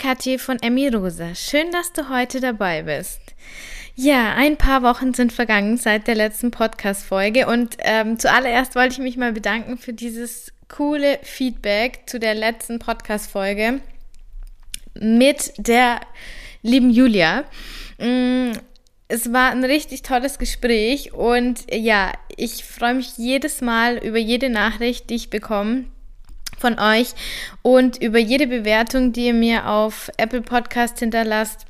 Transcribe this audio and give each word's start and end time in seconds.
Katje 0.00 0.38
von 0.38 0.56
Emmy 0.62 0.88
Rosa. 0.88 1.34
Schön, 1.34 1.70
dass 1.72 1.92
du 1.92 2.08
heute 2.08 2.40
dabei 2.40 2.84
bist. 2.84 3.20
Ja, 3.94 4.32
ein 4.34 4.56
paar 4.56 4.82
Wochen 4.82 5.12
sind 5.12 5.30
vergangen 5.30 5.76
seit 5.76 6.06
der 6.06 6.14
letzten 6.14 6.50
Podcast-Folge 6.50 7.46
und 7.46 7.76
ähm, 7.80 8.18
zuallererst 8.18 8.76
wollte 8.76 8.94
ich 8.94 8.98
mich 9.00 9.18
mal 9.18 9.34
bedanken 9.34 9.76
für 9.76 9.92
dieses 9.92 10.54
coole 10.68 11.18
Feedback 11.22 12.04
zu 12.06 12.18
der 12.18 12.34
letzten 12.34 12.78
Podcast-Folge 12.78 13.80
mit 14.94 15.52
der 15.58 16.00
lieben 16.62 16.88
Julia. 16.88 17.44
Mm, 17.98 18.52
es 19.08 19.34
war 19.34 19.50
ein 19.50 19.64
richtig 19.64 20.00
tolles 20.00 20.38
Gespräch 20.38 21.12
und 21.12 21.66
ja, 21.70 22.12
ich 22.38 22.64
freue 22.64 22.94
mich 22.94 23.18
jedes 23.18 23.60
Mal 23.60 23.98
über 23.98 24.18
jede 24.18 24.48
Nachricht, 24.48 25.10
die 25.10 25.16
ich 25.16 25.28
bekomme 25.28 25.84
von 26.60 26.78
euch 26.78 27.14
und 27.62 28.00
über 28.02 28.18
jede 28.18 28.46
Bewertung, 28.46 29.12
die 29.12 29.26
ihr 29.26 29.34
mir 29.34 29.66
auf 29.68 30.10
Apple 30.16 30.42
Podcast 30.42 30.98
hinterlasst. 30.98 31.66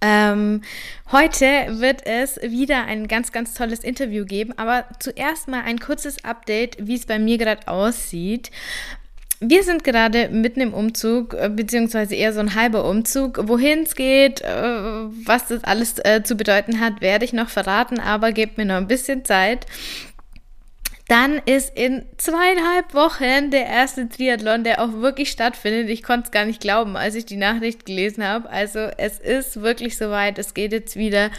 Ähm, 0.00 0.62
heute 1.10 1.46
wird 1.80 2.06
es 2.06 2.36
wieder 2.40 2.84
ein 2.84 3.08
ganz, 3.08 3.32
ganz 3.32 3.54
tolles 3.54 3.80
Interview 3.80 4.24
geben, 4.24 4.52
aber 4.56 4.84
zuerst 5.00 5.48
mal 5.48 5.62
ein 5.62 5.80
kurzes 5.80 6.24
Update, 6.24 6.76
wie 6.80 6.94
es 6.94 7.06
bei 7.06 7.18
mir 7.18 7.36
gerade 7.36 7.66
aussieht. 7.66 8.50
Wir 9.40 9.62
sind 9.62 9.84
gerade 9.84 10.30
mitten 10.30 10.60
im 10.60 10.74
Umzug, 10.74 11.34
äh, 11.34 11.48
beziehungsweise 11.48 12.16
eher 12.16 12.32
so 12.32 12.40
ein 12.40 12.56
halber 12.56 12.88
Umzug. 12.88 13.38
Wohin 13.48 13.84
es 13.84 13.94
geht, 13.94 14.40
äh, 14.40 14.52
was 14.52 15.46
das 15.46 15.62
alles 15.62 15.98
äh, 16.04 16.22
zu 16.24 16.34
bedeuten 16.34 16.80
hat, 16.80 17.00
werde 17.00 17.24
ich 17.24 17.32
noch 17.32 17.48
verraten, 17.48 18.00
aber 18.00 18.32
gebt 18.32 18.58
mir 18.58 18.64
noch 18.64 18.76
ein 18.76 18.88
bisschen 18.88 19.24
Zeit. 19.24 19.66
Dann 21.08 21.40
ist 21.46 21.74
in 21.74 22.04
zweieinhalb 22.18 22.92
Wochen 22.92 23.50
der 23.50 23.66
erste 23.66 24.10
Triathlon, 24.10 24.62
der 24.62 24.82
auch 24.82 24.92
wirklich 24.92 25.30
stattfindet. 25.30 25.88
Ich 25.88 26.02
konnte 26.02 26.26
es 26.26 26.30
gar 26.30 26.44
nicht 26.44 26.60
glauben, 26.60 26.96
als 26.98 27.14
ich 27.14 27.24
die 27.24 27.38
Nachricht 27.38 27.86
gelesen 27.86 28.22
habe. 28.22 28.50
Also 28.50 28.80
es 28.98 29.18
ist 29.18 29.62
wirklich 29.62 29.96
soweit. 29.96 30.38
Es 30.38 30.52
geht 30.52 30.72
jetzt 30.72 30.96
wieder 30.96 31.30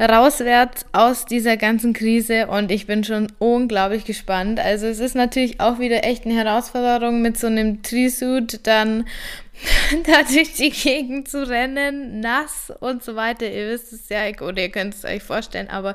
rauswärts 0.00 0.86
aus 0.92 1.26
dieser 1.26 1.56
ganzen 1.56 1.92
Krise 1.92 2.48
und 2.48 2.70
ich 2.70 2.86
bin 2.86 3.04
schon 3.04 3.30
unglaublich 3.38 4.04
gespannt. 4.04 4.58
Also 4.58 4.86
es 4.86 4.98
ist 4.98 5.14
natürlich 5.14 5.60
auch 5.60 5.78
wieder 5.78 6.04
echt 6.04 6.24
eine 6.24 6.34
Herausforderung 6.34 7.22
mit 7.22 7.38
so 7.38 7.46
einem 7.46 7.82
Trisuit 7.82 8.66
dann 8.66 9.06
da 10.06 10.22
durch 10.24 10.54
die 10.54 10.70
Gegend 10.70 11.28
zu 11.28 11.48
rennen, 11.48 12.20
nass 12.20 12.72
und 12.80 13.04
so 13.04 13.14
weiter. 13.14 13.48
Ihr 13.48 13.68
wisst 13.68 13.92
es 13.92 14.08
ja, 14.08 14.22
oder 14.40 14.62
ihr 14.62 14.70
könnt 14.70 14.94
es 14.94 15.04
euch 15.04 15.22
vorstellen, 15.22 15.68
aber 15.68 15.94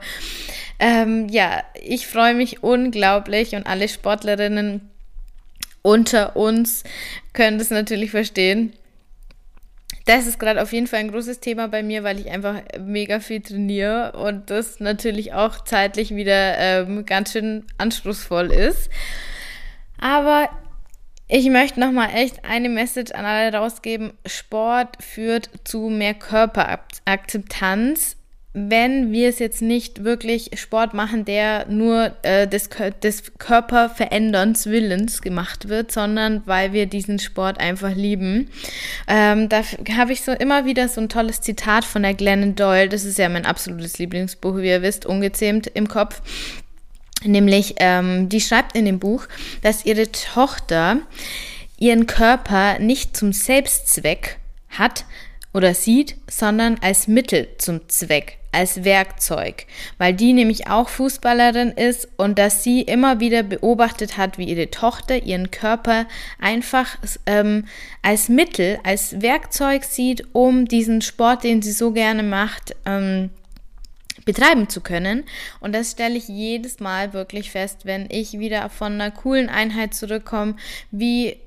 ähm, 0.79 1.27
ja, 1.29 1.63
ich 1.73 2.07
freue 2.07 2.33
mich 2.33 2.63
unglaublich 2.63 3.55
und 3.55 3.65
alle 3.65 3.87
Sportlerinnen 3.87 4.89
unter 5.81 6.35
uns 6.35 6.83
können 7.33 7.57
das 7.57 7.69
natürlich 7.69 8.11
verstehen. 8.11 8.73
Das 10.05 10.25
ist 10.25 10.39
gerade 10.39 10.61
auf 10.61 10.71
jeden 10.71 10.87
Fall 10.87 10.99
ein 10.99 11.11
großes 11.11 11.41
Thema 11.41 11.67
bei 11.67 11.83
mir, 11.83 12.03
weil 12.03 12.19
ich 12.19 12.29
einfach 12.29 12.61
mega 12.79 13.19
viel 13.19 13.41
trainiere 13.41 14.13
und 14.13 14.49
das 14.49 14.79
natürlich 14.79 15.33
auch 15.33 15.65
zeitlich 15.65 16.15
wieder 16.15 16.57
ähm, 16.57 17.05
ganz 17.05 17.33
schön 17.33 17.65
anspruchsvoll 17.77 18.53
ist. 18.53 18.89
Aber 19.99 20.49
ich 21.27 21.49
möchte 21.49 21.81
nochmal 21.81 22.11
echt 22.13 22.45
eine 22.45 22.69
Message 22.69 23.11
an 23.11 23.25
alle 23.25 23.57
rausgeben. 23.57 24.13
Sport 24.25 25.03
führt 25.03 25.49
zu 25.65 25.89
mehr 25.89 26.13
Körperakzeptanz. 26.13 28.15
Wenn 28.59 29.11
wir 29.11 29.29
es 29.29 29.37
jetzt 29.37 29.61
nicht 29.61 30.03
wirklich 30.03 30.49
Sport 30.55 30.93
machen, 30.93 31.25
der 31.25 31.67
nur 31.67 32.11
äh, 32.23 32.47
des, 32.47 32.69
des 33.03 33.37
Körperveränderns 33.37 34.65
Willens 34.65 35.21
gemacht 35.21 35.69
wird, 35.69 35.91
sondern 35.91 36.41
weil 36.45 36.73
wir 36.73 36.87
diesen 36.87 37.19
Sport 37.19 37.59
einfach 37.59 37.93
lieben. 37.93 38.49
Ähm, 39.07 39.47
da 39.49 39.61
habe 39.95 40.13
ich 40.13 40.23
so 40.23 40.31
immer 40.31 40.65
wieder 40.65 40.87
so 40.87 41.01
ein 41.01 41.09
tolles 41.09 41.41
Zitat 41.41 41.85
von 41.85 42.01
der 42.01 42.15
Glennon 42.15 42.55
Doyle. 42.55 42.89
Das 42.89 43.05
ist 43.05 43.19
ja 43.19 43.29
mein 43.29 43.45
absolutes 43.45 43.99
Lieblingsbuch, 43.99 44.57
wie 44.57 44.69
ihr 44.69 44.81
wisst, 44.81 45.05
ungezähmt 45.05 45.67
im 45.67 45.87
Kopf. 45.87 46.21
Nämlich, 47.23 47.75
ähm, 47.77 48.29
die 48.29 48.41
schreibt 48.41 48.75
in 48.75 48.85
dem 48.85 48.99
Buch, 48.99 49.27
dass 49.61 49.85
ihre 49.85 50.11
Tochter 50.11 50.99
ihren 51.77 52.07
Körper 52.07 52.79
nicht 52.79 53.15
zum 53.15 53.33
Selbstzweck 53.33 54.39
hat 54.69 55.05
oder 55.57 55.73
sieht, 55.73 56.15
sondern 56.29 56.77
als 56.81 57.07
Mittel 57.07 57.47
zum 57.57 57.89
Zweck, 57.89 58.37
als 58.51 58.83
Werkzeug, 58.83 59.65
weil 59.97 60.13
die 60.13 60.33
nämlich 60.33 60.67
auch 60.67 60.87
Fußballerin 60.87 61.71
ist 61.71 62.07
und 62.15 62.37
dass 62.37 62.63
sie 62.63 62.83
immer 62.83 63.19
wieder 63.19 63.41
beobachtet 63.41 64.17
hat, 64.17 64.37
wie 64.37 64.43
ihre 64.43 64.69
Tochter 64.69 65.23
ihren 65.23 65.49
Körper 65.49 66.05
einfach 66.39 66.97
ähm, 67.25 67.65
als 68.03 68.29
Mittel, 68.29 68.77
als 68.83 69.19
Werkzeug 69.23 69.83
sieht, 69.83 70.25
um 70.33 70.65
diesen 70.65 71.01
Sport, 71.01 71.43
den 71.43 71.63
sie 71.63 71.71
so 71.71 71.91
gerne 71.91 72.21
macht, 72.21 72.75
ähm, 72.85 73.31
betreiben 74.25 74.69
zu 74.69 74.81
können. 74.81 75.23
Und 75.59 75.73
das 75.73 75.93
stelle 75.93 76.17
ich 76.17 76.27
jedes 76.27 76.79
Mal 76.79 77.13
wirklich 77.13 77.49
fest, 77.49 77.85
wenn 77.85 78.07
ich 78.11 78.37
wieder 78.37 78.69
von 78.69 78.93
einer 78.93 79.09
coolen 79.09 79.49
Einheit 79.49 79.95
zurückkomme, 79.95 80.55
wie 80.91 81.37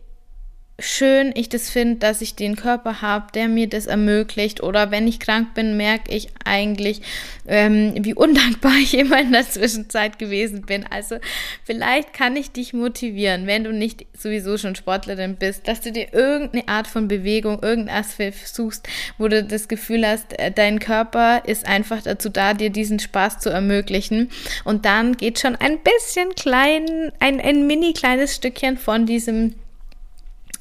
schön 0.81 1.33
ich 1.35 1.49
das 1.49 1.71
finde, 1.71 1.97
dass 1.97 2.21
ich 2.21 2.35
den 2.35 2.57
Körper 2.57 3.03
habe, 3.03 3.27
der 3.35 3.49
mir 3.49 3.69
das 3.69 3.87
ermöglicht. 3.87 4.63
Oder 4.63 4.91
wenn 4.91 5.07
ich 5.07 5.21
krank 5.21 5.55
bin, 5.55 5.77
merke 5.77 6.15
ich 6.15 6.29
eigentlich, 6.45 7.03
ähm, 7.47 7.95
wie 8.01 8.15
undankbar 8.15 8.73
ich 8.83 8.95
immer 8.95 9.21
in 9.21 9.33
der 9.33 9.49
Zwischenzeit 9.49 10.19
gewesen 10.19 10.63
bin. 10.63 10.85
Also 10.91 11.17
vielleicht 11.65 12.13
kann 12.13 12.37
ich 12.37 12.51
dich 12.51 12.73
motivieren, 12.73 13.47
wenn 13.47 13.65
du 13.65 13.73
nicht 13.73 14.07
sowieso 14.17 14.59
schon 14.59 14.75
Sportlerin 14.75 15.37
bist, 15.37 15.69
dass 15.69 15.81
du 15.81 15.93
dir 15.93 16.13
irgendeine 16.13 16.69
Art 16.69 16.87
von 16.87 17.09
Bewegung, 17.09 17.63
irgendwas 17.63 18.17
suchst, 18.45 18.89
wo 19.19 19.29
du 19.29 19.45
das 19.45 19.69
Gefühl 19.69 20.07
hast, 20.07 20.39
äh, 20.39 20.51
dein 20.51 20.79
Körper 20.79 21.43
ist 21.47 21.67
einfach 21.67 22.03
dazu 22.03 22.29
da, 22.29 22.55
dir 22.55 22.71
diesen 22.71 22.99
Spaß 22.99 23.39
zu 23.39 23.51
ermöglichen. 23.51 24.31
Und 24.65 24.85
dann 24.85 25.17
geht 25.17 25.39
schon 25.39 25.57
ein 25.57 25.79
bisschen 25.79 26.35
klein, 26.35 27.13
ein, 27.19 27.41
ein 27.41 27.67
mini 27.67 27.93
kleines 27.93 28.35
Stückchen 28.37 28.79
von 28.79 29.07
diesem 29.07 29.55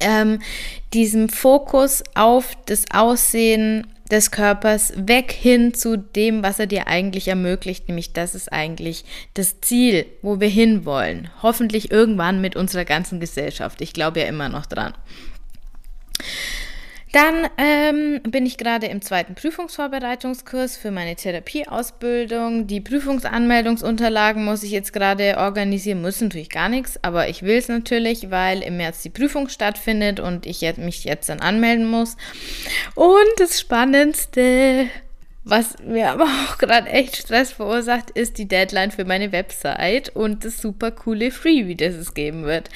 ähm, 0.00 0.40
diesem 0.92 1.28
Fokus 1.28 2.02
auf 2.14 2.56
das 2.66 2.84
Aussehen 2.92 3.86
des 4.10 4.30
Körpers 4.30 4.92
weg 4.96 5.30
hin 5.30 5.72
zu 5.72 5.96
dem, 5.96 6.42
was 6.42 6.58
er 6.58 6.66
dir 6.66 6.88
eigentlich 6.88 7.28
ermöglicht, 7.28 7.88
nämlich 7.88 8.12
das 8.12 8.34
ist 8.34 8.52
eigentlich 8.52 9.04
das 9.34 9.60
Ziel, 9.60 10.06
wo 10.22 10.40
wir 10.40 10.48
hinwollen. 10.48 11.30
Hoffentlich 11.42 11.92
irgendwann 11.92 12.40
mit 12.40 12.56
unserer 12.56 12.84
ganzen 12.84 13.20
Gesellschaft. 13.20 13.80
Ich 13.80 13.92
glaube 13.92 14.20
ja 14.20 14.26
immer 14.26 14.48
noch 14.48 14.66
dran. 14.66 14.94
Dann 17.12 17.48
ähm, 17.58 18.20
bin 18.22 18.46
ich 18.46 18.56
gerade 18.56 18.86
im 18.86 19.02
zweiten 19.02 19.34
Prüfungsvorbereitungskurs 19.34 20.76
für 20.76 20.92
meine 20.92 21.16
Therapieausbildung. 21.16 22.68
Die 22.68 22.80
Prüfungsanmeldungsunterlagen 22.80 24.44
muss 24.44 24.62
ich 24.62 24.70
jetzt 24.70 24.92
gerade 24.92 25.36
organisieren, 25.38 26.02
muss 26.02 26.20
natürlich 26.20 26.50
gar 26.50 26.68
nichts, 26.68 27.02
aber 27.02 27.28
ich 27.28 27.42
will 27.42 27.56
es 27.56 27.68
natürlich, 27.68 28.30
weil 28.30 28.62
im 28.62 28.76
März 28.76 29.02
die 29.02 29.10
Prüfung 29.10 29.48
stattfindet 29.48 30.20
und 30.20 30.46
ich 30.46 30.60
mich 30.76 31.02
jetzt 31.04 31.28
dann 31.28 31.40
anmelden 31.40 31.88
muss. 31.88 32.16
Und 32.94 33.10
das 33.38 33.58
Spannendste 33.58 34.88
was 35.44 35.78
mir 35.82 36.10
aber 36.10 36.24
auch 36.46 36.58
gerade 36.58 36.88
echt 36.88 37.16
Stress 37.16 37.52
verursacht, 37.52 38.10
ist 38.10 38.38
die 38.38 38.48
Deadline 38.48 38.90
für 38.90 39.04
meine 39.04 39.32
Website 39.32 40.10
und 40.10 40.44
das 40.44 40.58
super 40.58 40.90
coole 40.90 41.30
Freebie, 41.30 41.76
das 41.76 41.94
es 41.94 42.14
geben 42.14 42.44
wird. 42.44 42.68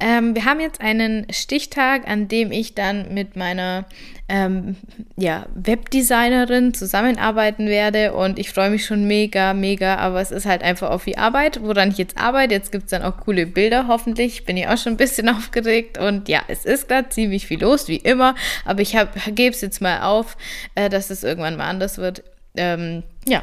Ähm, 0.00 0.34
wir 0.34 0.44
haben 0.44 0.60
jetzt 0.60 0.80
einen 0.80 1.26
Stichtag, 1.32 2.08
an 2.08 2.28
dem 2.28 2.52
ich 2.52 2.74
dann 2.74 3.14
mit 3.14 3.36
meiner 3.36 3.86
ähm, 4.32 4.76
ja, 5.18 5.44
Webdesignerin 5.54 6.72
zusammenarbeiten 6.72 7.66
werde 7.66 8.14
und 8.14 8.38
ich 8.38 8.50
freue 8.50 8.70
mich 8.70 8.86
schon 8.86 9.06
mega, 9.06 9.52
mega, 9.52 9.96
aber 9.96 10.22
es 10.22 10.30
ist 10.30 10.46
halt 10.46 10.62
einfach 10.62 10.88
auch 10.88 11.02
viel 11.02 11.16
Arbeit, 11.16 11.60
woran 11.62 11.90
ich 11.90 11.98
jetzt 11.98 12.16
arbeite. 12.16 12.54
Jetzt 12.54 12.72
gibt 12.72 12.84
es 12.84 12.90
dann 12.92 13.02
auch 13.02 13.18
coole 13.18 13.44
Bilder, 13.44 13.88
hoffentlich. 13.88 14.46
Bin 14.46 14.56
ich 14.56 14.66
auch 14.68 14.78
schon 14.78 14.94
ein 14.94 14.96
bisschen 14.96 15.28
aufgeregt 15.36 15.98
und 15.98 16.30
ja, 16.30 16.40
es 16.48 16.64
ist 16.64 16.88
gerade 16.88 17.10
ziemlich 17.10 17.46
viel 17.46 17.60
los, 17.60 17.88
wie 17.88 17.96
immer, 17.96 18.34
aber 18.64 18.80
ich 18.80 18.96
gebe 19.34 19.54
es 19.54 19.60
jetzt 19.60 19.82
mal 19.82 20.00
auf, 20.00 20.38
äh, 20.76 20.88
dass 20.88 21.10
es 21.10 21.24
irgendwann 21.24 21.58
mal 21.58 21.68
anders 21.68 21.98
wird. 21.98 22.22
Ähm, 22.56 23.02
ja, 23.28 23.42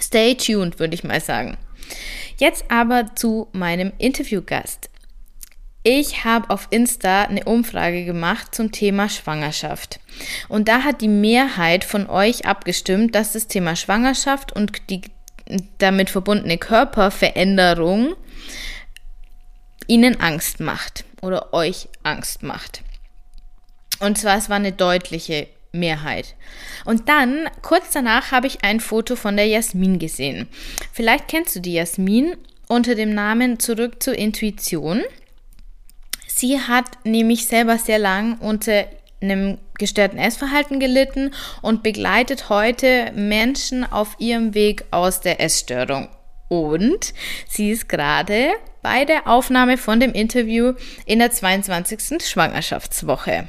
stay 0.00 0.36
tuned, 0.36 0.78
würde 0.78 0.94
ich 0.94 1.02
mal 1.02 1.20
sagen. 1.20 1.56
Jetzt 2.38 2.66
aber 2.68 3.16
zu 3.16 3.48
meinem 3.50 3.92
Interviewgast. 3.98 4.88
Ich 5.88 6.24
habe 6.24 6.50
auf 6.50 6.66
Insta 6.70 7.26
eine 7.26 7.44
Umfrage 7.44 8.04
gemacht 8.04 8.52
zum 8.52 8.72
Thema 8.72 9.08
Schwangerschaft. 9.08 10.00
Und 10.48 10.66
da 10.66 10.82
hat 10.82 11.00
die 11.00 11.06
Mehrheit 11.06 11.84
von 11.84 12.10
euch 12.10 12.44
abgestimmt, 12.44 13.14
dass 13.14 13.34
das 13.34 13.46
Thema 13.46 13.76
Schwangerschaft 13.76 14.50
und 14.50 14.90
die 14.90 15.02
damit 15.78 16.10
verbundene 16.10 16.58
Körperveränderung 16.58 18.16
ihnen 19.86 20.20
Angst 20.20 20.58
macht 20.58 21.04
oder 21.22 21.54
euch 21.54 21.86
Angst 22.02 22.42
macht. 22.42 22.82
Und 24.00 24.18
zwar, 24.18 24.38
es 24.38 24.48
war 24.48 24.56
eine 24.56 24.72
deutliche 24.72 25.46
Mehrheit. 25.70 26.34
Und 26.84 27.08
dann, 27.08 27.48
kurz 27.62 27.92
danach, 27.92 28.32
habe 28.32 28.48
ich 28.48 28.64
ein 28.64 28.80
Foto 28.80 29.14
von 29.14 29.36
der 29.36 29.46
Jasmin 29.46 30.00
gesehen. 30.00 30.48
Vielleicht 30.92 31.28
kennst 31.28 31.54
du 31.54 31.60
die 31.60 31.74
Jasmin 31.74 32.36
unter 32.66 32.96
dem 32.96 33.14
Namen 33.14 33.60
Zurück 33.60 34.02
zur 34.02 34.16
Intuition. 34.16 35.04
Sie 36.38 36.60
hat 36.60 37.04
nämlich 37.04 37.46
selber 37.46 37.78
sehr 37.78 37.98
lang 37.98 38.36
unter 38.40 38.84
einem 39.22 39.56
gestörten 39.78 40.18
Essverhalten 40.18 40.80
gelitten 40.80 41.32
und 41.62 41.82
begleitet 41.82 42.50
heute 42.50 43.10
Menschen 43.14 43.90
auf 43.90 44.16
ihrem 44.18 44.52
Weg 44.52 44.84
aus 44.90 45.22
der 45.22 45.40
Essstörung. 45.40 46.08
Und 46.48 47.14
sie 47.48 47.70
ist 47.70 47.88
gerade 47.88 48.50
bei 48.82 49.06
der 49.06 49.26
Aufnahme 49.26 49.78
von 49.78 49.98
dem 49.98 50.12
Interview 50.12 50.74
in 51.06 51.20
der 51.20 51.30
22. 51.30 52.22
Schwangerschaftswoche. 52.22 53.48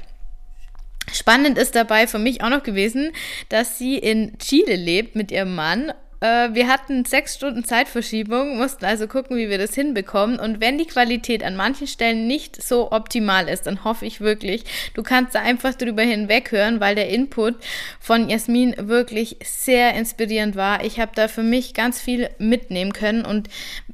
Spannend 1.12 1.58
ist 1.58 1.76
dabei 1.76 2.08
für 2.08 2.20
mich 2.20 2.42
auch 2.42 2.50
noch 2.50 2.64
gewesen, 2.64 3.12
dass 3.50 3.78
sie 3.78 3.98
in 3.98 4.38
Chile 4.40 4.78
lebt 4.78 5.18
mit 5.18 5.32
ihrem 5.32 5.56
Mann 5.56 5.92
äh, 6.20 6.50
wir 6.54 6.68
hatten 6.68 7.06
sechs 7.06 7.36
Stunden 7.36 7.64
Zeitverschiebung, 7.64 8.58
mussten 8.58 8.86
also 8.86 9.08
gucken, 9.08 9.38
wie 9.38 9.50
wir 9.50 9.58
das 9.58 9.74
hinbekommen. 9.76 10.40
Und 10.40 10.60
wenn 10.60 10.78
die 10.78 10.88
Qualität 10.88 11.44
an 11.44 11.56
manchen 11.56 11.88
Stellen 11.88 12.28
nicht 12.28 12.62
so 12.62 12.92
optimal 12.92 13.48
ist, 13.48 13.68
dann 13.68 13.84
hoffe 13.84 14.06
ich 14.06 14.22
wirklich, 14.22 14.64
du 14.94 15.04
kannst 15.04 15.36
da 15.36 15.42
einfach 15.42 15.76
drüber 15.76 16.02
hinweghören, 16.02 16.80
weil 16.80 16.96
der 16.96 17.10
Input 17.10 17.56
von 18.00 18.30
Jasmin 18.30 18.76
wirklich 18.78 19.38
sehr 19.44 19.94
inspirierend 19.94 20.56
war. 20.56 20.84
Ich 20.84 21.00
habe 21.00 21.12
da 21.14 21.28
für 21.28 21.44
mich 21.44 21.74
ganz 21.74 22.02
viel 22.02 22.30
mitnehmen 22.40 22.94
können. 22.94 23.24
Und 23.24 23.50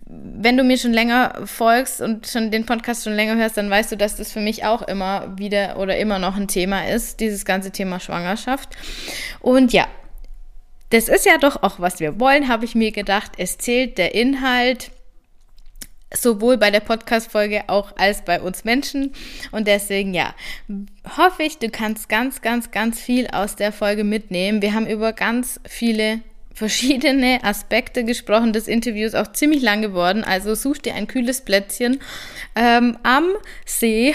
wenn 0.06 0.58
du 0.58 0.64
mir 0.64 0.78
schon 0.78 0.94
länger 0.94 1.42
folgst 1.46 2.00
und 2.00 2.28
schon 2.28 2.52
den 2.52 2.66
Podcast 2.66 3.04
schon 3.04 3.14
länger 3.14 3.36
hörst, 3.36 3.58
dann 3.58 3.70
weißt 3.70 3.92
du, 3.92 3.98
dass 3.98 4.16
das 4.16 4.32
für 4.32 4.40
mich 4.40 4.66
auch 4.66 4.82
immer 4.84 5.38
wieder 5.38 5.78
oder 5.78 5.98
immer 5.98 6.20
noch 6.20 6.36
ein 6.38 6.48
Thema 6.48 6.88
ist, 6.88 7.20
dieses 7.20 7.46
ganze 7.46 7.72
Thema 7.72 8.00
Schwangerschaft. 8.00 8.70
Und 9.40 9.74
ja, 9.74 9.88
das 10.94 11.08
ist 11.08 11.26
ja 11.26 11.40
doch 11.40 11.64
auch, 11.64 11.80
was 11.80 12.00
wir 12.00 12.20
wollen, 12.20 12.48
habe 12.48 12.66
ich 12.66 12.76
mir 12.76 12.92
gedacht. 12.92 13.32
Es 13.38 13.58
zählt 13.58 13.98
der 13.98 14.14
Inhalt 14.14 14.92
sowohl 16.16 16.58
bei 16.58 16.70
der 16.70 16.82
Podcast-Folge 16.82 17.64
auch 17.66 17.98
als 17.98 18.24
bei 18.24 18.40
uns 18.40 18.64
Menschen. 18.64 19.12
Und 19.52 19.68
deswegen, 19.68 20.14
ja, 20.14 20.36
hoffe 21.18 21.42
ich, 21.42 21.58
du 21.58 21.70
kannst 21.70 22.10
ganz, 22.10 22.44
ganz, 22.44 22.70
ganz 22.70 23.02
viel 23.02 23.26
aus 23.26 23.56
der 23.56 23.72
Folge 23.72 24.04
mitnehmen. 24.04 24.62
Wir 24.62 24.76
haben 24.76 24.86
über 24.86 25.14
ganz 25.14 25.60
viele 25.68 26.20
verschiedene 26.54 27.44
Aspekte 27.44 28.04
gesprochen. 28.04 28.54
Das 28.54 28.68
Interview 28.68 29.08
ist 29.08 29.16
auch 29.16 29.32
ziemlich 29.32 29.64
lang 29.64 29.82
geworden. 29.82 30.24
Also 30.24 30.54
such 30.54 30.78
dir 30.78 30.94
ein 30.94 31.08
kühles 31.08 31.42
Plätzchen 31.42 32.02
ähm, 32.56 33.00
am 33.02 33.30
See 33.66 34.14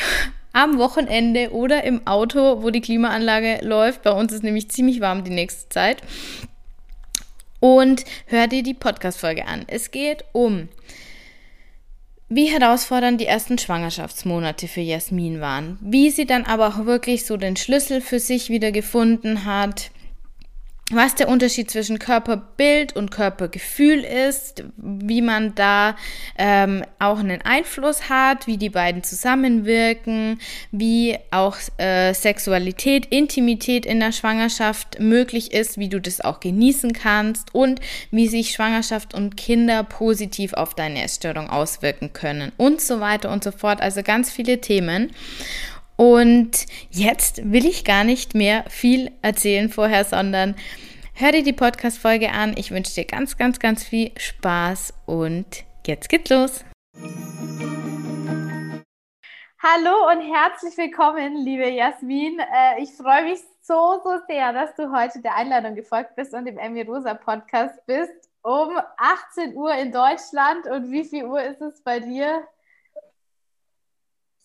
am 0.52 0.78
Wochenende 0.78 1.50
oder 1.50 1.82
im 1.82 2.06
Auto, 2.06 2.62
wo 2.62 2.70
die 2.70 2.81
Klimaanlage 2.81 3.58
läuft. 3.62 4.02
Bei 4.02 4.12
uns 4.12 4.32
ist 4.32 4.44
nämlich 4.44 4.70
ziemlich 4.70 5.00
warm 5.00 5.24
die 5.24 5.31
nächste 5.31 5.69
Zeit 5.70 6.02
und 7.60 8.05
hör 8.26 8.46
dir 8.46 8.62
die 8.62 8.75
Podcast-Folge 8.75 9.46
an. 9.46 9.64
Es 9.66 9.90
geht 9.90 10.25
um, 10.32 10.69
wie 12.28 12.46
herausfordernd 12.46 13.20
die 13.20 13.26
ersten 13.26 13.58
Schwangerschaftsmonate 13.58 14.69
für 14.69 14.81
Jasmin 14.81 15.40
waren, 15.40 15.78
wie 15.81 16.10
sie 16.10 16.26
dann 16.26 16.44
aber 16.44 16.69
auch 16.69 16.84
wirklich 16.84 17.25
so 17.25 17.37
den 17.37 17.56
Schlüssel 17.56 18.00
für 18.00 18.20
sich 18.20 18.50
wieder 18.50 18.70
gefunden 18.70 19.44
hat, 19.44 19.90
was 20.90 21.14
der 21.14 21.29
Unterschied 21.29 21.70
zwischen 21.70 21.99
Körperbild 21.99 22.96
und 22.96 23.11
Körpergefühl 23.11 24.05
ist, 24.05 24.64
wie 24.79 25.20
man 25.20 25.55
da 25.55 25.96
ähm, 26.38 26.82
auch 26.99 27.19
einen 27.19 27.43
Einfluss 27.43 28.08
hat, 28.08 28.46
wie 28.46 28.56
die 28.56 28.70
beiden 28.70 29.02
zusammenwirken, 29.05 30.40
wie 30.73 31.19
auch 31.31 31.56
äh, 31.76 32.14
Sexualität, 32.14 33.05
Intimität 33.06 33.85
in 33.85 34.00
der 34.00 34.12
Schwangerschaft 34.12 34.99
möglich 34.99 35.52
ist, 35.52 35.76
wie 35.76 35.90
du 35.90 36.00
das 36.00 36.23
auch 36.23 36.40
genießen 36.40 36.94
kannst 36.94 37.55
und 37.55 37.81
wie 38.11 38.29
sich 38.29 38.52
Schwangerschaft 38.52 39.12
und 39.12 39.37
Kinder 39.37 39.84
positiv 39.84 40.55
auf 40.55 40.75
deine 40.75 41.02
Essstörung 41.02 41.50
auswirken 41.50 42.14
können 42.14 42.52
und 42.56 42.81
so 42.81 43.00
weiter 43.00 43.31
und 43.31 43.44
so 43.44 43.52
fort. 43.52 43.82
Also 43.82 44.02
ganz 44.02 44.31
viele 44.31 44.62
Themen. 44.62 45.11
Und 46.00 46.66
jetzt 46.90 47.52
will 47.52 47.66
ich 47.66 47.84
gar 47.84 48.04
nicht 48.04 48.36
mehr 48.36 48.62
viel 48.68 49.10
erzählen 49.20 49.68
vorher, 49.68 50.04
sondern 50.04 50.54
hör 51.12 51.32
dir 51.32 51.42
die 51.42 51.52
Podcast-Folge 51.52 52.30
an. 52.30 52.54
Ich 52.56 52.70
wünsche 52.70 52.94
dir 52.94 53.04
ganz, 53.04 53.36
ganz, 53.36 53.58
ganz 53.58 53.82
viel 53.82 54.12
Spaß 54.16 54.94
und 55.06 55.64
jetzt 55.84 56.08
geht's 56.08 56.30
los. 56.30 56.64
Hallo 59.60 60.12
und 60.12 60.20
herzlich 60.32 60.76
willkommen, 60.76 61.34
liebe 61.44 61.68
Jasmin. 61.68 62.38
Äh, 62.38 62.80
ich 62.80 62.92
freue 62.92 63.24
mich 63.24 63.40
so, 63.60 64.00
so 64.04 64.20
sehr, 64.28 64.52
dass 64.52 64.76
du 64.76 64.92
heute 64.92 65.20
der 65.20 65.34
Einladung 65.34 65.74
gefolgt 65.74 66.14
bist 66.14 66.32
und 66.32 66.46
im 66.46 66.58
Emmy 66.58 66.82
Rosa 66.82 67.14
Podcast 67.14 67.74
bist. 67.86 68.30
Um 68.42 68.78
18 68.98 69.56
Uhr 69.56 69.74
in 69.74 69.90
Deutschland. 69.90 70.64
Und 70.70 70.92
wie 70.92 71.02
viel 71.02 71.24
Uhr 71.24 71.42
ist 71.42 71.60
es 71.60 71.82
bei 71.82 71.98
dir? 71.98 72.46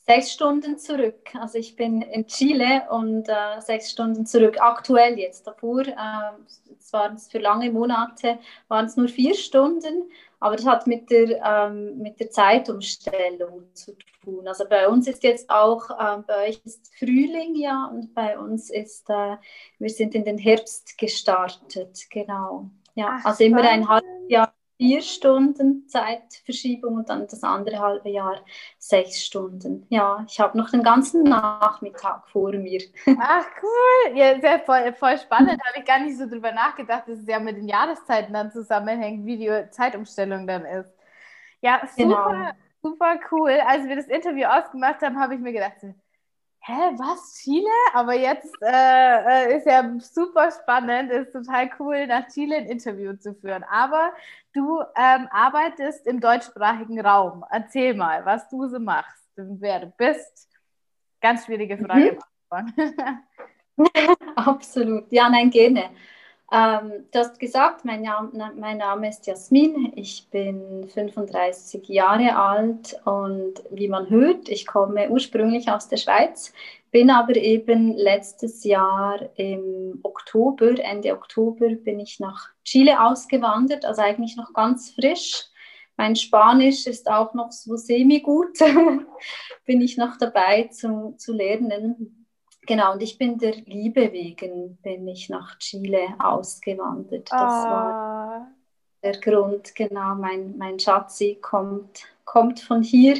Sechs 0.05 0.33
Stunden 0.33 0.77
zurück. 0.77 1.29
Also 1.39 1.57
ich 1.57 1.75
bin 1.75 2.01
in 2.01 2.27
Chile 2.27 2.83
und 2.89 3.27
äh, 3.29 3.59
sechs 3.59 3.91
Stunden 3.91 4.25
zurück. 4.25 4.57
Aktuell 4.59 5.17
jetzt 5.17 5.47
davor, 5.47 5.81
äh, 5.81 6.75
es 6.77 6.91
waren 6.91 7.15
es 7.15 7.29
für 7.29 7.39
lange 7.39 7.71
Monate, 7.71 8.39
waren 8.67 8.85
es 8.85 8.97
nur 8.97 9.07
vier 9.07 9.33
Stunden. 9.33 10.09
Aber 10.39 10.57
das 10.57 10.65
hat 10.65 10.87
mit 10.87 11.09
der, 11.09 11.41
ähm, 11.41 11.99
mit 11.99 12.19
der 12.19 12.29
Zeitumstellung 12.29 13.73
zu 13.73 13.95
tun. 14.23 14.45
Also 14.45 14.65
bei 14.67 14.89
uns 14.89 15.07
ist 15.07 15.23
jetzt 15.23 15.49
auch, 15.49 15.89
äh, 15.89 16.21
bei 16.27 16.49
euch 16.49 16.61
ist 16.65 16.93
Frühling, 16.99 17.55
ja, 17.55 17.85
und 17.85 18.13
bei 18.13 18.37
uns 18.37 18.69
ist, 18.69 19.09
äh, 19.09 19.37
wir 19.79 19.89
sind 19.89 20.15
in 20.15 20.25
den 20.25 20.37
Herbst 20.37 20.97
gestartet, 20.97 22.09
genau. 22.09 22.69
Ja, 22.93 23.19
Ach, 23.21 23.25
also 23.27 23.45
immer 23.45 23.61
ein 23.61 23.87
halbes 23.87 24.09
Jahr 24.27 24.53
vier 24.77 25.01
Stunden 25.01 25.87
Zeitverschiebung 25.87 26.95
und 26.95 27.09
dann 27.09 27.27
das 27.27 27.43
andere 27.43 27.79
halbe 27.79 28.09
Jahr 28.09 28.43
sechs 28.77 29.23
Stunden. 29.23 29.85
Ja, 29.89 30.25
ich 30.27 30.39
habe 30.39 30.57
noch 30.57 30.69
den 30.69 30.83
ganzen 30.83 31.23
Nachmittag 31.23 32.27
vor 32.27 32.51
mir. 32.51 32.81
Ach 33.19 33.45
cool, 33.61 34.17
ja, 34.17 34.39
sehr 34.39 34.59
voll, 34.59 34.93
voll 34.93 35.17
spannend. 35.17 35.61
habe 35.67 35.79
ich 35.79 35.85
gar 35.85 35.99
nicht 35.99 36.17
so 36.17 36.27
drüber 36.27 36.51
nachgedacht, 36.51 37.07
dass 37.07 37.19
es 37.19 37.27
ja 37.27 37.39
mit 37.39 37.57
den 37.57 37.67
Jahreszeiten 37.67 38.33
dann 38.33 38.51
zusammenhängt, 38.51 39.25
wie 39.25 39.37
die 39.37 39.69
Zeitumstellung 39.71 40.47
dann 40.47 40.65
ist. 40.65 40.89
Ja, 41.61 41.81
super, 41.95 42.29
genau. 42.29 42.51
super 42.81 43.19
cool. 43.31 43.51
Als 43.65 43.87
wir 43.87 43.95
das 43.95 44.07
Interview 44.07 44.47
ausgemacht 44.47 45.01
haben, 45.01 45.19
habe 45.19 45.35
ich 45.35 45.39
mir 45.39 45.53
gedacht, 45.53 45.77
hä, 46.65 46.97
was, 46.97 47.41
Chile? 47.41 47.69
Aber 47.93 48.13
jetzt 48.13 48.55
äh, 48.61 49.51
äh, 49.51 49.57
ist 49.57 49.65
ja 49.65 49.83
super 49.99 50.49
spannend, 50.51 51.11
ist 51.11 51.33
total 51.33 51.69
cool, 51.79 52.07
nach 52.07 52.27
Chile 52.27 52.57
ein 52.57 52.65
Interview 52.67 53.13
zu 53.13 53.33
führen. 53.35 53.63
Aber 53.65 54.13
du 54.53 54.81
ähm, 54.95 55.27
arbeitest 55.31 56.07
im 56.07 56.19
deutschsprachigen 56.19 56.99
Raum. 57.01 57.43
Erzähl 57.51 57.93
mal, 57.93 58.25
was 58.25 58.47
du 58.49 58.67
so 58.67 58.79
machst 58.79 59.27
und 59.37 59.61
wer 59.61 59.81
du 59.81 59.87
bist. 59.97 60.49
Ganz 61.21 61.45
schwierige 61.45 61.77
Frage 61.77 62.17
mhm. 62.51 62.73
Absolut, 64.35 65.11
ja, 65.11 65.29
nein, 65.29 65.49
gerne. 65.49 65.89
Ähm, 66.53 67.05
du 67.11 67.17
hast 67.17 67.39
gesagt, 67.39 67.83
mein 67.83 68.03
Name, 68.03 68.29
mein 68.55 68.77
Name 68.77 69.09
ist 69.09 69.25
Jasmin, 69.25 69.91
ich 69.95 70.27
bin 70.29 70.87
35 70.87 71.87
Jahre 71.87 72.35
alt 72.35 72.95
und 73.05 73.55
wie 73.71 73.87
man 73.87 74.07
hört, 74.11 74.49
ich 74.49 74.67
komme 74.67 75.09
ursprünglich 75.09 75.71
aus 75.71 75.87
der 75.87 75.97
Schweiz, 75.97 76.53
bin 76.91 77.09
aber 77.09 77.35
eben 77.37 77.93
letztes 77.97 78.63
Jahr 78.65 79.19
im 79.35 79.99
Oktober, 80.03 80.75
Ende 80.77 81.13
Oktober, 81.13 81.69
bin 81.69 81.99
ich 81.99 82.19
nach 82.19 82.49
Chile 82.63 83.03
ausgewandert, 83.03 83.83
also 83.83 84.03
eigentlich 84.03 84.35
noch 84.37 84.53
ganz 84.53 84.91
frisch. 84.91 85.45
Mein 85.97 86.15
Spanisch 86.15 86.85
ist 86.85 87.09
auch 87.09 87.33
noch 87.33 87.51
so 87.51 87.77
semi-gut, 87.77 88.59
bin 89.65 89.81
ich 89.81 89.97
noch 89.97 90.17
dabei 90.17 90.69
zu, 90.71 91.15
zu 91.17 91.33
lernen. 91.33 92.22
Genau, 92.65 92.93
und 92.93 93.03
ich 93.03 93.17
bin 93.17 93.37
der 93.37 93.55
Liebe 93.65 94.11
wegen, 94.13 94.77
bin 94.77 95.07
ich 95.07 95.29
nach 95.29 95.57
Chile 95.59 96.15
ausgewandert. 96.19 97.29
Das 97.29 97.41
ah. 97.41 97.69
war 97.69 98.51
der 99.03 99.19
Grund, 99.19 99.75
genau. 99.75 100.15
Mein, 100.15 100.57
mein 100.57 100.79
Schatzi 100.79 101.37
kommt, 101.41 102.05
kommt 102.23 102.61
von 102.61 102.81
hier. 102.81 103.17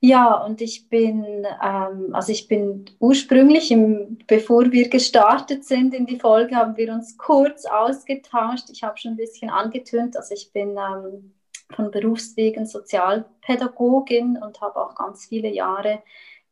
Ja, 0.00 0.44
und 0.44 0.60
ich 0.60 0.88
bin, 0.88 1.46
ähm, 1.62 2.14
also 2.14 2.32
ich 2.32 2.48
bin 2.48 2.84
ursprünglich, 2.98 3.70
im, 3.70 4.18
bevor 4.26 4.70
wir 4.70 4.88
gestartet 4.88 5.64
sind 5.64 5.94
in 5.94 6.06
die 6.06 6.18
Folge, 6.18 6.54
haben 6.54 6.76
wir 6.76 6.92
uns 6.92 7.16
kurz 7.16 7.64
ausgetauscht. 7.66 8.70
Ich 8.70 8.82
habe 8.82 8.96
schon 8.98 9.12
ein 9.12 9.16
bisschen 9.16 9.50
angetönt, 9.50 10.16
also 10.16 10.34
ich 10.34 10.52
bin 10.52 10.76
ähm, 10.78 11.34
von 11.74 11.90
Berufswegen 11.90 12.66
Sozialpädagogin 12.66 14.36
und 14.36 14.60
habe 14.60 14.80
auch 14.80 14.94
ganz 14.94 15.26
viele 15.26 15.48
Jahre 15.48 16.02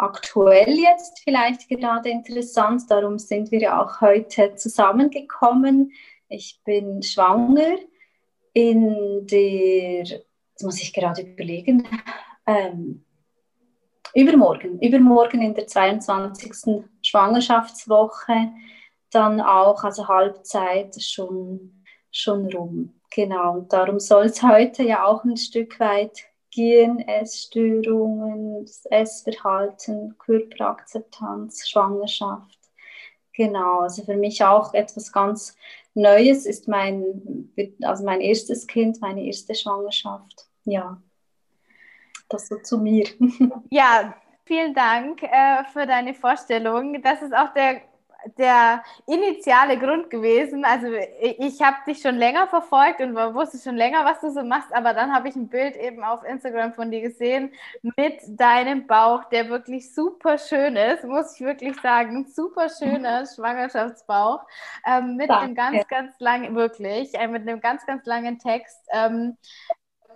aktuell 0.00 0.78
jetzt 0.78 1.20
vielleicht 1.22 1.68
gerade 1.68 2.10
interessant, 2.10 2.90
darum 2.90 3.18
sind 3.18 3.50
wir 3.50 3.60
ja 3.60 3.82
auch 3.82 4.00
heute 4.00 4.54
zusammengekommen. 4.54 5.92
Ich 6.28 6.60
bin 6.64 7.02
schwanger 7.02 7.76
in 8.52 9.26
der, 9.26 10.02
jetzt 10.02 10.62
muss 10.62 10.80
ich 10.82 10.92
gerade 10.92 11.22
überlegen, 11.22 11.86
ähm, 12.46 13.04
übermorgen, 14.14 14.80
übermorgen 14.80 15.42
in 15.42 15.54
der 15.54 15.66
22. 15.66 16.84
Schwangerschaftswoche, 17.02 18.52
dann 19.10 19.40
auch, 19.40 19.84
also 19.84 20.08
Halbzeit 20.08 21.00
schon, 21.02 21.84
schon 22.10 22.52
rum. 22.52 23.00
Genau, 23.12 23.54
und 23.54 23.72
darum 23.72 23.98
soll 23.98 24.26
es 24.26 24.42
heute 24.42 24.84
ja 24.84 25.04
auch 25.04 25.24
ein 25.24 25.36
Stück 25.36 25.80
weit 25.80 26.29
gehen, 26.50 27.00
Essstörungen, 27.00 28.66
Essverhalten, 28.90 30.16
Körperakzeptanz, 30.18 31.68
Schwangerschaft. 31.68 32.58
Genau, 33.32 33.80
also 33.80 34.02
für 34.02 34.16
mich 34.16 34.42
auch 34.44 34.74
etwas 34.74 35.12
ganz 35.12 35.56
Neues 35.94 36.46
ist 36.46 36.68
mein, 36.68 37.50
also 37.82 38.04
mein 38.04 38.20
erstes 38.20 38.66
Kind, 38.66 39.00
meine 39.00 39.24
erste 39.24 39.54
Schwangerschaft. 39.54 40.46
Ja, 40.64 41.00
das 42.28 42.48
so 42.48 42.56
zu 42.58 42.78
mir. 42.78 43.08
Ja, 43.70 44.14
vielen 44.44 44.74
Dank 44.74 45.22
äh, 45.22 45.64
für 45.72 45.86
deine 45.86 46.14
Vorstellung. 46.14 47.02
Das 47.02 47.22
ist 47.22 47.34
auch 47.34 47.52
der 47.54 47.82
der 48.38 48.82
initiale 49.06 49.78
Grund 49.78 50.10
gewesen. 50.10 50.64
Also 50.64 50.88
ich 51.38 51.60
habe 51.62 51.76
dich 51.86 52.00
schon 52.00 52.16
länger 52.16 52.46
verfolgt 52.46 53.00
und 53.00 53.14
wusste 53.14 53.58
schon 53.58 53.76
länger, 53.76 54.04
was 54.04 54.20
du 54.20 54.30
so 54.30 54.42
machst, 54.42 54.72
aber 54.74 54.94
dann 54.94 55.14
habe 55.14 55.28
ich 55.28 55.36
ein 55.36 55.48
Bild 55.48 55.76
eben 55.76 56.02
auf 56.04 56.22
Instagram 56.24 56.72
von 56.74 56.90
dir 56.90 57.00
gesehen 57.00 57.52
mit 57.96 58.20
deinem 58.28 58.86
Bauch, 58.86 59.24
der 59.24 59.48
wirklich 59.48 59.94
super 59.94 60.38
schön 60.38 60.76
ist, 60.76 61.04
muss 61.04 61.34
ich 61.34 61.40
wirklich 61.40 61.80
sagen, 61.80 62.26
super 62.26 62.68
schöner 62.68 63.24
Schwangerschaftsbauch 63.34 64.44
ähm, 64.86 65.16
mit 65.16 65.30
Danke. 65.30 65.44
einem 65.44 65.54
ganz, 65.54 65.88
ganz 65.88 66.20
langen, 66.20 66.54
wirklich, 66.54 67.14
äh, 67.14 67.28
mit 67.28 67.42
einem 67.42 67.60
ganz, 67.60 67.86
ganz 67.86 68.04
langen 68.06 68.38
Text. 68.38 68.78
Ähm, 68.92 69.36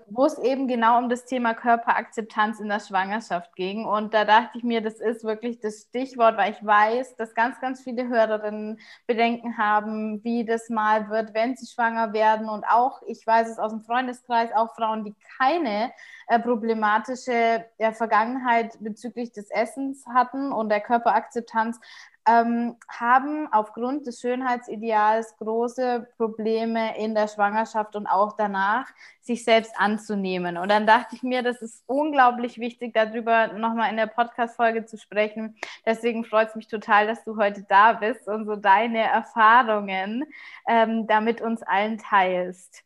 wo 0.08 0.25
es 0.26 0.38
eben 0.38 0.68
genau 0.68 0.99
um 0.99 1.08
das 1.08 1.25
Thema 1.25 1.54
Körperakzeptanz 1.54 2.61
in 2.61 2.68
der 2.68 2.80
Schwangerschaft 2.80 3.54
ging. 3.56 3.84
Und 3.84 4.14
da 4.14 4.25
dachte 4.25 4.58
ich 4.58 4.64
mir, 4.64 4.80
das 4.80 5.00
ist 5.00 5.25
wirklich 5.25 5.61
das 5.61 5.87
Stichwort, 5.88 6.37
weil 6.37 6.52
ich 6.52 6.64
weiß, 6.64 7.16
dass 7.16 7.34
ganz, 7.34 7.61
ganz 7.61 7.82
viele 7.82 8.08
Hörerinnen 8.08 8.78
Bedenken 9.06 9.58
haben, 9.58 10.23
wie 10.25 10.44
das 10.44 10.68
mal 10.68 11.08
wird, 11.11 11.34
wenn 11.34 11.56
sie 11.56 11.66
schwanger 11.66 12.12
werden. 12.12 12.49
Und 12.49 12.64
auch, 12.64 13.02
ich 13.06 13.26
weiß 13.26 13.49
es 13.49 13.58
aus 13.58 13.73
dem 13.73 13.82
Freundeskreis, 13.82 14.50
auch 14.54 14.75
Frauen, 14.75 15.04
die 15.04 15.14
keine 15.38 15.92
äh, 16.26 16.38
problematische 16.38 17.64
äh, 17.78 17.92
Vergangenheit 17.92 18.76
bezüglich 18.80 19.32
des 19.32 19.50
Essens 19.50 20.04
hatten 20.06 20.52
und 20.52 20.68
der 20.68 20.80
Körperakzeptanz, 20.80 21.80
ähm, 22.26 22.76
haben 22.88 23.52
aufgrund 23.52 24.06
des 24.06 24.20
Schönheitsideals 24.20 25.36
große 25.36 26.08
Probleme 26.16 26.96
in 26.96 27.14
der 27.14 27.28
Schwangerschaft 27.28 27.96
und 27.96 28.06
auch 28.06 28.34
danach, 28.36 28.86
sich 29.20 29.44
selbst 29.44 29.72
anzunehmen. 29.78 30.56
Und 30.56 30.70
dann 30.70 30.86
dachte 30.86 31.16
ich 31.16 31.22
mir, 31.22 31.42
das 31.42 31.62
ist 31.62 31.82
unglaublich 31.86 32.58
wichtig, 32.58 32.92
darüber 32.94 33.48
nochmal 33.48 33.90
in 33.90 33.96
der 33.96 34.06
Podcast-Folge 34.06 34.84
zu 34.84 34.98
sprechen. 34.98 35.56
Deswegen 35.86 36.24
freut 36.24 36.48
es 36.48 36.54
mich 36.54 36.68
total, 36.68 37.06
dass 37.06 37.24
du 37.24 37.36
heute 37.36 37.64
da 37.68 37.94
bist 37.94 38.28
und 38.28 38.46
so 38.46 38.56
deine 38.56 39.00
Erfahrungen 39.00 40.24
ähm, 40.68 41.06
damit 41.06 41.40
uns 41.40 41.62
allen 41.62 41.98
teilst. 41.98 42.84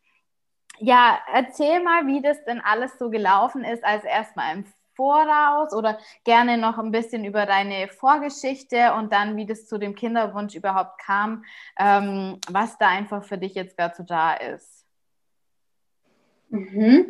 Ja, 0.80 1.18
erzähl 1.33 1.83
mal, 1.83 2.07
wie 2.07 2.23
das 2.23 2.45
denn 2.45 2.61
alles 2.61 2.99
so 2.99 3.11
gelaufen 3.11 3.64
ist, 3.64 3.85
als 3.85 4.04
erstmal 4.04 4.54
im 4.54 4.64
Voraus 4.99 5.73
oder 5.73 5.97
gerne 6.25 6.59
noch 6.59 6.76
ein 6.76 6.90
bisschen 6.90 7.25
über 7.25 7.47
deine 7.47 7.87
Vorgeschichte 7.87 8.95
und 8.95 9.12
dann, 9.12 9.37
wie 9.37 9.47
das 9.47 9.69
zu 9.69 9.78
dem 9.78 9.95
Kinderwunsch 9.95 10.57
überhaupt 10.57 10.99
kam, 11.00 11.45
ähm, 11.78 12.40
was 12.50 12.76
da 12.78 12.88
einfach 12.88 13.23
für 13.23 13.38
dich 13.38 13.55
jetzt 13.55 13.78
dazu 13.78 14.02
da 14.02 14.35
ist. 14.35 14.85
Mhm. 16.49 17.07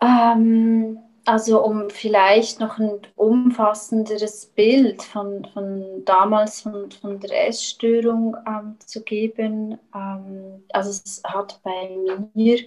Ähm, 0.00 0.98
also 1.26 1.62
um 1.62 1.90
vielleicht 1.90 2.58
noch 2.58 2.78
ein 2.78 3.00
umfassenderes 3.16 4.46
Bild 4.46 5.02
von, 5.02 5.44
von 5.52 6.04
damals 6.06 6.62
von, 6.62 6.90
von 6.90 7.20
der 7.20 7.48
Essstörung 7.48 8.34
ähm, 8.46 8.78
zu 8.80 9.02
geben. 9.02 9.78
Ähm, 9.94 10.64
also 10.70 10.88
es 10.88 11.22
hat 11.22 11.60
bei 11.62 11.98
mir 12.32 12.60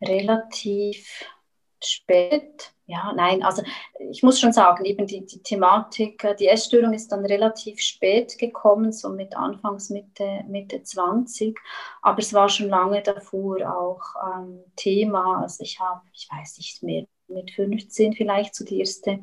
relativ 0.00 1.26
spät 1.84 2.71
ja, 2.86 3.12
nein, 3.14 3.42
also 3.42 3.62
ich 4.10 4.22
muss 4.22 4.40
schon 4.40 4.52
sagen, 4.52 4.84
eben 4.84 5.06
die, 5.06 5.24
die 5.24 5.42
Thematik, 5.42 6.24
äh, 6.24 6.34
die 6.34 6.48
Essstörung 6.48 6.92
ist 6.92 7.12
dann 7.12 7.24
relativ 7.24 7.80
spät 7.80 8.36
gekommen, 8.38 8.92
so 8.92 9.08
mit 9.08 9.36
Anfangs 9.36 9.88
Mitte, 9.90 10.44
Mitte 10.48 10.82
20, 10.82 11.58
aber 12.02 12.18
es 12.18 12.34
war 12.34 12.48
schon 12.48 12.68
lange 12.68 13.02
davor 13.02 13.56
auch 13.60 14.02
ähm, 14.36 14.64
Thema. 14.76 15.42
Also 15.42 15.62
ich 15.62 15.78
habe, 15.78 16.02
ich 16.12 16.28
weiß 16.30 16.58
nicht 16.58 16.82
mehr, 16.82 17.06
mit 17.28 17.52
15 17.52 18.14
vielleicht 18.14 18.54
so 18.54 18.64
die 18.64 18.80
erste 18.80 19.20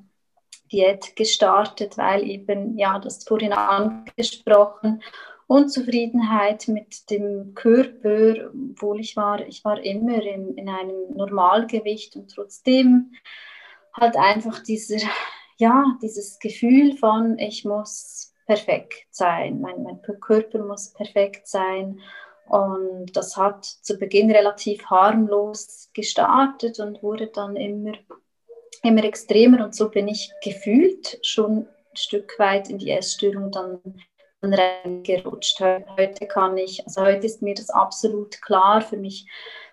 Diät 0.72 1.16
gestartet, 1.16 1.98
weil 1.98 2.24
eben, 2.24 2.78
ja, 2.78 3.00
das 3.00 3.24
vorhin 3.24 3.54
angesprochen, 3.54 5.02
Unzufriedenheit 5.50 6.68
mit 6.68 7.10
dem 7.10 7.56
Körper, 7.56 8.52
obwohl 8.72 9.00
ich 9.00 9.18
war, 9.18 9.40
ich 9.48 9.66
war 9.66 9.84
immer 9.84 10.22
in, 10.22 10.54
in 10.56 10.70
einem 10.70 11.16
Normalgewicht 11.16 12.16
und 12.16 12.30
trotzdem 12.30 13.14
halt 13.94 14.16
einfach 14.16 14.62
dieser, 14.62 15.00
ja, 15.58 15.98
dieses 16.04 16.38
Gefühl 16.38 16.96
von, 16.98 17.40
ich 17.40 17.66
muss 17.66 18.32
perfekt 18.46 19.08
sein, 19.10 19.60
mein, 19.60 19.82
mein 19.82 20.00
Körper 20.22 20.60
muss 20.60 20.94
perfekt 20.94 21.48
sein. 21.48 22.00
Und 22.48 23.16
das 23.16 23.36
hat 23.36 23.66
zu 23.66 23.98
Beginn 23.98 24.30
relativ 24.30 24.86
harmlos 24.86 25.90
gestartet 25.96 26.80
und 26.80 27.02
wurde 27.02 27.26
dann 27.26 27.56
immer, 27.56 27.94
immer 28.84 29.04
extremer. 29.04 29.66
Und 29.66 29.74
so 29.74 29.90
bin 29.90 30.08
ich 30.08 30.32
gefühlt 30.44 31.18
schon 31.24 31.68
ein 31.92 31.98
Stück 31.98 32.38
weit 32.38 32.70
in 32.70 32.78
die 32.78 32.92
Essstörung 32.92 33.50
dann 33.50 33.80
reingerutscht. 34.42 35.60
Heute 35.60 36.28
kann 36.28 36.58
ich, 36.58 36.86
also 36.86 37.02
heute 37.02 37.26
ist 37.26 37.42
mir 37.42 37.54
das 37.54 37.70
absolut 37.70 38.42
klar. 38.42 38.82
Für 38.82 38.98
mich 38.98 39.28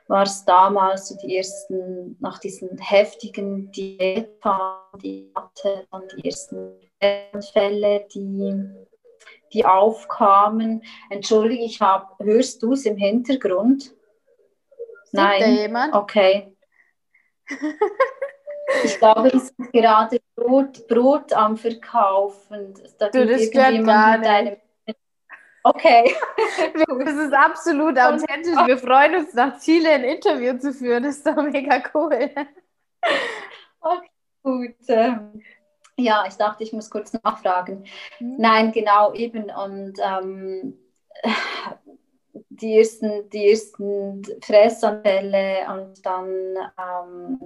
war 0.09 0.23
es 0.23 0.45
damals 0.45 1.09
so 1.09 1.17
die 1.17 1.37
ersten, 1.37 2.17
nach 2.21 2.39
diesen 2.39 2.79
heftigen 2.79 3.71
Diätphasen, 3.73 5.01
die 5.03 5.33
hatte, 5.35 5.87
dann 5.91 6.03
die 6.17 6.29
ersten 6.29 6.73
Fälle, 7.53 8.07
die, 8.15 8.55
die 9.53 9.65
aufkamen. 9.65 10.83
Entschuldige, 11.11 11.65
ich 11.65 11.81
habe, 11.81 12.25
hörst 12.25 12.63
du 12.63 12.73
es 12.73 12.87
im 12.87 12.97
Hintergrund? 12.97 13.83
Sieht 13.83 13.95
Nein. 15.13 15.41
Da 15.41 15.47
jemand? 15.47 15.95
Okay. 15.95 16.57
Ich 18.85 18.99
glaube, 18.99 19.29
es 19.29 19.51
ist 19.51 19.73
gerade 19.73 20.21
Brot, 20.35 20.87
Brot 20.89 21.33
am 21.33 21.57
Verkaufen. 21.57 22.75
Da 22.99 23.09
du, 23.11 23.27
das 23.27 23.47
stört 23.47 23.85
gar 23.85 24.19
nicht. 24.19 24.59
Okay. 25.63 26.15
das 27.05 27.15
ist 27.15 27.35
absolut 27.35 27.99
authentisch. 27.99 28.55
Wir 28.67 28.79
freuen 28.79 29.17
uns, 29.17 29.35
nach 29.35 29.59
Chile 29.59 29.91
ein 29.91 30.05
Interview 30.05 30.57
zu 30.59 30.73
führen. 30.73 31.03
Das 31.03 31.17
ist 31.17 31.27
doch 31.27 31.43
mega 31.43 31.83
cool. 31.93 32.31
Okay, 33.81 34.11
gut. 34.45 34.77
Ähm, 34.89 35.43
ja, 35.99 36.25
ich 36.29 36.35
dachte, 36.35 36.63
ich 36.63 36.73
muss 36.73 36.91
kurz 36.91 37.13
nachfragen. 37.15 37.85
Mhm. 38.21 38.37
Nein, 38.39 38.73
genau, 38.73 39.13
eben. 39.15 39.51
Und 39.51 39.95
ähm, 40.01 40.79
die 42.49 42.79
ersten, 42.79 43.29
die 43.31 43.51
ersten 43.51 44.23
Fressanfälle 44.43 45.67
und 45.73 46.05
dann 46.05 46.57
ähm, 46.79 47.41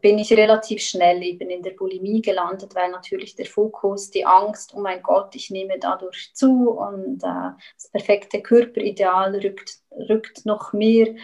bin 0.00 0.18
ich 0.18 0.32
relativ 0.32 0.82
schnell 0.82 1.22
eben 1.22 1.50
in 1.50 1.62
der 1.62 1.72
Bulimie 1.72 2.22
gelandet, 2.22 2.74
weil 2.74 2.90
natürlich 2.90 3.36
der 3.36 3.46
Fokus, 3.46 4.10
die 4.10 4.24
Angst, 4.24 4.72
oh 4.74 4.80
mein 4.80 5.02
Gott, 5.02 5.34
ich 5.34 5.50
nehme 5.50 5.78
dadurch 5.78 6.30
zu 6.34 6.70
und 6.70 7.22
äh, 7.22 7.52
das 7.74 7.90
perfekte 7.90 8.42
Körperideal 8.42 9.34
rückt, 9.36 9.78
rückt 10.08 10.46
noch 10.46 10.72
mehr 10.72 11.14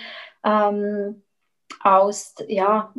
ähm, 0.44 1.22
aus, 1.82 2.34
ja, 2.48 2.92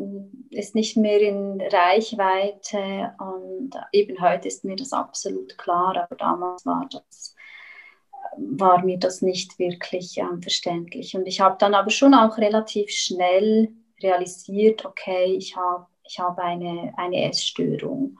ist 0.49 0.73
nicht 0.73 0.97
mehr 0.97 1.21
in 1.21 1.61
Reichweite 1.61 3.13
und 3.19 3.71
eben 3.91 4.19
heute 4.21 4.47
ist 4.47 4.65
mir 4.65 4.75
das 4.75 4.93
absolut 4.93 5.57
klar, 5.57 5.95
aber 5.97 6.15
damals 6.15 6.65
war 6.65 6.87
das 6.91 7.35
war 8.37 8.83
mir 8.83 8.97
das 8.97 9.21
nicht 9.21 9.59
wirklich 9.59 10.17
ähm, 10.17 10.41
verständlich. 10.41 11.15
Und 11.15 11.27
ich 11.27 11.41
habe 11.41 11.57
dann 11.59 11.73
aber 11.73 11.89
schon 11.89 12.13
auch 12.13 12.37
relativ 12.37 12.89
schnell 12.89 13.73
realisiert, 14.03 14.85
okay, 14.85 15.35
ich 15.35 15.55
habe 15.55 15.87
ich 16.11 16.19
habe 16.19 16.43
eine, 16.43 16.93
eine 16.97 17.29
Essstörung. 17.29 18.19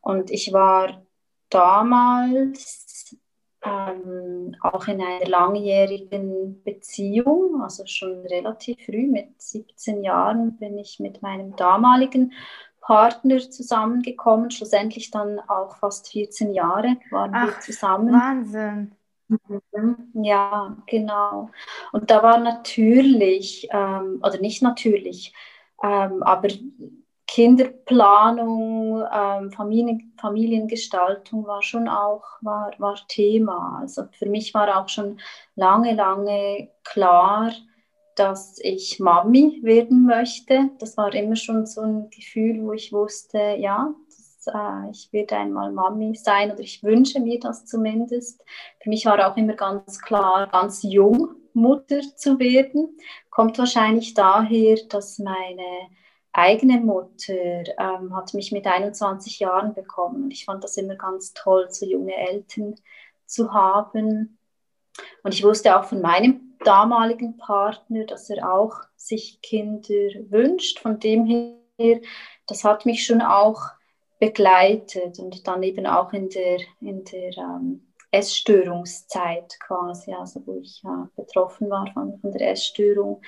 Und 0.00 0.30
ich 0.30 0.52
war 0.52 1.02
damals 1.50 3.16
ähm, 3.62 4.56
auch 4.60 4.86
in 4.88 5.00
einer 5.00 5.26
langjährigen 5.26 6.62
Beziehung, 6.62 7.62
also 7.62 7.84
schon 7.86 8.20
relativ 8.26 8.78
früh, 8.84 9.06
mit 9.06 9.40
17 9.40 10.02
Jahren 10.02 10.56
bin 10.58 10.78
ich 10.78 11.00
mit 11.00 11.22
meinem 11.22 11.56
damaligen 11.56 12.32
Partner 12.80 13.38
zusammengekommen, 13.38 14.50
schlussendlich 14.50 15.10
dann 15.10 15.40
auch 15.40 15.76
fast 15.76 16.10
14 16.10 16.52
Jahre 16.54 16.96
waren 17.10 17.32
Ach, 17.34 17.46
wir 17.46 17.60
zusammen. 17.60 18.12
Wahnsinn. 18.12 18.92
Mhm. 19.28 20.10
Ja, 20.24 20.76
genau. 20.86 21.50
Und 21.92 22.10
da 22.10 22.22
war 22.22 22.38
natürlich, 22.38 23.68
ähm, 23.70 24.20
oder 24.24 24.38
nicht 24.40 24.62
natürlich, 24.62 25.34
ähm, 25.82 26.22
aber 26.22 26.48
Kinderplanung, 27.26 29.04
ähm, 29.12 29.52
Familien, 29.52 30.14
Familiengestaltung 30.18 31.46
war 31.46 31.62
schon 31.62 31.88
auch 31.88 32.24
war, 32.40 32.70
war 32.78 32.96
Thema. 33.08 33.78
Also 33.82 34.04
für 34.12 34.26
mich 34.26 34.54
war 34.54 34.80
auch 34.80 34.88
schon 34.88 35.20
lange, 35.54 35.94
lange 35.94 36.70
klar, 36.84 37.52
dass 38.16 38.58
ich 38.62 38.98
Mami 38.98 39.60
werden 39.62 40.06
möchte. 40.06 40.70
Das 40.78 40.96
war 40.96 41.12
immer 41.14 41.36
schon 41.36 41.66
so 41.66 41.82
ein 41.82 42.08
Gefühl, 42.10 42.62
wo 42.62 42.72
ich 42.72 42.92
wusste, 42.92 43.56
ja, 43.58 43.92
äh, 44.54 44.90
ich 44.90 45.12
werde 45.12 45.36
einmal 45.36 45.72
Mami 45.72 46.14
sein 46.14 46.50
oder 46.50 46.60
ich 46.60 46.82
wünsche 46.82 47.20
mir 47.20 47.38
das 47.40 47.66
zumindest. 47.66 48.42
Für 48.80 48.88
mich 48.88 49.06
war 49.06 49.30
auch 49.30 49.36
immer 49.36 49.54
ganz 49.54 50.00
klar, 50.00 50.48
ganz 50.48 50.82
jung 50.82 51.34
Mutter 51.52 52.00
zu 52.16 52.38
werden. 52.38 52.98
Kommt 53.30 53.58
wahrscheinlich 53.58 54.14
daher, 54.14 54.76
dass 54.88 55.18
meine 55.18 55.88
eigene 56.32 56.80
Mutter 56.80 57.34
ähm, 57.34 58.14
hat 58.14 58.34
mich 58.34 58.52
mit 58.52 58.66
21 58.66 59.40
Jahren 59.40 59.74
bekommen 59.74 60.30
ich 60.30 60.44
fand 60.44 60.62
das 60.62 60.76
immer 60.76 60.94
ganz 60.94 61.32
toll, 61.32 61.66
so 61.70 61.86
junge 61.86 62.14
Eltern 62.14 62.76
zu 63.26 63.52
haben. 63.52 64.38
Und 65.22 65.34
ich 65.34 65.44
wusste 65.44 65.78
auch 65.78 65.84
von 65.84 66.00
meinem 66.00 66.56
damaligen 66.64 67.36
Partner, 67.36 68.04
dass 68.04 68.30
er 68.30 68.52
auch 68.52 68.74
sich 68.96 69.40
Kinder 69.42 70.10
wünscht. 70.28 70.80
Von 70.80 70.98
dem 70.98 71.26
her, 71.26 72.00
das 72.46 72.64
hat 72.64 72.86
mich 72.86 73.04
schon 73.04 73.22
auch 73.22 73.60
begleitet 74.18 75.18
und 75.18 75.46
dann 75.46 75.62
eben 75.62 75.86
auch 75.86 76.12
in 76.12 76.28
der, 76.28 76.58
in 76.80 77.04
der 77.04 77.36
ähm, 77.36 77.88
Essstörungszeit 78.10 79.58
quasi, 79.60 80.12
also 80.12 80.44
wo 80.46 80.58
ich 80.60 80.82
ja, 80.82 81.08
betroffen 81.16 81.70
war 81.70 81.86
von, 81.92 82.18
von 82.18 82.32
der 82.32 82.50
Essstörung. 82.50 83.22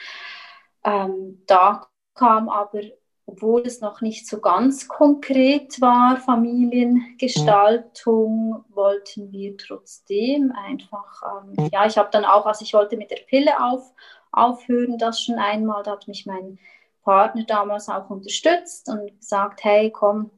Ähm, 0.84 1.42
da 1.46 1.86
kam 2.14 2.48
aber, 2.48 2.80
obwohl 3.26 3.60
es 3.62 3.80
noch 3.80 4.00
nicht 4.00 4.26
so 4.26 4.40
ganz 4.40 4.88
konkret 4.88 5.80
war, 5.80 6.16
Familiengestaltung, 6.16 8.64
wollten 8.70 9.30
wir 9.30 9.56
trotzdem 9.56 10.52
einfach, 10.52 11.44
ähm, 11.44 11.54
ja, 11.72 11.86
ich 11.86 11.96
habe 11.98 12.08
dann 12.10 12.24
auch, 12.24 12.46
also 12.46 12.64
ich 12.64 12.74
wollte 12.74 12.96
mit 12.96 13.12
der 13.12 13.20
Pille 13.28 13.62
auf, 13.62 13.92
aufhören, 14.32 14.98
das 14.98 15.22
schon 15.22 15.36
einmal, 15.36 15.82
da 15.82 15.92
hat 15.92 16.08
mich 16.08 16.26
mein 16.26 16.58
Partner 17.02 17.44
damals 17.44 17.88
auch 17.88 18.10
unterstützt 18.10 18.88
und 18.88 19.18
gesagt, 19.18 19.64
hey, 19.64 19.90
komm, 19.90 20.30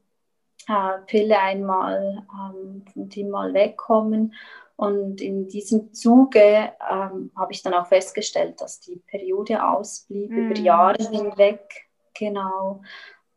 äh, 0.68 0.98
Pille 1.06 1.38
einmal 1.38 2.26
ähm, 2.32 2.84
von 2.92 3.08
dem 3.08 3.30
mal 3.30 3.52
wegkommen. 3.54 4.34
Und 4.76 5.20
in 5.20 5.48
diesem 5.48 5.92
Zuge 5.92 6.72
ähm, 6.90 7.30
habe 7.36 7.52
ich 7.52 7.62
dann 7.62 7.74
auch 7.74 7.86
festgestellt, 7.86 8.60
dass 8.60 8.80
die 8.80 8.96
Periode 9.06 9.64
ausblieb 9.64 10.30
mm. 10.30 10.38
über 10.38 10.58
Jahre 10.58 11.04
hinweg. 11.04 11.86
Genau. 12.14 12.82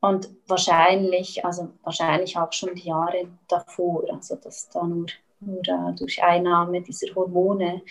Und 0.01 0.29
wahrscheinlich, 0.47 1.43
also 1.45 1.73
wahrscheinlich 1.83 2.38
auch 2.38 2.51
schon 2.53 2.75
die 2.75 2.88
Jahre 2.88 3.27
davor, 3.47 4.03
also 4.11 4.35
dass 4.35 4.69
da 4.69 4.83
nur, 4.83 5.07
nur 5.39 5.61
äh, 5.61 5.93
durch 5.95 6.23
Einnahme 6.23 6.81
dieser 6.81 7.13
Hormone, 7.15 7.81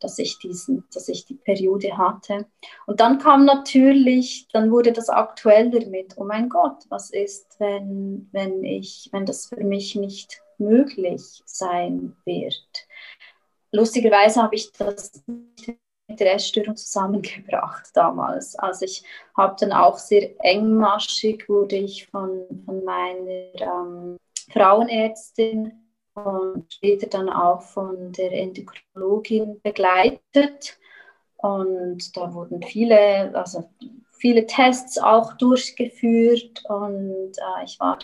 dass 0.00 0.18
ich, 0.18 0.38
diesen, 0.38 0.84
dass 0.92 1.08
ich 1.08 1.24
die 1.24 1.34
Periode 1.34 1.96
hatte. 1.96 2.46
Und 2.86 3.00
dann 3.00 3.18
kam 3.18 3.44
natürlich, 3.44 4.48
dann 4.52 4.70
wurde 4.70 4.92
das 4.92 5.08
aktueller 5.08 5.86
mit, 5.86 6.14
oh 6.16 6.24
mein 6.24 6.48
Gott, 6.48 6.84
was 6.88 7.10
ist, 7.10 7.56
wenn, 7.58 8.28
wenn, 8.32 8.64
ich, 8.64 9.08
wenn 9.12 9.26
das 9.26 9.46
für 9.46 9.64
mich 9.64 9.94
nicht 9.94 10.42
möglich 10.58 11.42
sein 11.44 12.16
wird. 12.24 12.86
Lustigerweise 13.72 14.42
habe 14.42 14.54
ich 14.54 14.72
das 14.72 15.22
mit 15.26 16.20
der 16.20 16.34
Essstörung 16.34 16.76
zusammengebracht 16.76 17.90
damals. 17.94 18.56
Also 18.56 18.84
ich 18.84 19.02
habe 19.36 19.56
dann 19.58 19.72
auch 19.72 19.98
sehr 19.98 20.30
engmaschig, 20.44 21.48
wurde 21.48 21.76
ich 21.76 22.06
von, 22.06 22.44
von 22.64 22.84
meiner 22.84 23.54
ähm, 23.54 24.16
Frauenärztin 24.52 25.83
und 26.14 26.72
später 26.72 27.06
dann 27.06 27.28
auch 27.28 27.62
von 27.62 28.12
der 28.12 28.32
Endokrinologin 28.32 29.60
begleitet. 29.62 30.78
Und 31.36 32.16
da 32.16 32.32
wurden 32.32 32.62
viele, 32.62 33.34
also 33.34 33.70
viele 34.12 34.46
Tests 34.46 34.98
auch 34.98 35.34
durchgeführt 35.34 36.64
und 36.68 37.32
äh, 37.36 37.64
ich 37.64 37.78
war 37.78 37.98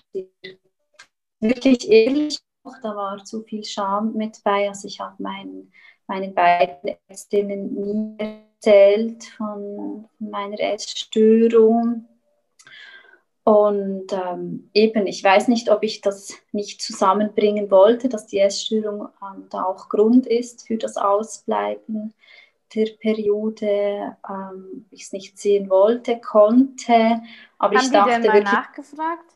wirklich 1.40 1.88
ehrlich 1.90 2.38
da 2.83 2.94
war 2.94 3.25
zu 3.25 3.42
viel 3.42 3.64
Scham 3.64 4.14
mit 4.14 4.42
bei. 4.44 4.68
Also 4.68 4.88
ich 4.88 5.01
habe 5.01 5.23
meinen, 5.23 5.73
meinen 6.07 6.35
beiden 6.35 6.96
Ärztinnen 7.09 7.75
nie 7.75 8.16
erzählt 8.18 9.25
von, 9.25 10.09
meiner 10.18 10.61
Essstörung. 10.61 12.07
Und 13.44 14.12
ähm, 14.12 14.70
eben, 14.74 15.07
ich 15.07 15.24
weiß 15.24 15.48
nicht, 15.48 15.70
ob 15.70 15.83
ich 15.83 16.00
das 16.03 16.35
nicht 16.53 16.83
zusammenbringen 16.83 17.70
wollte, 17.70 18.09
dass 18.09 18.26
die 18.26 18.38
Essstörung 18.38 19.09
ähm, 19.22 19.46
da 19.50 19.64
auch 19.64 19.88
Grund 19.88 20.26
ist 20.26 20.66
für 20.66 20.76
das 20.76 20.96
Ausbleiben 20.96 22.14
der 22.74 22.87
Periode, 23.00 24.16
ähm, 24.29 24.87
ich 24.90 25.03
es 25.03 25.12
nicht 25.12 25.38
sehen 25.38 25.70
wollte, 25.70 26.20
konnte. 26.20 27.22
Aber 27.59 27.76
Haben 27.76 27.85
ich 27.85 27.90
dachte 27.90 28.14
die 28.14 28.20
denn 28.20 28.26
mal 28.26 28.35
wirklich, 28.35 28.53
nachgefragt? 28.53 29.35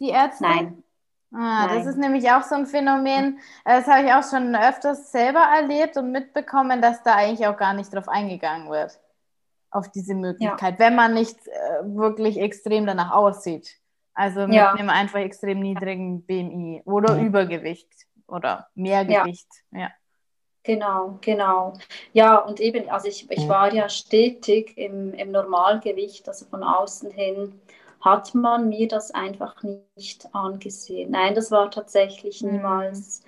Die 0.00 0.10
Ärzte? 0.10 0.42
Nein, 0.42 0.82
Ah, 1.34 1.68
das 1.68 1.86
ist 1.86 1.98
nämlich 1.98 2.30
auch 2.30 2.42
so 2.42 2.54
ein 2.54 2.66
Phänomen, 2.66 3.38
äh, 3.64 3.80
das 3.80 3.86
habe 3.88 4.06
ich 4.06 4.12
auch 4.12 4.22
schon 4.22 4.54
öfters 4.54 5.10
selber 5.10 5.40
erlebt 5.40 5.96
und 5.96 6.12
mitbekommen, 6.12 6.80
dass 6.80 7.02
da 7.02 7.16
eigentlich 7.16 7.46
auch 7.46 7.56
gar 7.56 7.74
nicht 7.74 7.92
drauf 7.92 8.08
eingegangen 8.08 8.70
wird, 8.70 8.98
auf 9.76 9.90
diese 9.90 10.14
Möglichkeit, 10.14 10.74
ja. 10.74 10.78
wenn 10.78 10.96
man 10.96 11.14
nicht 11.14 11.36
äh, 11.46 11.84
wirklich 11.84 12.38
extrem 12.40 12.86
danach 12.86 13.12
aussieht. 13.12 13.76
Also 14.14 14.46
mit 14.46 14.54
ja. 14.54 14.72
einem 14.72 14.88
einfach 14.88 15.18
extrem 15.18 15.60
niedrigen 15.60 16.22
BMI 16.22 16.82
oder 16.86 17.14
mhm. 17.14 17.26
Übergewicht 17.26 17.88
oder 18.26 18.68
Mehrgewicht. 18.74 19.48
Ja. 19.72 19.80
ja. 19.80 19.90
Genau, 20.62 21.18
genau. 21.20 21.74
Ja, 22.12 22.38
und 22.38 22.58
eben, 22.58 22.88
also 22.88 23.06
ich, 23.06 23.30
ich 23.30 23.48
war 23.48 23.72
ja 23.72 23.88
stetig 23.88 24.76
im, 24.76 25.14
im 25.14 25.30
Normalgewicht, 25.30 26.26
also 26.26 26.44
von 26.46 26.64
außen 26.64 27.10
hin 27.12 27.60
hat 28.00 28.34
man 28.34 28.68
mir 28.68 28.88
das 28.88 29.10
einfach 29.12 29.62
nicht 29.96 30.28
angesehen. 30.32 31.10
Nein, 31.10 31.34
das 31.34 31.50
war 31.50 31.70
tatsächlich 31.70 32.42
mhm. 32.42 32.52
niemals, 32.52 33.24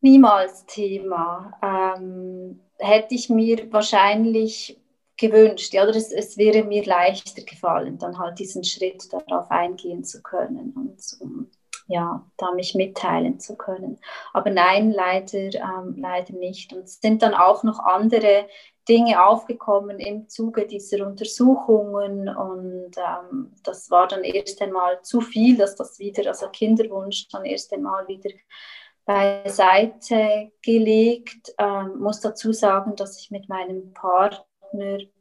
niemals 0.00 0.66
Thema. 0.66 1.52
Ähm, 1.62 2.60
hätte 2.78 3.14
ich 3.14 3.28
mir 3.28 3.72
wahrscheinlich 3.72 4.81
gewünscht, 5.22 5.72
ja, 5.72 5.84
oder 5.84 5.94
es, 5.94 6.10
es, 6.10 6.36
wäre 6.36 6.64
mir 6.64 6.84
leichter 6.84 7.42
gefallen, 7.42 7.96
dann 7.98 8.18
halt 8.18 8.38
diesen 8.38 8.64
Schritt 8.64 9.12
darauf 9.12 9.50
eingehen 9.50 10.04
zu 10.04 10.22
können 10.22 10.72
und 10.76 11.00
um, 11.20 11.50
ja, 11.86 12.26
da 12.36 12.52
mich 12.52 12.74
mitteilen 12.74 13.38
zu 13.38 13.56
können. 13.56 13.98
Aber 14.32 14.50
nein, 14.50 14.90
leider, 14.90 15.54
ähm, 15.54 15.94
leider 15.96 16.34
nicht. 16.34 16.72
Und 16.72 16.84
es 16.84 17.00
sind 17.00 17.22
dann 17.22 17.34
auch 17.34 17.62
noch 17.62 17.78
andere 17.78 18.46
Dinge 18.88 19.24
aufgekommen 19.24 20.00
im 20.00 20.28
Zuge 20.28 20.66
dieser 20.66 21.06
Untersuchungen 21.06 22.28
und 22.28 22.90
ähm, 22.96 23.54
das 23.62 23.90
war 23.90 24.08
dann 24.08 24.24
erst 24.24 24.60
einmal 24.60 25.00
zu 25.02 25.20
viel, 25.20 25.56
dass 25.56 25.76
das 25.76 26.00
wieder, 26.00 26.28
also 26.28 26.48
Kinderwunsch 26.48 27.28
dann 27.28 27.44
erst 27.44 27.72
einmal 27.72 28.08
wieder 28.08 28.30
beiseite 29.04 30.50
gelegt. 30.62 31.54
Ähm, 31.58 32.00
muss 32.00 32.20
dazu 32.20 32.52
sagen, 32.52 32.96
dass 32.96 33.20
ich 33.20 33.30
mit 33.30 33.48
meinem 33.48 33.92
Partner, 33.92 34.44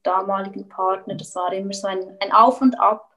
damaligen 0.04 0.68
Partner, 0.70 1.16
das 1.16 1.36
war 1.36 1.52
immer 1.54 1.74
so 1.74 1.88
ein, 1.88 2.18
ein 2.20 2.32
Auf 2.32 2.62
und 2.62 2.80
Ab, 2.80 3.12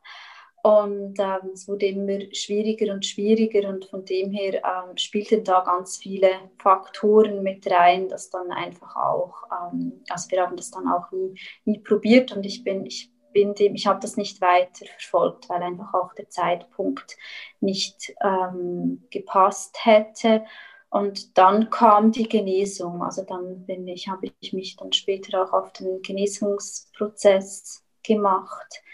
und 0.65 1.19
ähm, 1.19 1.51
es 1.53 1.69
wurde 1.69 1.85
immer 1.85 2.21
schwieriger 2.33 2.95
und 2.95 3.05
schwieriger. 3.05 3.69
Und 3.69 3.85
von 3.85 4.03
dem 4.07 4.33
her 4.33 4.63
ähm, 4.65 4.97
spielten 4.97 5.45
da 5.45 5.61
ganz 5.61 5.99
viele 5.99 6.31
Faktoren 6.59 7.43
mit 7.43 7.71
rein, 7.71 8.09
dass 8.09 8.31
dann 8.31 8.51
einfach 8.51 8.97
auch, 8.97 9.35
ähm, 9.53 10.03
also 10.09 10.31
wir 10.31 10.41
haben 10.41 10.57
das 10.57 10.71
dann 10.71 10.89
auch 10.89 11.13
nie, 11.13 11.39
nie 11.67 11.81
probiert. 11.81 12.35
Und 12.35 12.47
ich 12.47 12.65
bin, 12.65 12.87
ich 12.87 13.13
bin 13.35 13.53
dem, 13.53 13.75
ich 13.75 13.87
habe 13.87 14.01
das 14.01 14.17
nicht 14.17 14.41
weiter 14.41 14.87
verfolgt, 14.87 15.51
weil 15.51 15.63
einfach 15.63 15.93
auch 15.93 16.15
der 16.15 16.31
Zeitpunkt 16.31 17.15
nicht 17.61 18.15
ähm, 18.25 19.07
gepasst 19.11 19.77
hätte. 19.85 20.47
Und 20.95 21.37
dann 21.39 21.71
kam 21.71 22.13
die 22.13 22.29
Genesung. 22.29 23.03
Also 23.03 23.23
dann 23.23 23.67
bin 23.67 23.89
ich, 23.89 24.09
habe 24.09 24.29
ich 24.41 24.53
mich 24.53 24.77
dann 24.77 24.93
später 24.93 25.43
auch 25.43 25.53
auf 25.53 25.73
den 25.73 26.03
Genesungsprozess 26.03 27.83
gemacht 28.03 28.85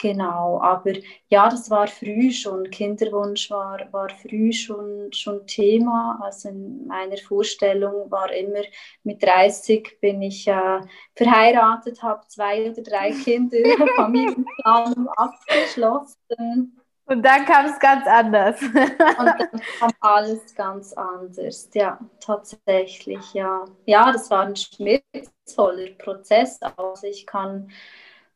Genau, 0.00 0.60
aber 0.62 0.92
ja, 1.28 1.48
das 1.50 1.70
war 1.70 1.88
früh 1.88 2.30
schon, 2.30 2.70
Kinderwunsch 2.70 3.50
war, 3.50 3.80
war 3.92 4.08
früh 4.10 4.52
schon, 4.52 5.12
schon 5.12 5.44
Thema. 5.48 6.20
Also 6.22 6.50
in 6.50 6.86
meiner 6.86 7.16
Vorstellung 7.16 8.08
war 8.08 8.32
immer, 8.32 8.62
mit 9.02 9.20
30 9.20 9.98
bin 10.00 10.22
ich 10.22 10.46
äh, 10.46 10.80
verheiratet, 11.16 12.00
habe 12.00 12.24
zwei 12.28 12.70
oder 12.70 12.80
drei 12.82 13.10
Kinder, 13.10 13.58
Familienplanung 13.96 15.08
abgeschlossen. 15.16 16.80
Und 17.08 17.22
dann 17.22 17.46
kam 17.46 17.66
es 17.66 17.78
ganz 17.78 18.06
anders. 18.06 18.60
Und 18.60 18.74
dann 18.98 19.50
kam 19.78 19.90
alles 20.00 20.54
ganz 20.54 20.92
anders, 20.92 21.70
ja, 21.72 21.98
tatsächlich, 22.20 23.32
ja. 23.32 23.64
Ja, 23.86 24.12
das 24.12 24.30
war 24.30 24.44
ein 24.44 24.56
schmerzvoller 24.56 25.90
Prozess. 25.98 26.60
Also 26.62 27.06
ich 27.06 27.26
kann 27.26 27.70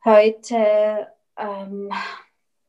heute 0.05 1.07
ähm, 1.37 1.91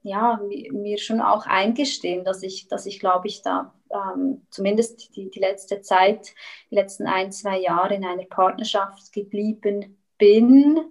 ja, 0.02 0.40
mir 0.72 0.98
schon 0.98 1.22
auch 1.22 1.46
eingestehen, 1.46 2.26
dass 2.26 2.44
ich, 2.44 2.68
dass 2.68 2.86
ich 2.86 3.00
glaube 3.00 3.28
ich, 3.28 3.42
da 3.42 3.74
ähm, 3.90 4.46
zumindest 4.50 5.16
die, 5.16 5.32
die 5.32 5.40
letzte 5.40 5.82
Zeit, 5.82 6.34
die 6.70 6.76
letzten 6.76 7.08
ein, 7.08 7.32
zwei 7.32 7.60
Jahre 7.60 7.96
in 7.96 8.06
einer 8.06 8.26
Partnerschaft 8.26 9.14
geblieben 9.14 9.98
bin, 10.18 10.82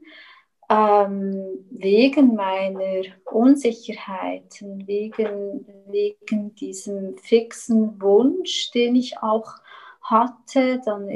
ähm, 0.69 1.67
wegen 1.71 2.35
meiner 2.35 3.03
Unsicherheiten, 3.25 4.87
wegen, 4.87 5.67
wegen 5.89 6.55
diesem 6.55 7.17
fixen 7.19 8.01
Wunsch, 8.01 8.71
den 8.71 8.97
ich 8.97 9.19
auch 9.19 9.55
hatte, 10.01 10.81
dann 10.85 11.09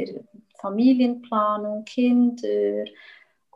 Familienplanung, 0.58 1.84
Kinder, 1.84 2.84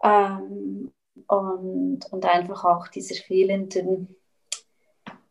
ähm, 0.02 0.92
und, 1.26 2.00
und 2.10 2.24
einfach 2.24 2.64
auch 2.64 2.88
dieser 2.88 3.16
fehlenden, 3.16 4.16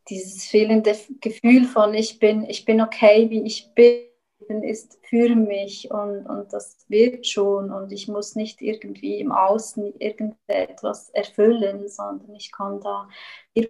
dieses 0.10 0.46
fehlende 0.46 0.96
Gefühl 1.20 1.66
von 1.66 1.94
ich 1.94 2.20
bin, 2.20 2.44
ich 2.46 2.66
bin 2.66 2.82
okay, 2.82 3.30
wie 3.30 3.44
ich 3.44 3.74
bin, 3.74 4.09
ist 4.50 5.00
für 5.04 5.36
mich 5.36 5.90
und, 5.92 6.26
und 6.26 6.52
das 6.52 6.86
wird 6.88 7.28
schon 7.28 7.72
und 7.72 7.92
ich 7.92 8.08
muss 8.08 8.36
nicht 8.36 8.62
irgendwie 8.62 9.20
im 9.20 9.32
Außen 9.32 9.94
irgendetwas 10.00 11.10
erfüllen, 11.10 11.88
sondern 11.88 12.36
ich 12.36 12.52
kann 12.52 12.82
da, 12.82 13.08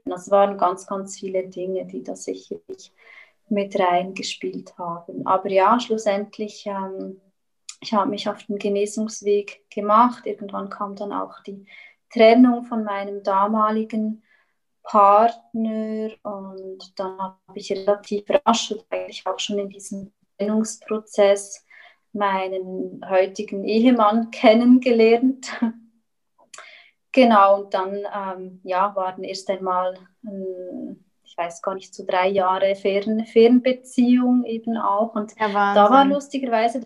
das 0.06 0.32
waren 0.32 0.58
ganz, 0.58 0.88
ganz 0.88 1.20
viele 1.20 1.48
Dinge, 1.48 1.86
die 1.86 2.04
da 2.04 2.16
sicherlich 2.16 2.94
mit 3.50 3.78
reingespielt 3.78 4.78
haben. 4.78 5.26
Aber 5.28 5.50
ja, 5.50 5.80
schlussendlich, 5.80 6.66
ähm, 6.66 7.20
ich 7.82 7.94
habe 7.94 8.10
mich 8.10 8.30
auf 8.30 8.44
den 8.44 8.58
Genesungsweg 8.58 9.66
gemacht. 9.70 10.26
Irgendwann 10.26 10.70
kam 10.70 10.96
dann 10.96 11.14
auch 11.14 11.42
die 11.44 11.66
Trennung 12.12 12.64
von 12.66 12.84
meinem 12.84 13.24
damaligen 13.24 14.24
Partner 14.84 16.10
und 16.24 17.00
dann 17.00 17.20
habe 17.20 17.38
ich 17.56 17.72
relativ 17.72 18.24
rasch, 18.30 18.74
eigentlich 18.90 19.26
auch 19.28 19.40
schon 19.40 19.60
in 19.60 19.70
diesem 19.70 20.12
Trennungsprozess, 20.40 21.66
meinen 22.14 23.06
heutigen 23.08 23.64
Ehemann 23.66 24.32
kennengelernt. 24.32 25.52
genau, 27.12 27.62
und 27.62 27.74
dann 27.74 28.06
ähm, 28.14 28.62
ja, 28.64 28.96
waren 28.96 29.24
erst 29.24 29.50
einmal, 29.50 29.96
ähm, 30.24 31.06
ich 31.24 31.38
weiß 31.38 31.62
gar 31.62 31.76
nicht, 31.76 31.94
so 31.94 32.06
drei 32.08 32.30
Jahre 32.30 32.76
Fern 32.76 33.26
Fernbeziehung 33.26 34.46
eben 34.46 34.78
auch. 34.78 35.14
Und 35.16 35.40
ja, 35.40 35.48
da 35.50 35.90
war 35.90 36.06
lustigerweise, 36.06 36.82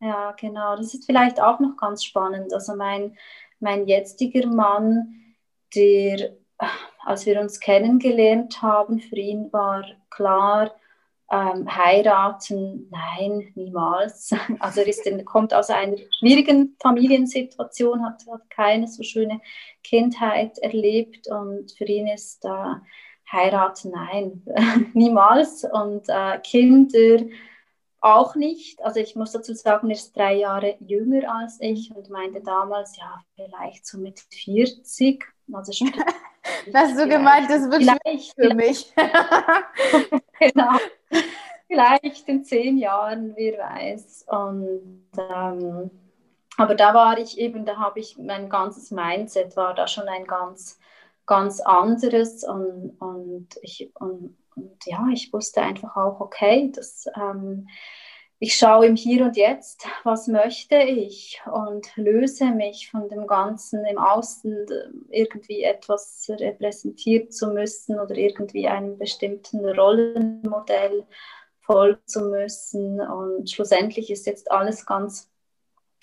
ja 0.00 0.32
genau, 0.32 0.76
das 0.76 0.94
ist 0.94 1.06
vielleicht 1.06 1.40
auch 1.40 1.58
noch 1.58 1.76
ganz 1.76 2.04
spannend. 2.04 2.52
Also 2.54 2.76
mein 2.76 3.16
mein 3.62 3.86
jetziger 3.86 4.46
Mann, 4.48 5.36
der, 5.74 6.36
als 7.04 7.24
wir 7.24 7.40
uns 7.40 7.60
kennengelernt 7.60 8.60
haben, 8.60 9.00
für 9.00 9.16
ihn 9.16 9.52
war 9.52 9.84
klar, 10.10 10.74
ähm, 11.32 11.74
heiraten, 11.74 12.88
nein, 12.90 13.52
niemals. 13.54 14.34
Also 14.60 14.82
er 14.82 14.88
ist, 14.88 15.08
kommt 15.24 15.54
aus 15.54 15.70
einer 15.70 15.96
schwierigen 16.18 16.76
Familiensituation, 16.80 18.04
hat, 18.04 18.22
hat 18.30 18.50
keine 18.50 18.86
so 18.86 19.02
schöne 19.02 19.40
Kindheit 19.82 20.58
erlebt 20.58 21.28
und 21.28 21.72
für 21.72 21.86
ihn 21.86 22.06
ist 22.06 22.44
äh, 22.44 22.74
heiraten, 23.32 23.92
nein, 23.92 24.42
niemals. 24.94 25.64
Und 25.64 26.08
äh, 26.08 26.38
Kinder, 26.40 27.24
auch 28.02 28.34
nicht. 28.34 28.82
Also 28.84 29.00
ich 29.00 29.16
muss 29.16 29.32
dazu 29.32 29.54
sagen, 29.54 29.88
er 29.88 29.96
ist 29.96 30.14
drei 30.14 30.34
Jahre 30.34 30.76
jünger 30.80 31.34
als 31.34 31.58
ich 31.60 31.94
und 31.94 32.10
meinte 32.10 32.42
damals, 32.42 32.96
ja, 32.98 33.22
vielleicht 33.36 33.86
so 33.86 33.96
mit 33.96 34.20
40. 34.20 35.24
Also 35.52 35.86
Hast 36.74 36.98
du 36.98 37.08
gemeint, 37.08 37.50
das 37.50 37.70
wird 37.70 37.82
vielleicht 37.82 38.34
für 38.34 38.54
mich. 38.54 38.92
genau. 40.38 40.76
Vielleicht 41.66 42.28
in 42.28 42.44
zehn 42.44 42.76
Jahren, 42.76 43.32
wer 43.34 43.58
weiß. 43.58 44.26
Und 44.28 45.08
ähm, 45.18 45.90
aber 46.58 46.74
da 46.74 46.92
war 46.92 47.18
ich 47.18 47.38
eben, 47.38 47.64
da 47.64 47.78
habe 47.78 48.00
ich 48.00 48.18
mein 48.18 48.50
ganzes 48.50 48.90
Mindset 48.90 49.56
war 49.56 49.74
da 49.74 49.86
schon 49.86 50.08
ein 50.08 50.26
ganz, 50.26 50.78
ganz 51.24 51.60
anderes 51.60 52.44
und, 52.44 52.96
und 52.98 53.48
ich 53.62 53.90
und 53.94 54.36
und 54.54 54.84
ja, 54.86 55.06
ich 55.12 55.32
wusste 55.32 55.62
einfach 55.62 55.96
auch, 55.96 56.20
okay, 56.20 56.70
das, 56.74 57.06
ähm, 57.16 57.68
ich 58.42 58.56
schaue 58.56 58.86
im 58.86 58.96
Hier 58.96 59.24
und 59.24 59.36
Jetzt, 59.36 59.86
was 60.02 60.26
möchte 60.26 60.74
ich 60.74 61.40
und 61.46 61.86
löse 61.94 62.46
mich 62.46 62.90
von 62.90 63.08
dem 63.08 63.28
Ganzen 63.28 63.84
im 63.84 63.98
Außen 63.98 64.66
irgendwie 65.10 65.62
etwas 65.62 66.26
repräsentieren 66.28 67.30
zu 67.30 67.52
müssen 67.52 68.00
oder 68.00 68.16
irgendwie 68.16 68.66
einem 68.66 68.98
bestimmten 68.98 69.64
Rollenmodell 69.64 71.06
folgen 71.60 72.04
zu 72.06 72.22
müssen. 72.22 73.00
Und 73.00 73.48
schlussendlich 73.48 74.10
ist 74.10 74.26
jetzt 74.26 74.50
alles 74.50 74.86
ganz 74.86 75.30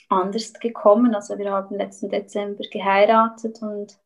anders 0.08 0.54
gekommen. 0.54 1.16
Also 1.16 1.38
wir 1.38 1.52
haben 1.52 1.76
letzten 1.76 2.08
Dezember 2.08 2.64
geheiratet 2.72 3.62
und, 3.62 4.00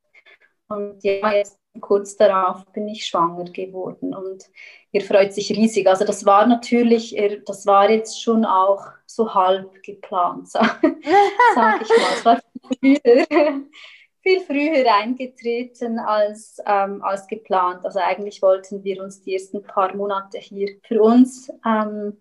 und 0.70 1.04
ja, 1.04 1.34
jetzt 1.34 1.60
kurz 1.82 2.16
darauf 2.16 2.66
bin 2.68 2.88
ich 2.88 3.06
schwanger 3.06 3.46
geworden 3.46 4.14
und 4.14 4.50
er 4.92 5.02
freut 5.02 5.34
sich 5.34 5.50
riesig. 5.50 5.88
Also 5.88 6.06
das 6.06 6.26
war 6.26 6.46
natürlich, 6.46 7.16
das 7.46 7.66
war 7.66 7.90
jetzt 7.90 8.22
schon 8.22 8.46
auch 8.46 8.86
so 9.06 9.34
halb 9.34 9.82
geplant, 9.82 10.50
sage 10.50 10.98
sag 11.56 11.82
ich 11.82 11.90
mal. 11.90 12.14
Es 12.16 12.26
war 12.26 12.40
viel 12.82 13.00
früher, 13.02 13.62
viel 14.22 14.40
früher 14.42 14.94
eingetreten 14.94 16.00
als, 16.00 16.58
ähm, 16.66 17.04
als 17.04 17.28
geplant. 17.28 17.84
Also 17.86 18.00
eigentlich 18.00 18.42
wollten 18.42 18.84
wir 18.84 19.04
uns 19.04 19.22
die 19.22 19.34
ersten 19.34 19.64
paar 19.64 19.96
Monate 19.96 20.38
hier 20.38 20.78
für 20.84 21.02
uns 21.02 21.52
ähm, 21.66 22.18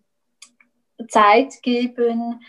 Zeit 1.08 1.62
geben 1.62 2.40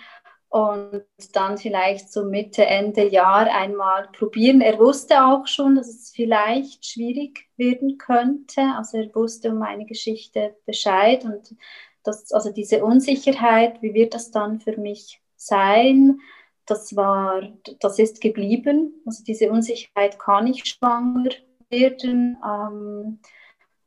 und 0.54 1.04
dann 1.32 1.58
vielleicht 1.58 2.14
so 2.14 2.26
Mitte, 2.26 2.64
Ende 2.64 3.08
Jahr 3.08 3.48
einmal 3.52 4.08
probieren. 4.10 4.62
Er 4.62 4.78
wusste 4.78 5.26
auch 5.26 5.48
schon, 5.48 5.74
dass 5.74 5.88
es 5.88 6.12
vielleicht 6.12 6.86
schwierig 6.86 7.48
werden 7.58 7.98
könnte. 7.98 8.62
Also 8.78 9.00
er 9.00 9.16
wusste 9.16 9.50
um 9.50 9.58
meine 9.58 9.88
Geschichte 9.88 10.56
Bescheid 10.68 11.26
und 11.26 11.56
das, 12.04 12.32
also 12.32 12.52
diese 12.52 12.86
Unsicherheit, 12.86 13.82
wie 13.82 13.96
wird 13.96 14.14
das 14.14 14.30
dann 14.30 14.60
für 14.60 14.78
mich 14.78 15.24
sein? 15.38 16.20
Das 16.68 16.96
war, 16.96 17.42
das 17.80 17.98
ist 17.98 18.22
geblieben. 18.22 19.02
Also 19.08 19.24
diese 19.24 19.50
Unsicherheit, 19.50 20.20
kann 20.20 20.46
ich 20.46 20.66
schwanger 20.66 21.32
werden? 21.72 22.38
Ähm, 22.46 23.20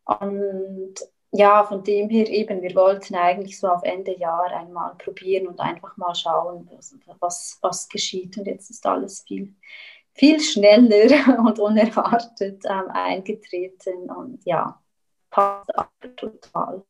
und 0.05 0.95
ja, 1.33 1.65
von 1.65 1.83
dem 1.85 2.09
her 2.09 2.29
eben, 2.29 2.63
wir 2.63 2.75
wollten 2.75 3.15
eigentlich 3.15 3.59
so 3.59 3.69
auf 3.69 3.83
Ende 3.83 4.17
Jahr 4.17 4.47
einmal 4.53 4.95
probieren 4.97 5.49
und 5.49 5.61
einfach 5.61 5.97
mal 5.97 6.15
schauen, 6.15 6.69
was, 7.21 7.59
was 7.63 7.89
geschieht. 7.89 8.39
Und 8.39 8.47
jetzt 8.47 8.71
ist 8.71 8.87
alles 8.87 9.23
viel, 9.23 9.55
viel 10.15 10.41
schneller 10.41 11.39
und 11.47 11.59
unerwartet 11.59 12.65
ähm, 12.65 12.91
eingetreten 12.91 14.11
und 14.11 14.45
ja, 14.45 14.81
passt 15.31 15.71
total. 16.17 16.85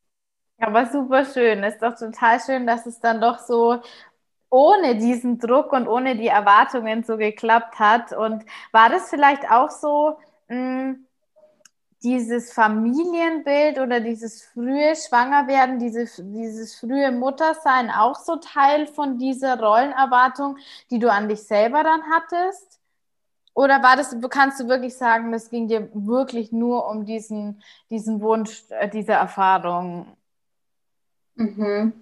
Ja, 0.59 0.69
aber 0.69 0.87
super 0.87 1.25
schön. 1.25 1.63
Ist 1.65 1.83
doch 1.83 1.97
total 1.97 2.41
schön, 2.41 2.67
dass 2.67 2.87
es 2.87 3.01
dann 3.01 3.21
doch 3.21 3.39
so 3.39 3.81
ohne 4.51 4.97
diesen 4.97 5.39
Druck 5.39 5.73
und 5.73 5.89
ohne 5.89 6.17
die 6.17 6.29
Erwartungen 6.29 7.03
so 7.05 7.17
geklappt 7.17 7.79
hat. 7.79 8.13
Und 8.13 8.45
war 8.73 8.89
das 8.91 9.11
vielleicht 9.11 9.51
auch 9.51 9.71
so, 9.71 10.19
mh, 10.49 10.57
hm, 10.57 11.06
dieses 12.07 12.53
Familienbild 12.53 13.81
oder 13.81 13.99
dieses 13.99 14.45
frühe 14.45 14.95
Schwangerwerden, 14.95 15.81
diese, 15.81 16.07
dieses 16.23 16.77
frühe 16.77 17.11
Muttersein 17.11 17.91
auch 17.91 18.15
so 18.15 18.37
Teil 18.37 18.87
von 18.87 19.19
dieser 19.19 19.59
Rollenerwartung, 19.59 20.57
die 20.91 21.01
du 21.01 21.11
an 21.11 21.29
dich 21.29 21.43
selber 21.43 21.83
dann 21.83 22.03
hattest? 22.09 22.81
Oder 23.55 23.83
war 23.83 23.97
das, 23.97 24.15
kannst 24.31 24.61
du 24.61 24.69
wirklich 24.69 24.97
sagen, 24.97 25.33
das 25.33 25.51
ging 25.51 25.67
dir 25.67 25.91
wirklich 25.95 26.53
nur 26.53 26.89
um 26.89 27.05
diesen, 27.05 27.61
diesen 27.91 28.21
Wunsch, 28.21 28.63
äh, 28.69 28.89
diese 28.89 29.13
Erfahrung? 29.13 30.17
Mhm. 31.35 31.93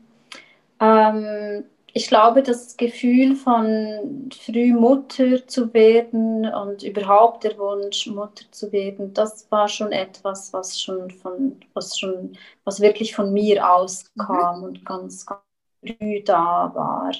Ähm, 0.81 1.64
ich 1.94 2.09
glaube, 2.09 2.42
das 2.42 2.76
Gefühl 2.76 3.37
von 3.37 4.28
früh 4.44 4.72
Mutter 4.72 5.46
zu 5.46 5.72
werden 5.72 6.44
und 6.52 6.83
überhaupt 6.83 7.44
der 7.44 7.57
Wunsch, 7.57 8.09
Mutter 8.09 8.44
zu 8.50 8.72
werden, 8.72 9.14
das 9.14 9.50
war 9.52 9.68
schon 9.68 9.92
etwas, 9.92 10.52
was 10.52 10.80
schon 10.80 11.11
von, 11.12 11.61
was 11.72 11.96
schon, 11.96 12.37
was 12.64 12.80
wirklich 12.80 13.14
von 13.14 13.33
mir 13.33 13.70
auskam 13.72 14.59
mhm. 14.59 14.64
und 14.64 14.85
ganz, 14.85 15.24
ganz 15.24 15.40
früh 15.87 16.22
da 16.24 16.72
war. 16.74 17.12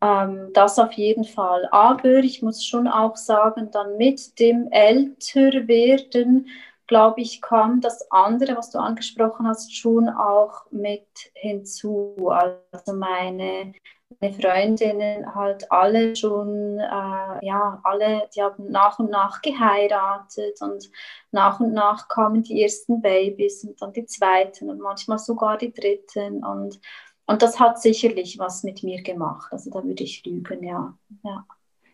Ähm, 0.00 0.52
das 0.52 0.78
auf 0.80 0.92
jeden 0.94 1.24
Fall. 1.24 1.68
Aber 1.70 2.16
ich 2.16 2.42
muss 2.42 2.64
schon 2.64 2.88
auch 2.88 3.16
sagen, 3.16 3.70
dann 3.70 3.96
mit 3.98 4.38
dem 4.40 4.68
Älterwerden, 4.72 6.48
glaube 6.92 7.22
ich, 7.22 7.40
kam 7.40 7.80
das 7.80 8.10
andere, 8.10 8.54
was 8.54 8.68
du 8.68 8.78
angesprochen 8.78 9.46
hast, 9.46 9.74
schon 9.74 10.10
auch 10.10 10.70
mit 10.70 11.06
hinzu. 11.32 12.28
Also 12.28 12.92
meine, 12.92 13.72
meine 14.20 14.34
Freundinnen 14.34 15.34
halt 15.34 15.72
alle 15.72 16.14
schon, 16.14 16.78
äh, 16.78 17.46
ja, 17.46 17.80
alle, 17.82 18.28
die 18.36 18.42
haben 18.42 18.70
nach 18.70 18.98
und 18.98 19.08
nach 19.10 19.40
geheiratet 19.40 20.60
und 20.60 20.90
nach 21.30 21.60
und 21.60 21.72
nach 21.72 22.08
kamen 22.08 22.42
die 22.42 22.62
ersten 22.62 23.00
Babys 23.00 23.64
und 23.64 23.80
dann 23.80 23.94
die 23.94 24.04
zweiten 24.04 24.68
und 24.68 24.78
manchmal 24.78 25.18
sogar 25.18 25.56
die 25.56 25.72
dritten 25.72 26.44
und 26.44 26.78
und 27.24 27.40
das 27.40 27.58
hat 27.58 27.80
sicherlich 27.80 28.38
was 28.38 28.64
mit 28.64 28.82
mir 28.82 29.00
gemacht. 29.02 29.50
Also 29.50 29.70
da 29.70 29.82
würde 29.82 30.02
ich 30.02 30.26
lügen, 30.26 30.62
ja. 30.62 30.92
ja. 31.22 31.46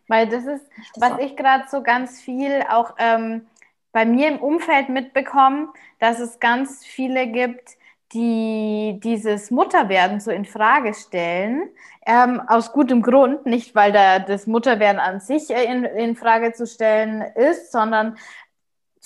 Weil 0.09 0.27
das 0.27 0.45
ist, 0.47 0.67
was 0.97 1.19
ich 1.21 1.37
gerade 1.37 1.67
so 1.71 1.83
ganz 1.83 2.21
viel 2.21 2.65
auch 2.69 2.95
ähm, 2.99 3.47
bei 3.99 4.05
mir 4.05 4.29
im 4.29 4.39
Umfeld 4.39 4.91
mitbekomme, 4.91 5.71
dass 5.99 6.21
es 6.21 6.39
ganz 6.39 6.87
viele 6.87 7.27
gibt, 7.27 7.71
die 8.13 9.01
dieses 9.03 9.51
Mutterwerden 9.51 10.21
so 10.21 10.31
in 10.31 10.45
Frage 10.45 10.95
stellen, 10.95 11.69
ähm, 12.07 12.41
aus 12.47 12.71
gutem 12.71 13.03
Grund, 13.03 13.45
nicht 13.45 13.75
weil 13.75 13.91
da 13.91 14.21
das 14.21 14.47
Mutterwerden 14.47 15.01
an 15.01 15.19
sich 15.19 15.51
in, 15.51 15.83
in 15.83 16.15
Frage 16.15 16.53
zu 16.53 16.65
stellen 16.65 17.23
ist, 17.35 17.73
sondern 17.73 18.17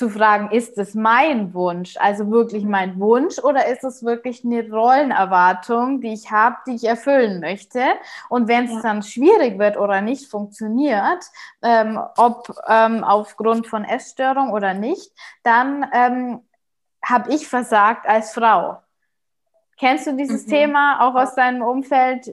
zu 0.03 0.11
fragen, 0.11 0.51
ist 0.51 0.79
es 0.79 0.97
mein 0.97 1.55
Wunsch, 1.55 1.97
also 1.97 2.29
wirklich 2.29 2.65
mein 2.65 2.99
Wunsch, 2.99 3.39
oder 3.39 3.69
ist 3.69 3.85
es 3.85 4.03
wirklich 4.03 4.45
eine 4.45 4.69
Rollenerwartung, 4.69 6.01
die 6.01 6.13
ich 6.13 6.29
habe, 6.33 6.57
die 6.67 6.75
ich 6.75 6.83
erfüllen 6.83 7.39
möchte? 7.39 7.81
Und 8.29 8.49
wenn 8.49 8.65
es 8.65 8.73
ja. 8.73 8.81
dann 8.83 9.05
schwierig 9.05 9.61
wird 9.61 9.77
oder 9.77 10.01
nicht 10.01 10.29
funktioniert, 10.29 11.25
ähm, 11.63 12.01
ob 12.17 12.53
ähm, 12.67 13.05
aufgrund 13.05 13.69
von 13.69 13.85
Essstörung 13.85 14.51
oder 14.51 14.75
nicht, 14.75 15.13
dann 15.45 15.87
ähm, 15.93 16.41
habe 17.05 17.33
ich 17.33 17.47
versagt 17.47 18.09
als 18.09 18.35
Frau. 18.35 18.79
Kennst 19.79 20.09
du 20.09 20.17
dieses 20.17 20.47
mhm. 20.47 20.51
Thema 20.51 21.09
auch 21.09 21.15
aus 21.15 21.37
deinem 21.37 21.63
Umfeld? 21.63 22.29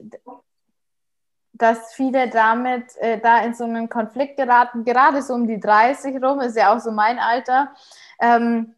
Dass 1.60 1.92
viele 1.94 2.28
damit 2.28 2.96
äh, 2.96 3.20
da 3.20 3.42
in 3.42 3.54
so 3.54 3.64
einen 3.64 3.88
Konflikt 3.88 4.36
geraten, 4.36 4.84
gerade 4.84 5.22
so 5.22 5.34
um 5.34 5.46
die 5.46 5.60
30 5.60 6.22
rum, 6.22 6.40
ist 6.40 6.56
ja 6.56 6.74
auch 6.74 6.80
so 6.80 6.90
mein 6.90 7.18
Alter, 7.18 7.72
ähm, 8.18 8.74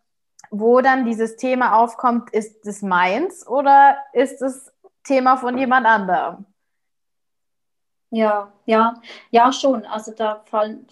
wo 0.50 0.80
dann 0.80 1.04
dieses 1.04 1.36
Thema 1.36 1.76
aufkommt, 1.76 2.30
ist 2.30 2.66
es 2.66 2.82
meins 2.82 3.46
oder 3.46 3.96
ist 4.12 4.42
es 4.42 4.72
Thema 5.04 5.36
von 5.36 5.56
jemand 5.56 5.86
anderem? 5.86 6.44
Ja, 8.14 8.52
ja, 8.66 9.00
ja 9.30 9.50
schon. 9.54 9.86
Also 9.86 10.12
da 10.12 10.42
fallen, 10.44 10.86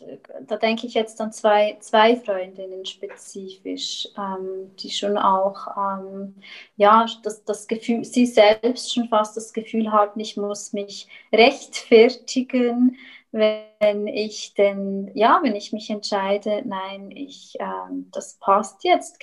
da 0.47 0.57
denke 0.57 0.87
ich 0.87 0.95
jetzt 0.95 1.21
an 1.21 1.33
zwei, 1.33 1.77
zwei 1.81 2.17
Freundinnen 2.17 2.87
spezifisch, 2.87 4.09
ähm, 4.17 4.75
die 4.77 4.89
schon 4.91 5.19
auch, 5.19 5.67
ähm, 5.77 6.37
ja, 6.77 7.05
das, 7.23 7.45
das 7.45 7.69
Gefühl, 7.69 8.05
sie 8.05 8.25
selbst 8.25 8.95
schon 8.95 9.09
fast 9.09 9.37
das 9.37 9.53
Gefühl 9.53 9.93
haben, 9.93 10.19
ich 10.19 10.39
muss 10.39 10.73
mich 10.73 11.09
rechtfertigen, 11.31 12.97
wenn 13.33 14.07
ich 14.07 14.55
denn, 14.55 15.11
ja, 15.15 15.41
wenn 15.43 15.55
ich 15.55 15.73
mich 15.75 15.91
entscheide, 15.91 16.63
nein, 16.67 17.11
ich, 17.11 17.55
ähm, 17.61 18.09
das 18.13 18.39
passt 18.39 18.83
jetzt 18.85 19.19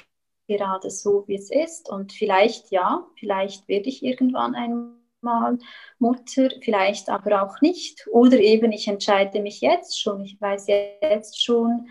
gerade 0.48 0.92
so, 0.92 1.24
wie 1.28 1.36
es 1.36 1.50
ist 1.50 1.90
und 1.90 2.14
vielleicht 2.14 2.70
ja, 2.72 3.08
vielleicht 3.20 3.68
werde 3.68 3.90
ich 3.90 4.04
irgendwann 4.04 4.54
ein 4.54 4.94
mal 5.28 5.58
Mutter, 6.00 6.50
vielleicht 6.62 7.10
aber 7.10 7.44
auch 7.44 7.62
nicht. 7.62 8.08
Oder 8.12 8.40
eben, 8.40 8.72
ich 8.72 8.88
entscheide 8.88 9.42
mich 9.42 9.62
jetzt 9.62 10.00
schon, 10.00 10.22
ich 10.22 10.40
weiß 10.42 10.68
jetzt 10.68 11.44
schon, 11.44 11.90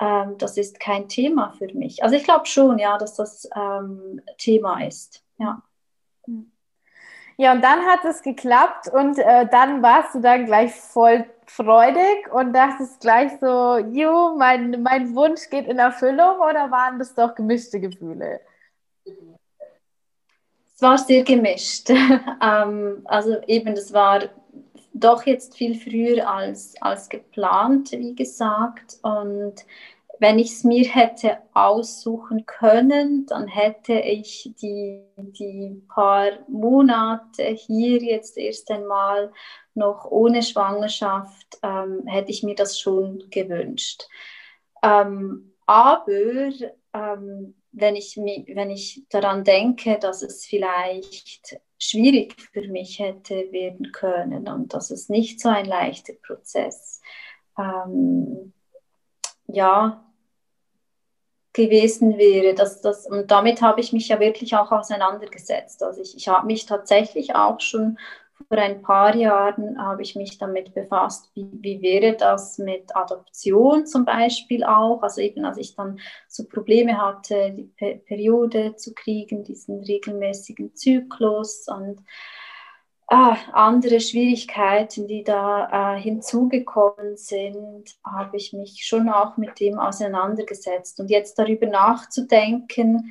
ähm, 0.00 0.36
das 0.38 0.56
ist 0.56 0.80
kein 0.80 1.08
Thema 1.08 1.52
für 1.58 1.72
mich. 1.74 2.02
Also 2.02 2.16
ich 2.16 2.24
glaube 2.24 2.46
schon, 2.46 2.78
ja, 2.78 2.98
dass 2.98 3.14
das 3.14 3.48
ähm, 3.56 4.20
Thema 4.38 4.84
ist. 4.84 5.24
Ja. 5.38 5.62
Ja, 7.38 7.52
und 7.52 7.62
dann 7.62 7.80
hat 7.86 8.04
es 8.04 8.22
geklappt 8.22 8.88
und 8.92 9.18
äh, 9.18 9.48
dann 9.48 9.82
warst 9.82 10.14
du 10.14 10.20
dann 10.20 10.46
gleich 10.46 10.72
voll 10.74 11.24
freudig 11.46 12.32
und 12.32 12.52
dachtest 12.52 13.00
gleich 13.00 13.32
so, 13.40 13.78
jo, 13.78 14.36
mein, 14.38 14.82
mein 14.82 15.14
Wunsch 15.14 15.50
geht 15.50 15.66
in 15.66 15.78
Erfüllung 15.78 16.38
oder 16.38 16.70
waren 16.70 16.98
das 16.98 17.14
doch 17.14 17.34
gemischte 17.34 17.80
Gefühle? 17.80 18.40
War 20.82 20.98
sehr 20.98 21.22
gemischt. 21.22 21.90
ähm, 22.42 23.02
also 23.04 23.40
eben, 23.46 23.74
das 23.74 23.92
war 23.92 24.20
doch 24.92 25.24
jetzt 25.24 25.56
viel 25.56 25.74
früher 25.74 26.28
als, 26.28 26.74
als 26.80 27.08
geplant, 27.08 27.92
wie 27.92 28.14
gesagt. 28.14 28.98
Und 29.02 29.64
wenn 30.18 30.38
ich 30.38 30.52
es 30.52 30.64
mir 30.64 30.88
hätte 30.88 31.38
aussuchen 31.52 32.46
können, 32.46 33.26
dann 33.26 33.48
hätte 33.48 33.94
ich 33.94 34.52
die, 34.60 35.02
die 35.16 35.82
paar 35.88 36.30
Monate 36.48 37.42
hier 37.44 37.98
jetzt 37.98 38.36
erst 38.38 38.70
einmal 38.70 39.32
noch 39.74 40.04
ohne 40.04 40.42
Schwangerschaft, 40.42 41.58
ähm, 41.62 42.06
hätte 42.06 42.30
ich 42.30 42.42
mir 42.42 42.54
das 42.54 42.78
schon 42.78 43.24
gewünscht. 43.30 44.06
Ähm, 44.82 45.54
aber 45.66 46.50
ähm, 46.92 47.54
wenn 47.72 47.96
ich, 47.96 48.16
wenn 48.16 48.70
ich 48.70 49.02
daran 49.08 49.44
denke, 49.44 49.98
dass 49.98 50.22
es 50.22 50.44
vielleicht 50.44 51.60
schwierig 51.78 52.40
für 52.52 52.68
mich 52.68 52.98
hätte 52.98 53.50
werden 53.50 53.90
können 53.92 54.46
und 54.48 54.72
dass 54.74 54.90
es 54.90 55.08
nicht 55.08 55.40
so 55.40 55.48
ein 55.48 55.64
leichter 55.64 56.12
Prozess 56.12 57.00
ähm, 57.58 58.52
ja, 59.46 60.04
gewesen 61.52 62.18
wäre. 62.18 62.54
Dass 62.54 62.80
das, 62.80 63.06
und 63.06 63.30
damit 63.30 63.62
habe 63.62 63.80
ich 63.80 63.92
mich 63.92 64.08
ja 64.08 64.20
wirklich 64.20 64.54
auch 64.54 64.70
auseinandergesetzt. 64.70 65.82
Also 65.82 66.02
ich, 66.02 66.16
ich 66.16 66.28
habe 66.28 66.46
mich 66.46 66.66
tatsächlich 66.66 67.34
auch 67.34 67.60
schon 67.60 67.98
vor 68.48 68.58
ein 68.58 68.82
paar 68.82 69.14
Jahren 69.14 69.80
habe 69.80 70.02
ich 70.02 70.16
mich 70.16 70.38
damit 70.38 70.74
befasst, 70.74 71.30
wie, 71.34 71.48
wie 71.60 71.82
wäre 71.82 72.16
das 72.16 72.58
mit 72.58 72.94
Adoption 72.94 73.86
zum 73.86 74.04
Beispiel 74.04 74.64
auch. 74.64 75.02
Also 75.02 75.20
eben 75.20 75.44
als 75.44 75.58
ich 75.58 75.74
dann 75.74 75.98
so 76.28 76.44
Probleme 76.44 77.00
hatte, 77.00 77.52
die 77.52 77.64
Pe 77.64 78.00
Periode 78.06 78.76
zu 78.76 78.94
kriegen, 78.94 79.44
diesen 79.44 79.82
regelmäßigen 79.82 80.74
Zyklus 80.74 81.66
und 81.68 82.00
äh, 83.08 83.36
andere 83.52 84.00
Schwierigkeiten, 84.00 85.06
die 85.06 85.22
da 85.22 85.96
äh, 85.96 86.00
hinzugekommen 86.00 87.16
sind, 87.16 87.96
habe 88.04 88.38
ich 88.38 88.54
mich 88.54 88.86
schon 88.86 89.10
auch 89.10 89.36
mit 89.36 89.60
dem 89.60 89.78
auseinandergesetzt. 89.78 90.98
Und 90.98 91.10
jetzt 91.10 91.38
darüber 91.38 91.66
nachzudenken, 91.66 93.10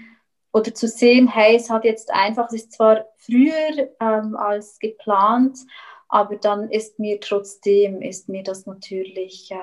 oder 0.53 0.73
zu 0.73 0.87
sehen, 0.87 1.27
hey, 1.27 1.55
es 1.55 1.69
hat 1.69 1.85
jetzt 1.85 2.11
einfach, 2.11 2.47
es 2.47 2.63
ist 2.63 2.73
zwar 2.73 3.05
früher 3.17 3.89
ähm, 3.99 4.35
als 4.35 4.79
geplant, 4.79 5.59
aber 6.13 6.35
dann 6.35 6.69
ist 6.69 6.99
mir 6.99 7.21
trotzdem, 7.21 8.01
ist 8.01 8.27
mir 8.27 8.43
das 8.43 8.65
natürlich, 8.65 9.49
äh, 9.49 9.55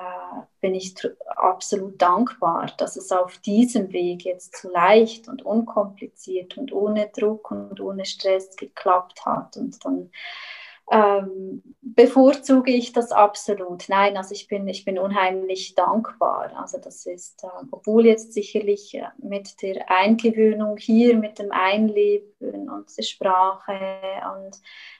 bin 0.61 0.73
ich 0.73 0.95
absolut 1.35 2.01
dankbar, 2.01 2.71
dass 2.77 2.95
es 2.95 3.11
auf 3.11 3.37
diesem 3.37 3.93
Weg 3.93 4.25
jetzt 4.25 4.57
so 4.57 4.71
leicht 4.71 5.27
und 5.27 5.45
unkompliziert 5.45 6.57
und 6.57 6.73
ohne 6.73 7.11
Druck 7.15 7.51
und 7.51 7.79
ohne 7.79 8.03
Stress 8.05 8.55
geklappt 8.55 9.27
hat. 9.27 9.57
Und 9.57 9.85
dann 9.85 10.09
ähm, 10.91 11.61
bevorzuge 11.81 12.71
ich 12.71 12.93
das 12.93 13.11
absolut. 13.11 13.89
Nein, 13.89 14.17
also 14.17 14.33
ich 14.33 14.47
bin, 14.47 14.67
ich 14.67 14.85
bin 14.85 14.97
unheimlich 14.97 15.75
dankbar. 15.75 16.51
Also 16.55 16.79
das 16.79 17.05
ist, 17.05 17.43
äh, 17.43 17.47
obwohl 17.71 18.05
jetzt 18.05 18.33
sicherlich 18.33 18.95
äh, 18.95 19.07
mit 19.17 19.61
der 19.61 19.89
Eingewöhnung 19.89 20.77
hier, 20.77 21.15
mit 21.17 21.39
dem 21.39 21.51
Einleben 21.51 22.69
und 22.69 22.95
der 22.97 23.03
Sprache 23.03 23.73
und 24.35 24.59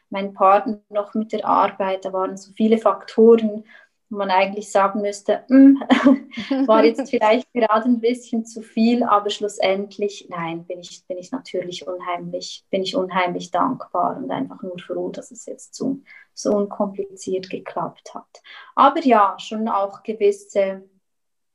mein 0.10 0.34
Partner 0.34 0.80
noch 0.90 1.14
mit 1.14 1.32
der 1.32 1.46
Arbeit, 1.46 2.06
da 2.06 2.14
waren 2.14 2.38
so 2.38 2.52
viele 2.56 2.78
Faktoren, 2.78 3.64
wo 4.10 4.18
man 4.18 4.32
eigentlich 4.32 4.72
sagen 4.72 5.02
müsste, 5.02 5.44
mm, 5.50 5.76
war 6.68 6.84
jetzt 6.84 7.08
vielleicht 7.10 7.52
gerade 7.54 7.86
ein 7.86 8.00
bisschen 8.00 8.46
zu 8.46 8.62
viel, 8.62 9.04
aber 9.04 9.30
schlussendlich, 9.30 10.28
nein, 10.30 10.66
bin 10.66 10.80
ich, 10.80 11.06
bin 11.08 11.18
ich 11.18 11.32
natürlich 11.32 11.88
unheimlich, 11.88 12.66
bin 12.72 12.82
ich 12.82 12.96
unheimlich 12.96 13.52
dankbar 13.52 14.18
und 14.18 14.32
einfach 14.32 14.62
nur 14.64 14.80
froh, 14.80 15.10
dass 15.10 15.32
es 15.32 15.46
jetzt 15.46 15.76
so, 15.76 16.00
so 16.34 16.52
unkompliziert 16.56 17.50
geklappt 17.50 18.14
hat. 18.16 18.42
Aber 18.76 19.02
ja, 19.02 19.38
schon 19.40 19.68
auch 19.68 20.02
gewisse, 20.02 20.84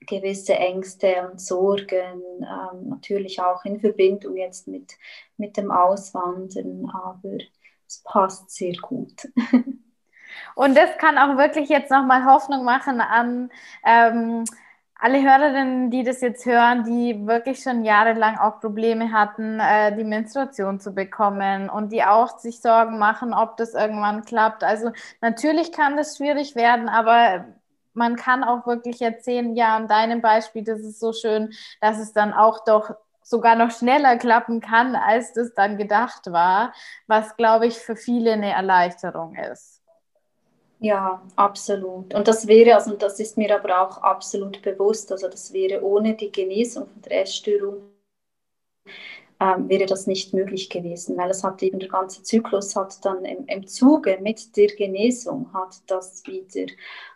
gewisse 0.00 0.54
Ängste 0.54 1.28
und 1.28 1.40
Sorgen, 1.40 2.22
ähm, 2.40 2.88
natürlich 2.88 3.40
auch 3.40 3.64
in 3.64 3.80
Verbindung 3.80 4.36
jetzt 4.36 4.68
mit, 4.68 4.92
mit 5.36 5.56
dem 5.56 5.72
Auswandern, 5.72 6.88
aber 6.92 7.38
es 7.88 8.02
passt 8.04 8.50
sehr 8.50 8.74
gut. 8.80 9.28
Und 10.54 10.76
das 10.76 10.96
kann 10.98 11.18
auch 11.18 11.36
wirklich 11.36 11.68
jetzt 11.68 11.90
nochmal 11.90 12.24
Hoffnung 12.24 12.64
machen 12.64 13.00
an 13.00 13.50
ähm, 13.84 14.44
alle 15.04 15.22
Hörerinnen, 15.22 15.90
die 15.90 16.02
das 16.02 16.20
jetzt 16.22 16.46
hören, 16.46 16.84
die 16.84 17.26
wirklich 17.26 17.62
schon 17.62 17.84
jahrelang 17.84 18.38
auch 18.38 18.60
Probleme 18.60 19.12
hatten, 19.12 19.60
äh, 19.60 19.94
die 19.94 20.04
Menstruation 20.04 20.80
zu 20.80 20.94
bekommen 20.94 21.68
und 21.68 21.92
die 21.92 22.04
auch 22.04 22.38
sich 22.38 22.60
Sorgen 22.62 22.98
machen, 22.98 23.34
ob 23.34 23.56
das 23.58 23.74
irgendwann 23.74 24.24
klappt. 24.24 24.64
Also 24.64 24.92
natürlich 25.20 25.72
kann 25.72 25.96
das 25.96 26.16
schwierig 26.16 26.56
werden, 26.56 26.88
aber 26.88 27.44
man 27.92 28.16
kann 28.16 28.44
auch 28.44 28.66
wirklich 28.66 29.02
erzählen, 29.02 29.54
ja, 29.54 29.76
an 29.76 29.88
deinem 29.88 30.20
Beispiel, 30.22 30.64
das 30.64 30.80
ist 30.80 31.00
so 31.00 31.12
schön, 31.12 31.52
dass 31.80 31.98
es 31.98 32.12
dann 32.12 32.32
auch 32.32 32.64
doch 32.64 32.94
sogar 33.22 33.56
noch 33.56 33.70
schneller 33.70 34.16
klappen 34.16 34.60
kann, 34.60 34.96
als 34.96 35.32
das 35.32 35.54
dann 35.54 35.76
gedacht 35.76 36.30
war, 36.32 36.72
was, 37.06 37.36
glaube 37.36 37.66
ich, 37.66 37.78
für 37.78 37.96
viele 37.96 38.32
eine 38.32 38.52
Erleichterung 38.52 39.34
ist. 39.34 39.73
Ja, 40.84 41.22
absolut. 41.36 42.12
Und 42.12 42.28
das 42.28 42.46
wäre, 42.46 42.74
also 42.74 42.94
das 42.94 43.18
ist 43.18 43.38
mir 43.38 43.54
aber 43.58 43.80
auch 43.80 43.96
absolut 44.02 44.60
bewusst, 44.60 45.10
also 45.12 45.28
das 45.28 45.50
wäre 45.54 45.82
ohne 45.82 46.14
die 46.14 46.30
Genesung 46.30 46.88
von 46.88 47.00
der 47.00 47.22
Essstörung 47.22 47.90
ähm, 49.40 49.66
wäre 49.70 49.86
das 49.86 50.06
nicht 50.06 50.34
möglich 50.34 50.68
gewesen, 50.68 51.16
weil 51.16 51.30
es 51.30 51.42
hat 51.42 51.62
eben 51.62 51.78
der 51.78 51.88
ganze 51.88 52.22
Zyklus 52.22 52.76
hat 52.76 53.02
dann 53.02 53.24
im, 53.24 53.46
im 53.46 53.66
Zuge 53.66 54.18
mit 54.20 54.54
der 54.58 54.66
Genesung 54.68 55.50
hat 55.54 55.74
das 55.86 56.22
wieder, 56.26 56.70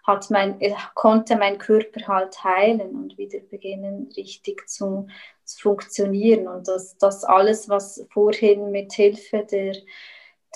hat 0.04 0.30
mein, 0.30 0.58
äh, 0.62 0.74
konnte 0.94 1.36
mein 1.36 1.58
Körper 1.58 2.08
halt 2.08 2.42
heilen 2.42 2.96
und 2.96 3.18
wieder 3.18 3.40
beginnen 3.50 4.10
richtig 4.16 4.66
zu, 4.66 5.08
zu 5.44 5.60
funktionieren 5.60 6.48
und 6.48 6.68
das, 6.68 6.96
das 6.96 7.22
alles, 7.22 7.68
was 7.68 8.06
vorhin 8.14 8.70
mit 8.70 8.94
Hilfe 8.94 9.46
der 9.50 9.74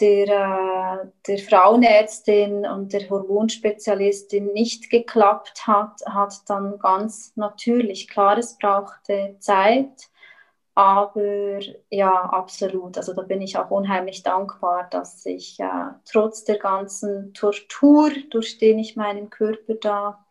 der, 0.00 1.02
äh, 1.02 1.06
der 1.26 1.38
Frauenärztin 1.38 2.66
und 2.66 2.92
der 2.92 3.08
Hormonspezialistin 3.08 4.52
nicht 4.52 4.90
geklappt 4.90 5.66
hat, 5.66 6.00
hat 6.06 6.48
dann 6.48 6.78
ganz 6.78 7.32
natürlich, 7.36 8.08
klar, 8.08 8.38
es 8.38 8.56
brauchte 8.58 9.36
Zeit, 9.38 10.08
aber 10.74 11.60
ja, 11.90 12.12
absolut. 12.12 12.96
Also 12.96 13.12
da 13.12 13.22
bin 13.22 13.42
ich 13.42 13.58
auch 13.58 13.70
unheimlich 13.70 14.22
dankbar, 14.22 14.88
dass 14.90 15.26
ich 15.26 15.60
äh, 15.60 15.66
trotz 16.06 16.44
der 16.44 16.58
ganzen 16.58 17.34
Tortur, 17.34 18.10
durch 18.30 18.58
den 18.58 18.78
ich 18.78 18.96
meinen 18.96 19.28
Körper 19.28 19.74
da, 19.74 20.24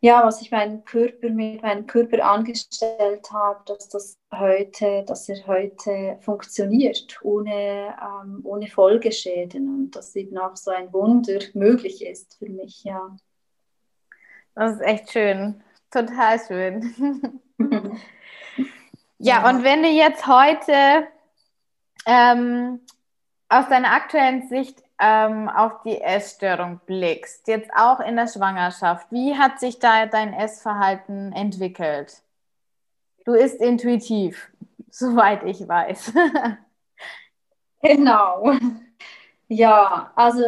ja, 0.00 0.24
was 0.24 0.40
ich 0.42 0.50
meinen 0.50 0.84
Körper 0.84 1.30
mit 1.30 1.62
meinem 1.62 1.86
Körper 1.86 2.24
angestellt 2.24 3.30
habe, 3.32 3.60
dass 3.66 3.88
das 3.88 4.18
heute, 4.32 5.04
dass 5.06 5.28
er 5.28 5.46
heute 5.46 6.18
funktioniert, 6.20 7.18
ohne, 7.22 7.96
ähm, 8.00 8.40
ohne 8.44 8.66
Folgeschäden 8.68 9.68
und 9.68 9.96
dass 9.96 10.14
eben 10.14 10.36
auch 10.38 10.56
so 10.56 10.70
ein 10.70 10.92
Wunder 10.92 11.40
möglich 11.54 12.04
ist 12.04 12.36
für 12.38 12.48
mich, 12.48 12.84
ja. 12.84 13.16
Das 14.54 14.74
ist 14.74 14.82
echt 14.82 15.10
schön, 15.12 15.62
total 15.90 16.40
schön. 16.40 17.40
Ja, 19.18 19.48
und 19.48 19.64
wenn 19.64 19.82
du 19.82 19.88
jetzt 19.88 20.26
heute 20.26 21.08
ähm, 22.04 22.80
aus 23.48 23.68
deiner 23.68 23.92
aktuellen 23.92 24.46
Sicht 24.48 24.82
ähm, 24.98 25.48
auf 25.48 25.82
die 25.82 26.00
Essstörung 26.00 26.80
blickst, 26.86 27.48
jetzt 27.48 27.70
auch 27.76 28.00
in 28.00 28.16
der 28.16 28.28
Schwangerschaft, 28.28 29.10
wie 29.10 29.36
hat 29.36 29.60
sich 29.60 29.78
da 29.78 30.06
dein 30.06 30.32
Essverhalten 30.32 31.32
entwickelt? 31.32 32.22
Du 33.24 33.34
isst 33.34 33.60
intuitiv, 33.60 34.50
soweit 34.90 35.42
ich 35.44 35.66
weiß. 35.66 36.12
genau. 37.82 38.52
Ja, 39.48 40.12
also 40.16 40.42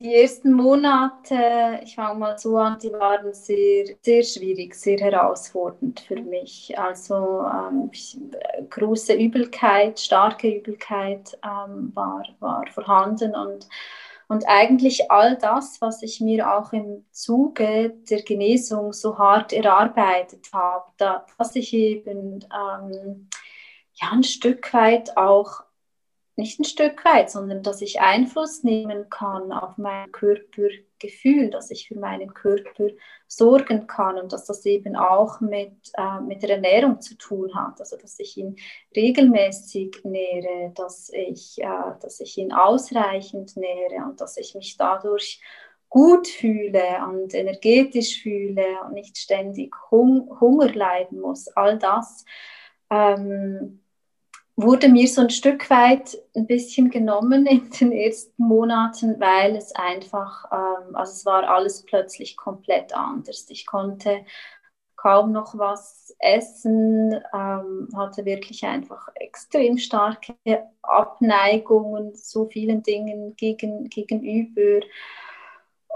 die 0.00 0.14
ersten 0.14 0.52
Monate, 0.52 1.80
ich 1.82 1.94
fange 1.94 2.18
mal 2.18 2.38
so 2.38 2.56
an, 2.56 2.78
die 2.78 2.92
waren 2.92 3.32
sehr, 3.32 3.86
sehr 4.00 4.22
schwierig, 4.22 4.74
sehr 4.74 4.98
herausfordernd 4.98 6.00
für 6.00 6.20
mich. 6.20 6.78
Also 6.78 7.44
ähm, 7.44 7.90
große 8.70 9.14
Übelkeit, 9.14 9.98
starke 9.98 10.48
Übelkeit 10.48 11.38
ähm, 11.44 11.92
war, 11.94 12.24
war 12.40 12.64
vorhanden 12.68 13.34
und, 13.34 13.68
und 14.28 14.44
eigentlich 14.48 15.10
all 15.10 15.36
das, 15.36 15.80
was 15.80 16.02
ich 16.02 16.20
mir 16.20 16.52
auch 16.52 16.72
im 16.72 17.04
Zuge 17.10 17.94
der 18.10 18.22
Genesung 18.22 18.92
so 18.92 19.18
hart 19.18 19.52
erarbeitet 19.52 20.48
habe, 20.52 20.84
da, 20.98 21.24
dass 21.38 21.56
ich 21.56 21.72
eben 21.72 22.44
ähm, 22.44 23.28
ja, 23.94 24.10
ein 24.12 24.24
Stück 24.24 24.72
weit 24.74 25.16
auch 25.16 25.65
nicht 26.36 26.60
ein 26.60 26.64
Stück 26.64 27.04
weit, 27.04 27.30
sondern 27.30 27.62
dass 27.62 27.80
ich 27.80 28.00
Einfluss 28.00 28.62
nehmen 28.62 29.08
kann 29.08 29.52
auf 29.52 29.78
mein 29.78 30.12
Körpergefühl, 30.12 31.50
dass 31.50 31.70
ich 31.70 31.88
für 31.88 31.98
meinen 31.98 32.34
Körper 32.34 32.88
sorgen 33.26 33.86
kann 33.86 34.18
und 34.18 34.32
dass 34.32 34.44
das 34.44 34.64
eben 34.66 34.96
auch 34.96 35.40
mit, 35.40 35.72
äh, 35.96 36.20
mit 36.20 36.42
der 36.42 36.50
Ernährung 36.50 37.00
zu 37.00 37.16
tun 37.16 37.54
hat. 37.54 37.80
Also 37.80 37.96
dass 37.96 38.18
ich 38.18 38.36
ihn 38.36 38.56
regelmäßig 38.94 40.04
nähere, 40.04 40.72
dass 40.74 41.10
ich, 41.10 41.58
äh, 41.58 41.94
dass 42.00 42.20
ich 42.20 42.36
ihn 42.36 42.52
ausreichend 42.52 43.56
nähere 43.56 44.04
und 44.04 44.20
dass 44.20 44.36
ich 44.36 44.54
mich 44.54 44.76
dadurch 44.76 45.40
gut 45.88 46.28
fühle 46.28 46.82
und 47.08 47.32
energetisch 47.32 48.20
fühle 48.20 48.66
und 48.86 48.92
nicht 48.92 49.16
ständig 49.16 49.74
hung 49.90 50.38
Hunger 50.40 50.72
leiden 50.72 51.20
muss. 51.20 51.48
All 51.48 51.78
das. 51.78 52.24
Ähm, 52.90 53.80
wurde 54.56 54.88
mir 54.88 55.06
so 55.06 55.20
ein 55.20 55.30
Stück 55.30 55.68
weit 55.68 56.16
ein 56.34 56.46
bisschen 56.46 56.90
genommen 56.90 57.46
in 57.46 57.70
den 57.70 57.92
ersten 57.92 58.42
Monaten, 58.42 59.20
weil 59.20 59.54
es 59.54 59.74
einfach, 59.74 60.46
ähm, 60.50 60.96
also 60.96 61.12
es 61.12 61.26
war 61.26 61.48
alles 61.48 61.82
plötzlich 61.84 62.36
komplett 62.36 62.94
anders. 62.94 63.46
Ich 63.50 63.66
konnte 63.66 64.24
kaum 64.96 65.30
noch 65.32 65.56
was 65.58 66.16
essen, 66.18 67.12
ähm, 67.34 67.88
hatte 67.94 68.24
wirklich 68.24 68.64
einfach 68.64 69.08
extrem 69.14 69.76
starke 69.76 70.34
Abneigungen 70.82 72.14
so 72.14 72.46
vielen 72.46 72.82
Dingen 72.82 73.36
gegen, 73.36 73.84
gegenüber. 73.90 74.84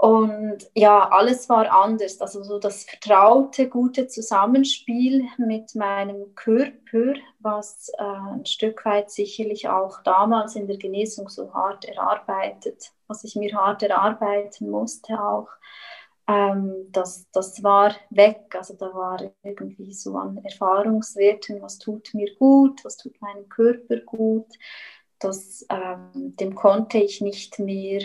Und 0.01 0.67
ja, 0.73 1.09
alles 1.11 1.47
war 1.47 1.71
anders. 1.71 2.19
Also 2.21 2.41
so 2.41 2.57
das 2.57 2.85
vertraute, 2.85 3.69
gute 3.69 4.07
Zusammenspiel 4.07 5.27
mit 5.37 5.75
meinem 5.75 6.33
Körper, 6.33 7.13
was 7.37 7.89
äh, 7.99 8.01
ein 8.01 8.47
Stück 8.47 8.83
weit 8.83 9.11
sicherlich 9.11 9.69
auch 9.69 10.01
damals 10.01 10.55
in 10.55 10.65
der 10.65 10.77
Genesung 10.77 11.29
so 11.29 11.53
hart 11.53 11.85
erarbeitet, 11.85 12.93
was 13.05 13.23
ich 13.23 13.35
mir 13.35 13.53
hart 13.53 13.83
erarbeiten 13.83 14.71
musste 14.71 15.21
auch, 15.21 15.49
ähm, 16.27 16.87
das, 16.91 17.29
das 17.31 17.61
war 17.61 17.95
weg. 18.09 18.55
Also 18.57 18.73
da 18.73 18.91
war 18.95 19.31
irgendwie 19.43 19.93
so 19.93 20.17
an 20.17 20.43
Erfahrungswerten, 20.43 21.61
was 21.61 21.77
tut 21.77 22.11
mir 22.15 22.33
gut, 22.39 22.83
was 22.83 22.97
tut 22.97 23.21
meinem 23.21 23.47
Körper 23.49 23.97
gut. 23.97 24.47
Das, 25.19 25.63
ähm, 25.69 26.35
dem 26.37 26.55
konnte 26.55 26.97
ich 26.97 27.21
nicht 27.21 27.59
mehr 27.59 28.01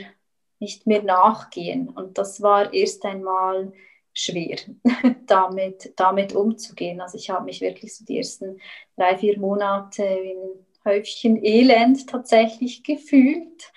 nicht 0.59 0.87
mehr 0.87 1.03
nachgehen. 1.03 1.89
Und 1.89 2.19
das 2.19 2.41
war 2.43 2.73
erst 2.73 3.05
einmal 3.05 3.73
schwer, 4.13 4.57
damit, 5.27 5.93
damit 5.97 6.35
umzugehen. 6.35 7.01
Also 7.01 7.19
ich 7.19 7.31
habe 7.31 7.45
mich 7.45 7.61
wirklich 7.61 7.95
so 7.95 8.05
die 8.05 8.19
ersten 8.19 8.61
drei, 8.97 9.19
vier 9.19 9.39
Monate 9.39 10.05
ein 10.05 10.67
Häufchen 10.85 11.45
Elend 11.45 12.09
tatsächlich 12.09 12.83
gefühlt. 12.83 13.73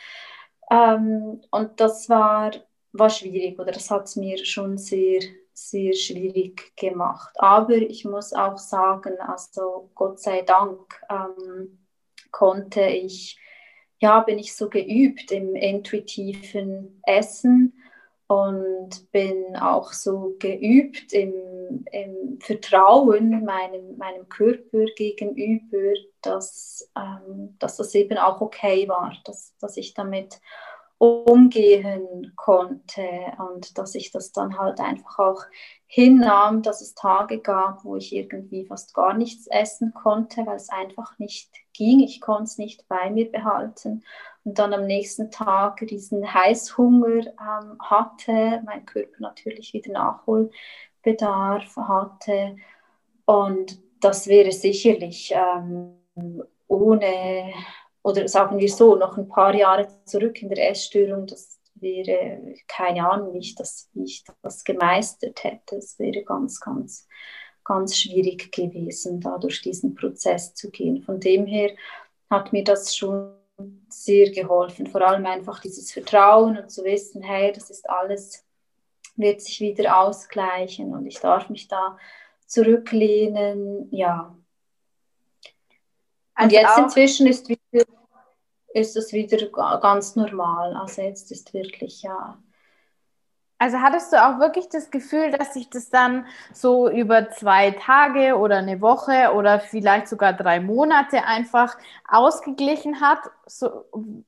Ähm, 0.72 1.42
und 1.52 1.80
das 1.80 2.08
war, 2.08 2.52
war 2.94 3.10
schwierig 3.10 3.60
oder 3.60 3.72
das 3.72 3.90
hat 3.92 4.06
es 4.06 4.16
mir 4.16 4.46
schon 4.46 4.78
sehr, 4.78 5.22
sehr 5.54 5.94
schwierig 5.94 6.76
gemacht. 6.78 7.34
Aber 7.38 7.76
ich 7.76 8.06
muss 8.06 8.32
auch 8.34 8.58
sagen, 8.58 9.20
also 9.20 9.90
Gott 9.96 10.20
sei 10.20 10.44
Dank 10.44 11.02
ähm, 11.10 11.86
konnte 12.32 12.82
ich 12.82 13.40
ja, 14.00 14.22
bin 14.22 14.40
ich 14.40 14.56
so 14.56 14.70
geübt 14.70 15.32
im 15.32 15.56
intuitiven 15.56 17.02
Essen 17.06 17.74
und 18.28 19.12
bin 19.12 19.56
auch 19.58 19.92
so 19.92 20.36
geübt 20.40 21.14
im, 21.14 21.84
im 21.92 22.40
Vertrauen 22.40 23.44
meinem, 23.44 23.98
meinem 23.98 24.30
Körper 24.30 24.86
gegenüber, 24.96 25.94
dass, 26.22 26.90
ähm, 26.96 27.56
dass 27.60 27.78
das 27.78 27.96
eben 27.96 28.18
auch 28.18 28.40
okay 28.40 28.88
war, 28.88 29.18
dass, 29.26 29.56
dass 29.58 29.78
ich 29.78 29.94
damit 29.94 30.40
umgehen 31.00 32.34
konnte 32.36 33.08
und 33.52 33.78
dass 33.78 33.96
ich 33.96 34.12
das 34.12 34.32
dann 34.32 34.60
halt 34.60 34.80
einfach 34.80 35.18
auch 35.20 35.44
hinnahm, 35.92 36.62
dass 36.62 36.82
es 36.82 36.94
Tage 36.94 37.40
gab, 37.40 37.84
wo 37.84 37.96
ich 37.96 38.16
irgendwie 38.16 38.64
fast 38.64 38.94
gar 38.94 39.16
nichts 39.16 39.48
essen 39.48 39.92
konnte, 39.92 40.46
weil 40.46 40.58
es 40.58 40.70
einfach 40.70 41.18
nicht 41.18 41.50
ging. 41.74 42.00
Ich 42.02 42.22
konnte 42.22 42.44
es 42.44 42.60
nicht 42.60 42.88
bei 42.88 43.10
mir 43.10 43.32
behalten 43.32 44.04
und 44.44 44.60
dann 44.60 44.72
am 44.74 44.86
nächsten 44.86 45.32
Tag 45.32 45.78
diesen 45.88 46.32
Heißhunger 46.32 47.26
ähm, 47.26 47.78
hatte, 47.80 48.62
mein 48.66 48.86
Körper 48.86 49.18
natürlich 49.18 49.74
wieder 49.74 49.92
Nachholbedarf 49.94 51.76
hatte 51.76 52.56
und 53.26 53.82
das 54.00 54.28
wäre 54.28 54.52
sicherlich 54.52 55.34
ähm, 55.34 55.96
ohne 56.68 57.52
oder 58.04 58.28
sagen 58.28 58.60
wir 58.60 58.70
so, 58.70 58.96
noch 58.96 59.18
ein 59.18 59.28
paar 59.28 59.56
Jahre 59.56 59.88
zurück 60.06 60.42
in 60.42 60.50
der 60.50 60.70
Essstörung, 60.70 61.26
das 61.26 61.59
wäre 61.82 62.56
keine 62.68 63.10
Ahnung, 63.10 63.34
wie 63.34 63.40
ich 63.40 63.56
das, 63.56 63.90
wie 63.94 64.04
ich 64.04 64.24
das 64.42 64.64
gemeistert 64.64 65.44
hätte. 65.44 65.78
Es 65.78 65.98
wäre 66.00 66.24
ganz, 66.24 66.60
ganz, 66.60 67.08
ganz 67.64 67.98
schwierig 67.98 68.52
gewesen, 68.52 69.22
da 69.22 69.38
durch 69.38 69.62
diesen 69.62 69.96
Prozess 69.96 70.54
zu 70.54 70.72
gehen. 70.72 71.04
Von 71.04 71.20
dem 71.20 71.46
her 71.46 71.72
hat 72.30 72.54
mir 72.54 72.64
das 72.64 72.96
schon 72.96 73.34
sehr 73.90 74.32
geholfen. 74.32 74.88
Vor 74.88 75.02
allem 75.02 75.26
einfach 75.26 75.60
dieses 75.62 75.92
Vertrauen 75.92 76.58
und 76.58 76.72
zu 76.72 76.84
wissen, 76.84 77.22
hey, 77.22 77.52
das 77.52 77.70
ist 77.70 77.90
alles, 77.90 78.46
wird 79.16 79.42
sich 79.42 79.60
wieder 79.60 80.00
ausgleichen 80.00 80.94
und 80.94 81.06
ich 81.06 81.20
darf 81.20 81.50
mich 81.50 81.68
da 81.68 81.98
zurücklehnen. 82.46 83.88
Ja. 83.92 84.36
Also 86.34 86.46
und 86.46 86.62
jetzt 86.62 86.78
inzwischen 86.78 87.28
ist, 87.28 87.50
wieder, 87.50 87.86
ist 88.74 88.96
es 88.96 89.14
wieder 89.14 89.48
ganz 89.80 90.16
normal. 90.16 90.76
Also 90.76 91.02
jetzt 91.02 91.32
ist 91.32 91.54
wirklich, 91.54 92.04
ja, 92.04 92.38
also 93.62 93.80
hattest 93.82 94.14
du 94.14 94.26
auch 94.26 94.40
wirklich 94.40 94.70
das 94.70 94.90
Gefühl, 94.90 95.32
dass 95.32 95.54
sich 95.54 95.70
das 95.70 95.90
dann 95.90 96.26
so 96.54 96.90
über 96.90 97.30
zwei 97.30 97.72
Tage 97.72 98.38
oder 98.38 98.58
eine 98.58 98.80
Woche 98.80 99.34
oder 99.36 99.60
vielleicht 99.60 100.08
sogar 100.08 100.32
drei 100.32 100.62
Monate 100.62 101.26
einfach 101.26 101.78
ausgeglichen 102.08 103.02
hat 103.02 103.20
so, 103.46 103.86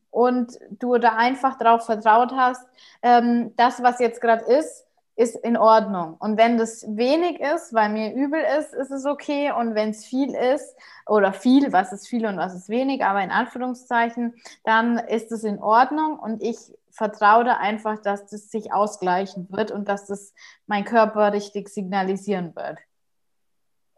und 0.09 0.59
du 0.69 0.97
da 0.97 1.15
einfach 1.15 1.57
darauf 1.57 1.85
vertraut 1.85 2.33
hast, 2.35 2.67
ähm, 3.01 3.53
das, 3.55 3.81
was 3.81 3.99
jetzt 3.99 4.19
gerade 4.19 4.43
ist, 4.43 4.85
ist 5.21 5.35
in 5.35 5.55
Ordnung. 5.55 6.15
Und 6.19 6.37
wenn 6.37 6.57
das 6.57 6.83
wenig 6.87 7.39
ist, 7.39 7.73
weil 7.73 7.89
mir 7.89 8.13
übel 8.13 8.41
ist, 8.59 8.73
ist 8.73 8.89
es 8.89 9.05
okay. 9.05 9.51
Und 9.51 9.75
wenn 9.75 9.91
es 9.91 10.03
viel 10.03 10.33
ist, 10.33 10.75
oder 11.05 11.31
viel, 11.31 11.71
was 11.71 11.93
ist 11.93 12.07
viel 12.07 12.25
und 12.25 12.37
was 12.37 12.55
ist 12.55 12.69
wenig, 12.69 13.03
aber 13.03 13.23
in 13.23 13.31
Anführungszeichen, 13.31 14.33
dann 14.63 14.97
ist 14.97 15.31
es 15.31 15.43
in 15.43 15.59
Ordnung. 15.59 16.17
Und 16.17 16.41
ich 16.41 16.57
vertraue 16.89 17.43
da 17.43 17.57
einfach, 17.57 18.01
dass 18.01 18.27
das 18.27 18.49
sich 18.49 18.73
ausgleichen 18.73 19.47
wird 19.51 19.71
und 19.71 19.87
dass 19.87 20.07
das 20.07 20.33
mein 20.65 20.85
Körper 20.85 21.33
richtig 21.33 21.69
signalisieren 21.69 22.55
wird. 22.55 22.79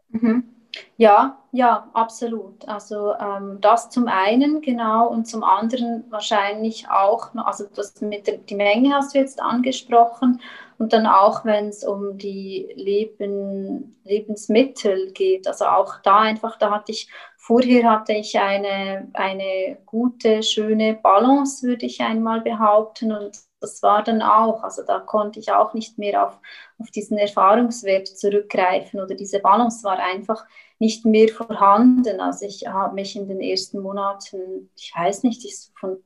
Mhm. 0.08 0.53
Ja, 0.96 1.38
ja, 1.52 1.88
absolut. 1.92 2.66
Also 2.68 3.14
ähm, 3.14 3.58
das 3.60 3.90
zum 3.90 4.06
einen, 4.08 4.60
genau, 4.60 5.08
und 5.08 5.26
zum 5.26 5.42
anderen 5.44 6.04
wahrscheinlich 6.10 6.88
auch, 6.88 7.34
also 7.34 7.64
das 7.74 8.00
mit 8.00 8.26
der, 8.26 8.38
die 8.38 8.54
Menge 8.54 8.94
hast 8.94 9.14
du 9.14 9.18
jetzt 9.18 9.40
angesprochen 9.40 10.40
und 10.78 10.92
dann 10.92 11.06
auch, 11.06 11.44
wenn 11.44 11.68
es 11.68 11.84
um 11.84 12.18
die 12.18 12.72
Leben, 12.76 13.96
Lebensmittel 14.04 15.12
geht, 15.12 15.46
also 15.46 15.66
auch 15.66 15.96
da 16.02 16.20
einfach, 16.20 16.58
da 16.58 16.70
hatte 16.70 16.92
ich, 16.92 17.08
vorher 17.36 17.90
hatte 17.90 18.12
ich 18.12 18.38
eine, 18.38 19.08
eine 19.14 19.78
gute, 19.86 20.42
schöne 20.42 20.94
Balance, 20.94 21.66
würde 21.66 21.86
ich 21.86 22.00
einmal 22.00 22.40
behaupten 22.40 23.12
und 23.12 23.36
das 23.64 23.82
war 23.82 24.02
dann 24.02 24.20
auch, 24.20 24.62
also 24.62 24.82
da 24.82 25.00
konnte 25.00 25.40
ich 25.40 25.50
auch 25.52 25.72
nicht 25.72 25.98
mehr 25.98 26.26
auf, 26.26 26.38
auf 26.78 26.90
diesen 26.90 27.16
Erfahrungswert 27.16 28.06
zurückgreifen 28.06 29.00
oder 29.00 29.14
diese 29.14 29.40
Balance 29.40 29.82
war 29.84 29.98
einfach 29.98 30.44
nicht 30.78 31.06
mehr 31.06 31.28
vorhanden. 31.28 32.20
Also 32.20 32.44
ich 32.44 32.66
habe 32.66 32.94
mich 32.94 33.16
in 33.16 33.26
den 33.26 33.40
ersten 33.40 33.80
Monaten, 33.80 34.70
ich 34.76 34.92
weiß 34.94 35.22
nicht, 35.22 35.44
ich 35.44 35.70
von 35.78 36.02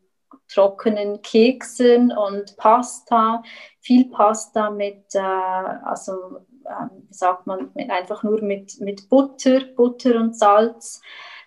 trockenen 0.47 1.21
Keksen 1.23 2.13
und 2.13 2.57
Pasta, 2.57 3.43
viel 3.81 4.09
Pasta 4.11 4.71
mit, 4.71 5.15
äh, 5.15 5.19
also 5.19 6.39
äh, 6.65 6.87
wie 7.09 7.15
sagt 7.15 7.47
man, 7.47 7.71
mit, 7.75 7.91
einfach 7.91 8.23
nur 8.23 8.41
mit, 8.43 8.81
mit 8.81 9.09
Butter, 9.09 9.61
Butter 9.77 10.17
und 10.17 10.39
Salz, 10.39 11.01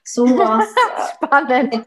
sowas. 0.03 0.68
Äh, 1.24 1.26
Spannend. 1.26 1.86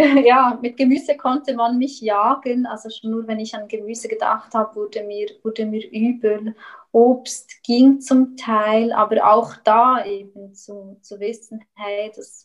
ja, 0.24 0.58
mit 0.60 0.76
Gemüse 0.76 1.16
konnte 1.16 1.54
man 1.54 1.78
mich 1.78 2.00
jagen. 2.00 2.66
Also 2.66 2.88
schon 2.90 3.10
nur, 3.10 3.26
wenn 3.26 3.38
ich 3.38 3.54
an 3.54 3.68
Gemüse 3.68 4.08
gedacht 4.08 4.54
habe, 4.54 4.74
wurde 4.76 5.02
mir, 5.04 5.28
wurde 5.42 5.66
mir 5.66 5.86
übel. 5.90 6.54
Obst 6.92 7.62
ging 7.62 8.00
zum 8.00 8.36
Teil, 8.36 8.92
aber 8.92 9.32
auch 9.32 9.56
da 9.56 10.04
eben 10.04 10.54
zu, 10.54 10.98
zu 11.02 11.20
wissen, 11.20 11.64
hey, 11.74 12.10
das, 12.14 12.44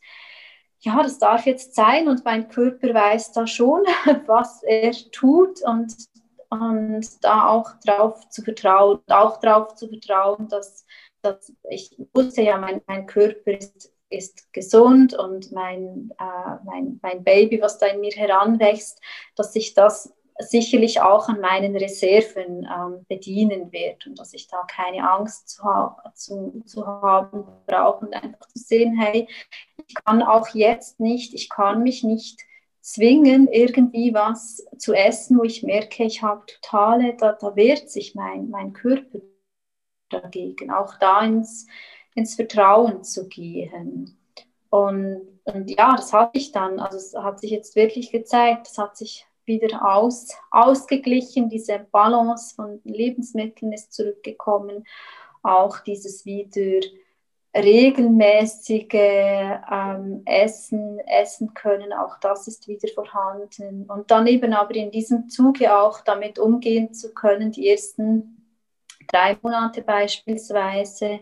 ja, 0.80 1.02
das 1.02 1.18
darf 1.18 1.46
jetzt 1.46 1.74
sein 1.76 2.08
und 2.08 2.24
mein 2.26 2.48
Körper 2.50 2.94
weiß 2.94 3.32
da 3.32 3.48
schon, 3.48 3.84
was 4.28 4.62
er 4.64 4.92
tut 5.12 5.64
und, 5.64 5.96
und 6.50 7.24
da 7.24 7.48
auch 7.48 7.72
drauf 7.86 8.30
zu 8.30 8.44
vertrauen, 8.44 9.00
auch 9.08 9.40
darauf 9.40 9.76
zu 9.76 9.88
vertrauen, 9.88 10.48
dass, 10.50 10.86
dass 11.22 11.52
ich 11.70 11.96
wusste 12.14 12.44
ja, 12.44 12.58
mein, 12.58 12.82
mein 12.86 13.08
Körper 13.08 13.52
ist 13.52 13.95
ist 14.10 14.52
gesund 14.54 15.14
und 15.14 15.52
mein, 15.52 16.12
äh, 16.20 16.64
mein, 16.66 17.00
mein 17.02 17.24
Baby, 17.24 17.62
was 17.62 17.78
da 17.78 17.88
in 17.88 18.02
mir 18.02 18.12
heranwächst, 18.12 19.02
dass 19.36 19.54
sich 19.54 19.74
das 19.74 20.14
sicherlich 20.38 21.02
auch 21.02 21.30
an 21.30 21.40
meinen 21.40 21.76
Reserven 21.78 22.68
ähm, 22.70 23.06
bedienen 23.08 23.72
wird 23.72 24.06
und 24.06 24.20
dass 24.20 24.34
ich 24.34 24.48
da 24.48 24.64
keine 24.68 25.10
Angst 25.10 25.50
zu, 25.50 25.64
ha 25.64 26.12
zu, 26.14 26.62
zu 26.66 26.86
haben 26.86 27.46
brauche 27.66 28.06
und 28.06 28.14
einfach 28.14 28.48
zu 28.48 28.60
sehen, 28.60 29.00
hey, 29.00 29.28
ich 29.88 29.96
kann 30.04 30.22
auch 30.22 30.50
jetzt 30.50 31.00
nicht, 31.00 31.34
ich 31.34 31.50
kann 31.50 31.84
mich 31.84 32.04
nicht 32.04 32.42
zwingen, 32.82 33.48
irgendwie 33.48 34.14
was 34.14 34.66
zu 34.78 34.94
essen, 34.94 35.40
wo 35.40 35.44
ich 35.44 35.64
merke, 35.64 36.04
ich 36.04 36.22
habe 36.22 36.46
totale, 36.46 37.16
da, 37.16 37.32
da 37.32 37.56
wehrt 37.56 37.90
sich 37.90 38.14
mein, 38.14 38.50
mein 38.50 38.74
Körper 38.74 39.20
dagegen. 40.10 40.70
Auch 40.70 40.96
da 41.00 41.22
ins, 41.22 41.68
ins 42.16 42.36
Vertrauen 42.36 43.04
zu 43.04 43.28
gehen. 43.28 44.18
Und, 44.70 45.22
und 45.44 45.70
ja, 45.70 45.96
das 45.96 46.12
hatte 46.12 46.38
ich 46.38 46.52
dann. 46.52 46.80
Also 46.80 46.98
es 46.98 47.16
hat 47.16 47.40
sich 47.40 47.52
jetzt 47.52 47.76
wirklich 47.76 48.12
gezeigt, 48.12 48.68
es 48.68 48.78
hat 48.78 48.98
sich 48.98 49.28
wieder 49.46 49.86
aus, 49.96 50.30
ausgeglichen, 50.50 51.50
diese 51.50 51.86
Balance 51.92 52.56
von 52.56 52.82
Lebensmitteln 52.84 53.74
ist 53.74 53.94
zurückgekommen, 53.94 54.86
auch 55.44 55.80
dieses 55.80 56.26
wieder 56.26 56.82
regelmäßige 57.56 58.94
ähm, 58.94 60.24
Essen, 60.26 61.00
essen 61.00 61.54
können, 61.54 61.94
auch 61.94 62.20
das 62.20 62.48
ist 62.48 62.68
wieder 62.68 62.90
vorhanden. 62.90 63.86
Und 63.86 64.12
dann 64.12 64.28
eben 64.28 64.54
aber 64.54 64.76
in 64.76 64.92
diesem 64.92 65.30
Zuge 65.30 65.74
auch 65.74 66.02
damit 66.02 66.38
umgehen 66.38 66.94
zu 66.94 67.14
können, 67.14 67.52
die 67.52 67.70
ersten 67.70 68.60
drei 69.08 69.38
Monate 69.42 69.84
beispielsweise, 69.84 71.20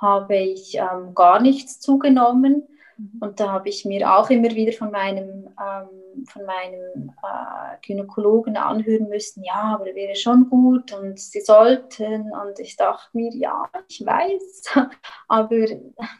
habe 0.00 0.36
ich 0.36 0.76
ähm, 0.76 1.14
gar 1.14 1.40
nichts 1.40 1.78
zugenommen. 1.80 2.66
Mhm. 2.96 3.18
Und 3.20 3.40
da 3.40 3.52
habe 3.52 3.68
ich 3.68 3.84
mir 3.84 4.10
auch 4.12 4.30
immer 4.30 4.50
wieder 4.50 4.72
von 4.72 4.90
meinem, 4.90 5.48
ähm, 5.60 6.24
von 6.26 6.44
meinem 6.44 7.12
äh, 7.22 7.76
Gynäkologen 7.86 8.56
anhören 8.56 9.08
müssen, 9.08 9.44
ja, 9.44 9.74
aber 9.74 9.86
wäre 9.94 10.16
schon 10.16 10.48
gut 10.48 10.92
und 10.92 11.18
sie 11.18 11.40
sollten. 11.40 12.32
Und 12.32 12.58
ich 12.58 12.76
dachte 12.76 13.08
mir, 13.12 13.30
ja, 13.34 13.64
ich 13.88 14.04
weiß, 14.04 14.64
aber 15.28 15.66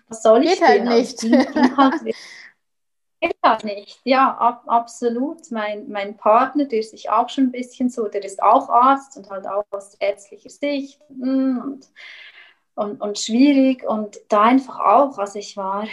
was 0.09 0.23
soll 0.23 0.45
ich 0.45 0.59
Geht 0.59 0.69
halt 0.69 0.85
nicht. 0.85 1.21
Geht 3.23 3.37
halt 3.45 3.65
nicht, 3.65 4.01
ja, 4.05 4.35
ab, 4.35 4.63
absolut. 4.67 5.51
Mein, 5.51 5.91
mein 5.91 6.17
Partner, 6.17 6.65
der 6.65 6.79
ist 6.79 6.93
sich 6.93 7.11
auch 7.11 7.29
schon 7.29 7.45
ein 7.45 7.53
bisschen 7.53 7.91
so, 7.91 8.09
der 8.09 8.25
ist 8.25 8.43
auch 8.43 8.71
Arzt 8.71 9.15
und 9.19 9.29
halt 9.29 9.47
auch 9.47 9.65
aus 9.71 9.95
ärztlicher 10.01 10.49
Sicht. 10.49 10.99
Hm, 11.11 11.61
und 11.63 11.87
und, 12.81 13.03
und 13.03 13.19
schwierig 13.19 13.85
und 13.87 14.19
da 14.31 14.45
einfach 14.45 14.81
auch, 14.81 15.19
also 15.19 15.39
ich 15.39 15.55
war, 15.59 15.87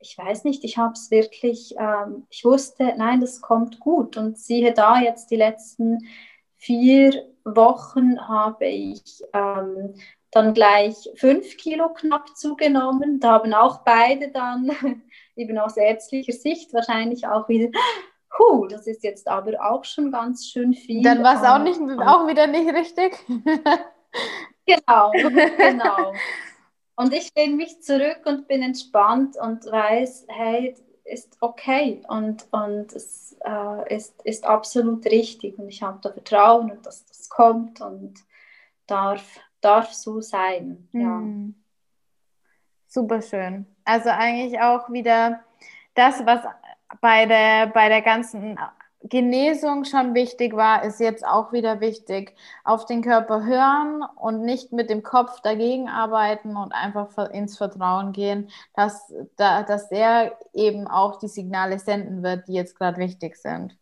ich 0.00 0.18
weiß 0.18 0.42
nicht, 0.42 0.64
ich 0.64 0.76
habe 0.76 0.94
es 0.94 1.12
wirklich, 1.12 1.76
ähm, 1.78 2.26
ich 2.28 2.44
wusste, 2.44 2.92
nein, 2.96 3.20
das 3.20 3.40
kommt 3.40 3.78
gut 3.78 4.16
und 4.16 4.36
siehe 4.36 4.74
da 4.74 5.00
jetzt 5.00 5.30
die 5.30 5.36
letzten 5.36 6.08
vier 6.56 7.24
Wochen 7.44 8.20
habe 8.26 8.66
ich 8.66 9.22
ähm, 9.32 9.94
dann 10.32 10.54
gleich 10.54 11.08
fünf 11.14 11.56
Kilo 11.56 11.90
knapp 11.90 12.36
zugenommen. 12.36 13.20
Da 13.20 13.34
haben 13.34 13.54
auch 13.54 13.84
beide 13.84 14.32
dann 14.32 14.72
eben 15.36 15.56
aus 15.58 15.76
ärztlicher 15.76 16.32
Sicht 16.32 16.74
wahrscheinlich 16.74 17.28
auch 17.28 17.48
wieder, 17.48 17.68
huh, 18.36 18.66
das 18.66 18.88
ist 18.88 19.04
jetzt 19.04 19.28
aber 19.28 19.52
auch 19.70 19.84
schon 19.84 20.10
ganz 20.10 20.46
schön 20.46 20.74
viel. 20.74 21.04
Dann 21.04 21.22
war 21.22 21.36
es 21.36 21.48
auch, 21.48 21.62
nicht, 21.62 21.78
auch 22.00 22.26
wieder 22.26 22.48
nicht 22.48 22.74
richtig. 22.74 23.16
Genau, 24.66 25.12
genau. 25.56 26.12
Und 26.96 27.12
ich 27.12 27.34
lehne 27.34 27.56
mich 27.56 27.82
zurück 27.82 28.20
und 28.24 28.46
bin 28.46 28.62
entspannt 28.62 29.36
und 29.36 29.64
weiß, 29.66 30.26
hey, 30.28 30.76
ist 31.04 31.36
okay 31.40 32.02
und, 32.08 32.46
und 32.50 32.92
es 32.92 33.36
äh, 33.44 33.94
ist, 33.94 34.22
ist 34.22 34.44
absolut 34.44 35.04
richtig 35.06 35.58
und 35.58 35.68
ich 35.68 35.82
habe 35.82 35.98
da 36.02 36.10
Vertrauen 36.10 36.70
und 36.70 36.86
dass 36.86 37.04
das 37.04 37.28
kommt 37.28 37.80
und 37.80 38.14
darf, 38.86 39.38
darf 39.60 39.92
so 39.92 40.20
sein. 40.20 40.88
Ja. 40.92 41.08
Mm. 41.08 41.54
Super 42.86 43.20
schön. 43.20 43.66
Also 43.84 44.08
eigentlich 44.08 44.60
auch 44.60 44.88
wieder 44.90 45.40
das, 45.94 46.24
was 46.24 46.40
bei 47.00 47.26
der, 47.26 47.66
bei 47.66 47.88
der 47.88 48.02
ganzen 48.02 48.58
Genesung 49.06 49.84
schon 49.84 50.14
wichtig 50.14 50.56
war, 50.56 50.82
ist 50.82 50.98
jetzt 50.98 51.26
auch 51.26 51.52
wieder 51.52 51.80
wichtig. 51.80 52.34
Auf 52.64 52.86
den 52.86 53.02
Körper 53.02 53.44
hören 53.44 54.02
und 54.16 54.42
nicht 54.42 54.72
mit 54.72 54.88
dem 54.88 55.02
Kopf 55.02 55.40
dagegen 55.40 55.88
arbeiten 55.88 56.56
und 56.56 56.72
einfach 56.72 57.16
ins 57.30 57.58
Vertrauen 57.58 58.12
gehen, 58.12 58.48
dass, 58.74 59.12
dass 59.36 59.90
er 59.90 60.38
eben 60.54 60.86
auch 60.88 61.18
die 61.18 61.28
Signale 61.28 61.78
senden 61.78 62.22
wird, 62.22 62.48
die 62.48 62.54
jetzt 62.54 62.78
gerade 62.78 62.96
wichtig 62.96 63.36
sind. 63.36 63.76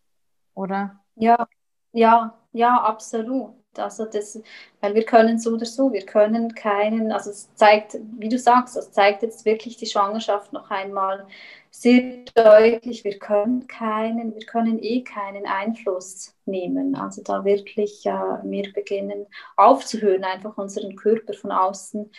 Oder? 0.55 0.99
Ja, 1.15 1.47
ja, 1.93 2.37
ja, 2.51 2.75
absolut. 2.81 3.62
Also 3.79 4.05
das, 4.05 4.41
weil 4.81 4.95
wir 4.95 5.03
können 5.03 5.39
so 5.39 5.51
oder 5.51 5.65
so, 5.65 5.91
wir 5.91 6.05
können 6.05 6.53
keinen, 6.55 7.11
also 7.11 7.31
es 7.31 7.53
zeigt, 7.55 7.97
wie 8.17 8.29
du 8.29 8.37
sagst, 8.37 8.75
das 8.75 8.91
zeigt 8.91 9.23
jetzt 9.23 9.45
wirklich 9.45 9.77
die 9.77 9.85
Schwangerschaft 9.85 10.53
noch 10.53 10.69
einmal 10.69 11.25
sehr 11.71 12.23
deutlich, 12.35 13.03
wir 13.03 13.17
können 13.17 13.67
keinen, 13.67 14.35
wir 14.35 14.45
können 14.45 14.81
eh 14.81 15.03
keinen 15.03 15.47
Einfluss 15.47 16.35
nehmen. 16.45 16.95
Also 16.95 17.23
da 17.23 17.43
wirklich 17.45 18.05
äh, 18.05 18.11
wir 18.43 18.71
beginnen 18.73 19.25
aufzuhören, 19.57 20.23
einfach 20.23 20.57
unseren 20.57 20.95
Körper 20.95 21.33
von 21.33 21.51
außen 21.51 22.11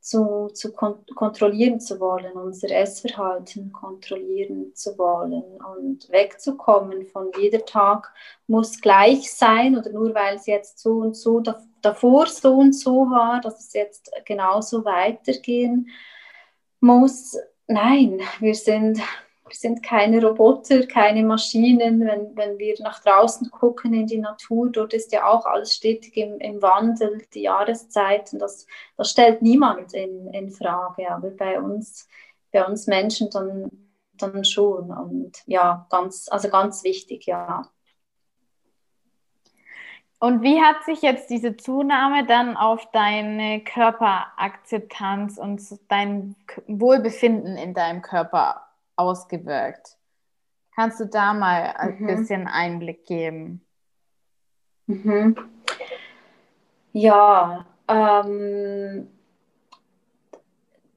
zu, 0.00 0.48
zu 0.54 0.72
kon 0.72 1.04
kontrollieren 1.14 1.78
zu 1.80 2.00
wollen, 2.00 2.32
unser 2.32 2.70
Essverhalten 2.70 3.70
kontrollieren 3.72 4.74
zu 4.74 4.96
wollen 4.98 5.42
und 5.76 6.10
wegzukommen 6.10 7.06
von 7.06 7.30
jeder 7.38 7.64
Tag 7.64 8.12
muss 8.46 8.80
gleich 8.80 9.32
sein 9.32 9.76
oder 9.76 9.90
nur 9.90 10.14
weil 10.14 10.36
es 10.36 10.46
jetzt 10.46 10.78
so 10.78 10.98
und 10.98 11.16
so 11.16 11.42
davor 11.82 12.26
so 12.26 12.54
und 12.54 12.72
so 12.72 13.10
war, 13.10 13.40
dass 13.40 13.60
es 13.60 13.72
jetzt 13.74 14.10
genauso 14.24 14.84
weitergehen 14.84 15.88
muss. 16.80 17.36
Nein, 17.66 18.20
wir 18.40 18.54
sind 18.54 19.00
wir 19.50 19.56
sind 19.56 19.82
keine 19.82 20.24
Roboter, 20.24 20.86
keine 20.86 21.24
Maschinen. 21.24 22.00
Wenn, 22.00 22.36
wenn 22.36 22.58
wir 22.58 22.74
nach 22.80 23.02
draußen 23.02 23.50
gucken 23.50 23.92
in 23.92 24.06
die 24.06 24.18
Natur, 24.18 24.70
dort 24.70 24.94
ist 24.94 25.12
ja 25.12 25.26
auch 25.26 25.44
alles 25.44 25.74
stetig 25.74 26.16
im, 26.16 26.38
im 26.38 26.62
Wandel, 26.62 27.26
die 27.34 27.42
Jahreszeiten. 27.42 28.38
Das, 28.38 28.66
das 28.96 29.10
stellt 29.10 29.42
niemand 29.42 29.92
in, 29.92 30.32
in 30.32 30.50
Frage. 30.50 31.10
Aber 31.10 31.30
bei 31.30 31.60
uns, 31.60 32.08
bei 32.52 32.64
uns 32.64 32.86
Menschen 32.86 33.28
dann, 33.30 33.70
dann 34.14 34.44
schon. 34.44 34.92
Und 34.92 35.42
ja, 35.46 35.86
ganz, 35.90 36.28
also 36.30 36.48
ganz 36.48 36.84
wichtig, 36.84 37.26
ja. 37.26 37.68
Und 40.20 40.42
wie 40.42 40.60
hat 40.60 40.84
sich 40.84 41.02
jetzt 41.02 41.30
diese 41.30 41.56
Zunahme 41.56 42.24
dann 42.26 42.56
auf 42.56 42.88
deine 42.92 43.64
Körperakzeptanz 43.64 45.38
und 45.38 45.60
dein 45.88 46.36
Wohlbefinden 46.68 47.56
in 47.56 47.74
deinem 47.74 48.02
Körper 48.02 48.69
ausgewirkt. 49.00 49.96
Kannst 50.74 51.00
du 51.00 51.06
da 51.06 51.34
mal 51.34 51.74
ein 51.76 51.98
mhm. 51.98 52.06
bisschen 52.06 52.46
Einblick 52.46 53.04
geben? 53.06 53.64
Mhm. 54.86 55.36
Ja, 56.92 57.66
ähm, 57.88 59.08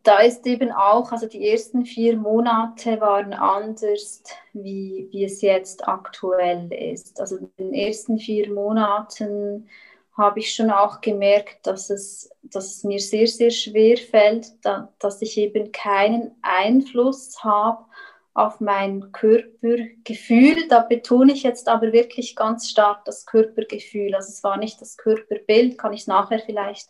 da 0.03 0.19
ist 0.19 0.45
eben 0.45 0.71
auch, 0.71 1.11
also 1.11 1.27
die 1.27 1.49
ersten 1.49 1.85
vier 1.85 2.17
Monate 2.17 2.99
waren 2.99 3.33
anders, 3.33 4.23
wie, 4.51 5.07
wie 5.11 5.23
es 5.23 5.41
jetzt 5.41 5.87
aktuell 5.87 6.71
ist. 6.71 7.19
Also 7.21 7.37
in 7.37 7.49
den 7.57 7.73
ersten 7.73 8.17
vier 8.17 8.51
Monaten 8.53 9.69
habe 10.17 10.39
ich 10.39 10.53
schon 10.53 10.69
auch 10.69 11.01
gemerkt, 11.01 11.65
dass 11.65 11.89
es, 11.89 12.29
dass 12.43 12.75
es 12.75 12.83
mir 12.83 12.99
sehr, 12.99 13.27
sehr 13.27 13.49
schwer 13.49 13.97
fällt, 13.97 14.53
da, 14.63 14.93
dass 14.99 15.21
ich 15.21 15.37
eben 15.37 15.71
keinen 15.71 16.31
Einfluss 16.41 17.43
habe 17.43 17.85
auf 18.33 18.59
mein 18.59 19.11
Körpergefühl. 19.11 20.67
Da 20.67 20.79
betone 20.79 21.33
ich 21.33 21.43
jetzt 21.43 21.67
aber 21.67 21.93
wirklich 21.93 22.35
ganz 22.35 22.69
stark 22.69 23.05
das 23.05 23.25
Körpergefühl. 23.25 24.15
Also 24.15 24.29
es 24.29 24.43
war 24.43 24.57
nicht 24.57 24.81
das 24.81 24.97
Körperbild, 24.97 25.77
kann 25.77 25.93
ich 25.93 26.07
nachher 26.07 26.39
vielleicht 26.39 26.89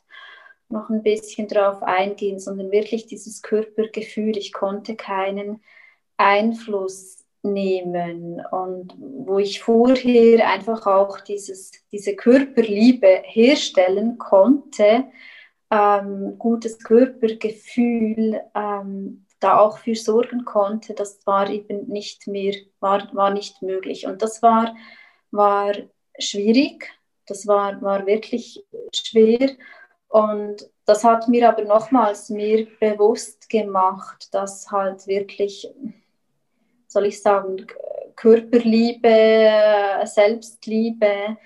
noch 0.69 0.89
ein 0.89 1.03
bisschen 1.03 1.47
drauf 1.47 1.83
eingehen, 1.83 2.39
sondern 2.39 2.71
wirklich 2.71 3.05
dieses 3.05 3.41
Körpergefühl. 3.41 4.37
Ich 4.37 4.53
konnte 4.53 4.95
keinen 4.95 5.61
Einfluss 6.17 7.25
nehmen 7.43 8.41
und 8.51 8.95
wo 8.97 9.37
ich 9.37 9.61
vorher 9.61 10.49
einfach 10.49 10.87
auch 10.87 11.19
dieses, 11.19 11.71
diese 11.91 12.15
Körperliebe 12.15 13.21
herstellen 13.25 14.17
konnte, 14.17 15.05
ähm, 15.69 16.37
gutes 16.37 16.79
Körpergefühl, 16.79 18.41
ähm, 18.55 19.25
da 19.43 19.59
auch 19.59 19.77
für 19.77 19.95
sorgen 19.95 20.45
konnte, 20.45 20.93
das 20.93 21.25
war 21.25 21.49
eben 21.49 21.87
nicht 21.87 22.27
mehr, 22.27 22.55
war, 22.79 23.13
war 23.13 23.31
nicht 23.31 23.61
möglich. 23.61 24.05
Und 24.07 24.21
das 24.21 24.41
war, 24.41 24.75
war 25.31 25.73
schwierig, 26.19 26.89
das 27.27 27.47
war, 27.47 27.81
war 27.81 28.05
wirklich 28.05 28.63
schwer. 28.93 29.51
Und 30.07 30.69
das 30.85 31.03
hat 31.03 31.27
mir 31.27 31.49
aber 31.49 31.63
nochmals 31.63 32.29
mir 32.29 32.67
bewusst 32.79 33.49
gemacht, 33.49 34.33
dass 34.33 34.71
halt 34.71 35.07
wirklich 35.07 35.67
soll 36.93 37.07
ich 37.07 37.21
sagen, 37.21 37.65
Körperliebe, 38.15 40.05
Selbstliebe, 40.05 41.37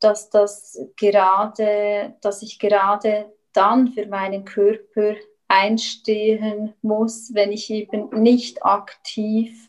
dass 0.00 0.28
das 0.30 0.78
gerade, 0.96 2.16
dass 2.20 2.42
ich 2.42 2.58
gerade 2.58 3.32
dann 3.52 3.88
für 3.92 4.06
meinen 4.06 4.44
Körper 4.44 5.14
einstehen 5.48 6.74
muss, 6.82 7.34
wenn 7.34 7.52
ich 7.52 7.70
eben 7.70 8.10
nicht 8.10 8.64
aktiv 8.64 9.68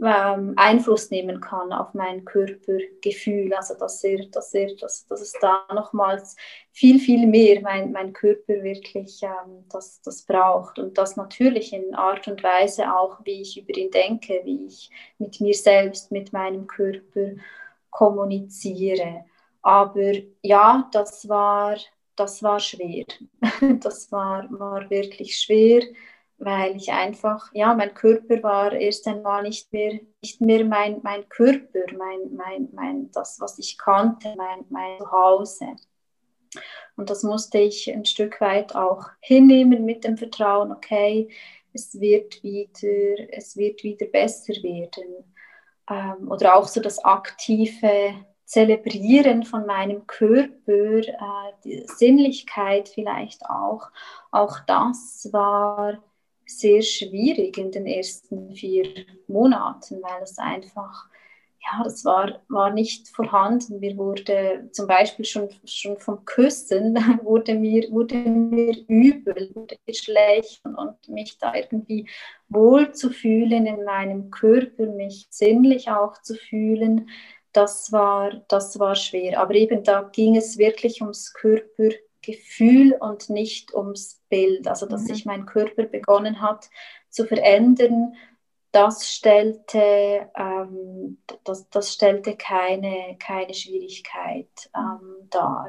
ähm, 0.00 0.52
Einfluss 0.56 1.10
nehmen 1.10 1.40
kann 1.40 1.72
auf 1.72 1.92
mein 1.94 2.24
Körpergefühl. 2.24 3.52
Also 3.54 3.74
dass, 3.74 4.02
er, 4.04 4.24
dass, 4.26 4.54
er, 4.54 4.74
dass, 4.76 5.06
dass 5.06 5.20
es 5.20 5.32
da 5.40 5.64
nochmals 5.74 6.36
viel, 6.70 7.00
viel 7.00 7.26
mehr 7.26 7.60
mein, 7.62 7.92
mein 7.92 8.12
Körper 8.12 8.62
wirklich 8.62 9.22
ähm, 9.22 9.64
das, 9.70 10.00
das 10.02 10.22
braucht. 10.22 10.78
Und 10.78 10.98
das 10.98 11.16
natürlich 11.16 11.72
in 11.72 11.94
Art 11.94 12.28
und 12.28 12.42
Weise 12.42 12.94
auch, 12.94 13.18
wie 13.24 13.42
ich 13.42 13.60
über 13.60 13.76
ihn 13.76 13.90
denke, 13.90 14.40
wie 14.44 14.66
ich 14.66 14.90
mit 15.18 15.40
mir 15.40 15.54
selbst, 15.54 16.12
mit 16.12 16.32
meinem 16.32 16.66
Körper 16.66 17.32
kommuniziere. 17.90 19.24
Aber 19.62 20.12
ja, 20.42 20.88
das 20.92 21.28
war, 21.28 21.76
das 22.18 22.42
war 22.42 22.60
schwer. 22.60 23.06
Das 23.80 24.10
war, 24.12 24.46
war 24.50 24.88
wirklich 24.90 25.36
schwer 25.36 25.82
weil 26.38 26.76
ich 26.76 26.92
einfach, 26.92 27.50
ja, 27.52 27.74
mein 27.74 27.94
Körper 27.94 28.42
war 28.42 28.72
erst 28.72 29.06
einmal 29.08 29.42
nicht 29.42 29.72
mehr, 29.72 29.98
nicht 30.22 30.40
mehr 30.40 30.64
mein, 30.64 31.00
mein 31.02 31.28
Körper, 31.28 31.80
mein, 31.96 32.34
mein, 32.34 32.68
mein, 32.72 33.10
das, 33.10 33.40
was 33.40 33.58
ich 33.58 33.76
kannte, 33.76 34.34
mein, 34.36 34.64
mein 34.68 34.98
Zuhause. 34.98 35.66
Und 36.96 37.10
das 37.10 37.24
musste 37.24 37.58
ich 37.58 37.92
ein 37.92 38.04
Stück 38.04 38.40
weit 38.40 38.74
auch 38.74 39.04
hinnehmen 39.20 39.84
mit 39.84 40.04
dem 40.04 40.16
Vertrauen, 40.16 40.72
okay, 40.72 41.28
es 41.72 42.00
wird 42.00 42.42
wieder, 42.42 43.28
es 43.30 43.56
wird 43.56 43.82
wieder 43.82 44.06
besser 44.06 44.54
werden. 44.62 45.34
Ähm, 45.90 46.30
oder 46.30 46.54
auch 46.54 46.68
so 46.68 46.80
das 46.80 47.04
aktive 47.04 48.14
Zelebrieren 48.48 49.42
von 49.42 49.66
meinem 49.66 50.06
Körper, 50.06 51.00
äh, 51.00 51.52
die 51.64 51.84
Sinnlichkeit 51.86 52.88
vielleicht 52.88 53.44
auch. 53.44 53.90
Auch 54.30 54.60
das 54.60 55.28
war 55.32 56.02
sehr 56.46 56.80
schwierig 56.80 57.58
in 57.58 57.70
den 57.72 57.86
ersten 57.86 58.54
vier 58.54 59.04
Monaten, 59.26 60.00
weil 60.02 60.22
es 60.22 60.38
einfach, 60.38 61.10
ja, 61.60 61.84
das 61.84 62.06
war, 62.06 62.40
war 62.48 62.70
nicht 62.72 63.08
vorhanden. 63.08 63.80
Mir 63.80 63.98
wurde 63.98 64.70
zum 64.72 64.86
Beispiel 64.86 65.26
schon, 65.26 65.50
schon 65.66 65.98
vom 65.98 66.24
Küssen, 66.24 66.96
wurde 67.22 67.54
mir, 67.54 67.90
wurde 67.90 68.14
mir 68.14 68.78
übel, 68.88 69.50
wurde 69.54 69.76
schlecht 69.92 70.64
und, 70.64 70.74
und 70.74 71.06
mich 71.10 71.36
da 71.36 71.54
irgendwie 71.54 72.08
wohl 72.48 72.92
zu 72.92 73.10
fühlen 73.10 73.66
in 73.66 73.84
meinem 73.84 74.30
Körper, 74.30 74.86
mich 74.86 75.26
sinnlich 75.28 75.90
auch 75.90 76.22
zu 76.22 76.34
fühlen, 76.34 77.10
das 77.52 77.92
war, 77.92 78.42
das 78.48 78.78
war 78.78 78.94
schwer. 78.94 79.40
Aber 79.40 79.54
eben 79.54 79.82
da 79.82 80.02
ging 80.02 80.36
es 80.36 80.58
wirklich 80.58 81.00
ums 81.00 81.32
Körper 81.32 81.90
Gefühl 82.20 82.94
und 83.00 83.30
nicht 83.30 83.74
ums 83.74 84.20
Bild. 84.28 84.68
Also 84.68 84.86
dass 84.86 85.02
mhm. 85.02 85.06
sich 85.06 85.24
mein 85.24 85.46
Körper 85.46 85.84
begonnen 85.84 86.42
hat 86.42 86.68
zu 87.10 87.24
verändern, 87.24 88.14
das 88.70 89.08
stellte, 89.08 90.28
ähm, 90.36 91.18
das, 91.44 91.70
das 91.70 91.94
stellte 91.94 92.36
keine, 92.36 93.16
keine 93.18 93.54
Schwierigkeit 93.54 94.70
ähm, 94.76 95.28
dar. 95.30 95.68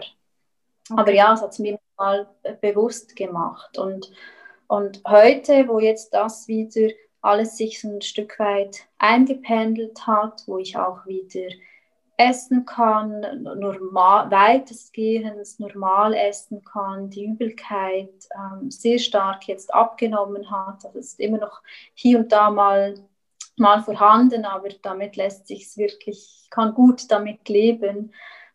Okay. 0.89 0.99
Aber 0.99 1.13
ja, 1.13 1.33
es 1.33 1.41
hat 1.41 1.51
es 1.51 1.59
mir 1.59 1.79
mal 1.97 2.27
bewusst 2.61 3.15
gemacht. 3.15 3.77
Und, 3.77 4.11
und 4.67 5.01
heute, 5.07 5.67
wo 5.67 5.79
jetzt 5.79 6.13
das 6.13 6.47
wieder 6.47 6.89
alles 7.21 7.57
sich 7.57 7.81
so 7.81 7.89
ein 7.89 8.01
Stück 8.01 8.39
weit 8.39 8.87
eingependelt 8.97 10.07
hat, 10.07 10.43
wo 10.45 10.57
ich 10.57 10.77
auch 10.77 11.05
wieder 11.05 11.49
essen 12.19 12.65
kann, 12.65 13.21
normal, 13.43 14.29
weitestgehend 14.29 15.57
normal 15.59 16.13
essen 16.13 16.63
kann, 16.65 17.09
die 17.09 17.25
Übelkeit 17.25 18.11
ähm, 18.35 18.69
sehr 18.69 18.99
stark 18.99 19.47
jetzt 19.47 19.73
abgenommen 19.73 20.51
hat. 20.51 20.85
Also 20.85 20.99
es 20.99 21.13
ist 21.13 21.19
immer 21.21 21.37
noch 21.37 21.61
hier 21.93 22.19
und 22.19 22.31
da 22.33 22.51
mal, 22.51 22.95
mal 23.55 23.81
vorhanden, 23.81 24.43
aber 24.43 24.67
damit 24.81 25.15
lässt 25.15 25.47
sich 25.47 25.63
es 25.63 25.77
wirklich, 25.77 26.47
kann 26.49 26.73
gut 26.73 27.09
damit 27.09 27.47
leben. 27.47 28.13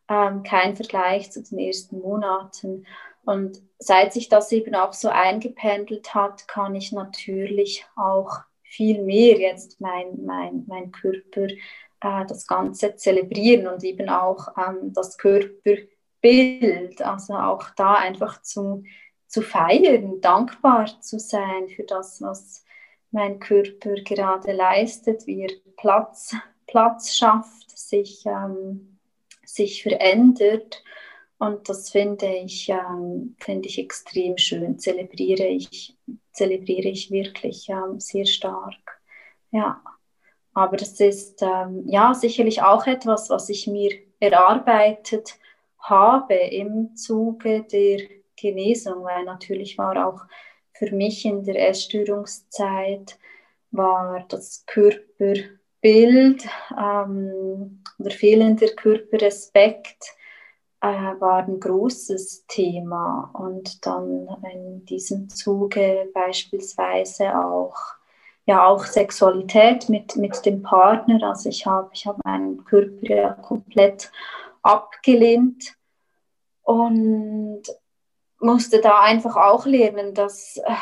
Ähm, 0.09 0.43
kein 0.43 0.77
Vergleich 0.77 1.33
zu 1.33 1.43
den 1.43 1.59
ersten 1.59 2.01
Monaten. 2.01 2.85
Und 3.25 3.63
seit 3.79 4.13
sich 4.13 4.29
das 4.29 4.53
eben 4.53 4.75
auch 4.75 4.93
so 4.93 5.09
eingependelt 5.09 6.15
hat, 6.15 6.47
kann 6.49 6.75
ich 6.75 6.93
natürlich 6.93 7.87
auch 7.97 8.43
viel 8.75 9.03
mehr 9.03 9.39
jetzt 9.39 9.81
mein, 9.81 10.25
mein, 10.25 10.65
mein 10.67 10.91
Körper 10.91 11.47
äh, 12.01 12.27
das 12.27 12.47
Ganze 12.47 12.97
zelebrieren 12.97 13.67
und 13.67 13.85
eben 13.85 14.09
auch 14.09 14.49
ähm, 14.59 14.93
das 14.93 15.17
Körperbild, 15.17 17.01
also 17.01 17.35
auch 17.35 17.71
da 17.77 17.95
einfach 17.95 18.43
zu, 18.43 18.83
zu 19.27 19.43
feiern, 19.43 20.21
dankbar 20.21 21.01
zu 21.01 21.19
sein 21.19 21.69
für 21.69 21.85
das, 21.85 22.21
was 22.21 22.65
mein 23.11 23.39
Körper 23.39 23.95
gerade 23.95 24.53
leistet, 24.53 25.27
wie 25.27 25.43
er 25.43 25.53
Platz, 25.77 26.35
Platz 26.67 27.15
schafft, 27.15 27.77
sich, 27.79 28.27
ähm, 28.27 28.99
sich 29.45 29.83
verändert. 29.83 30.83
Und 31.39 31.69
das 31.69 31.91
finde 31.91 32.27
ich, 32.27 32.69
ähm, 32.69 33.37
finde 33.39 33.69
ich 33.69 33.79
extrem 33.79 34.37
schön, 34.37 34.79
zelebriere 34.79 35.47
ich, 35.47 35.97
zelebriere 36.35 36.89
ich 36.89 37.11
wirklich 37.11 37.69
ähm, 37.69 38.01
sehr 38.01 38.27
stark. 38.27 39.01
Ja. 39.51 39.81
Aber 40.53 40.77
das 40.77 41.01
ist 41.01 41.43
ähm, 41.43 41.83
ja 41.87 42.15
sicherlich 42.15 42.63
auch 42.63 42.87
etwas, 42.87 43.31
was 43.31 43.49
ich 43.49 43.67
mir 43.67 43.91
erarbeitet 44.21 45.37
habe 45.79 46.35
im 46.35 46.95
Zuge 46.97 47.65
der 47.65 48.01
Genesung, 48.37 49.05
weil 49.05 49.25
natürlich 49.25 49.79
war 49.79 50.07
auch 50.07 50.21
für 50.73 50.91
mich 50.93 51.25
in 51.25 51.45
der 51.45 51.69
Essstörungszeit 51.69 53.19
war 53.71 54.25
das 54.29 54.65
Körperbild 54.67 56.47
ähm, 56.79 57.83
oder 57.99 58.11
fehlender 58.11 58.69
Körperrespekt 58.69 60.15
war 61.21 61.45
ein 61.45 61.61
großes 61.61 62.47
Thema 62.47 63.31
und 63.33 63.85
dann 63.87 64.29
in 64.53 64.85
diesem 64.85 65.29
Zuge 65.29 66.09
beispielsweise 66.13 67.39
auch 67.39 67.75
ja 68.47 68.67
auch 68.67 68.85
Sexualität 68.85 69.89
mit, 69.89 70.17
mit 70.17 70.45
dem 70.45 70.63
Partner. 70.63 71.29
Also 71.29 71.49
ich 71.49 71.67
habe 71.67 71.91
ich 71.93 72.07
hab 72.07 72.23
meinen 72.25 72.65
Körper 72.65 72.93
ja 73.03 73.31
komplett 73.31 74.11
abgelehnt 74.63 75.75
und 76.63 77.63
musste 78.41 78.81
da 78.81 79.01
einfach 79.01 79.37
auch 79.37 79.67
lernen, 79.67 80.15
dass, 80.15 80.59
äh, 80.59 80.75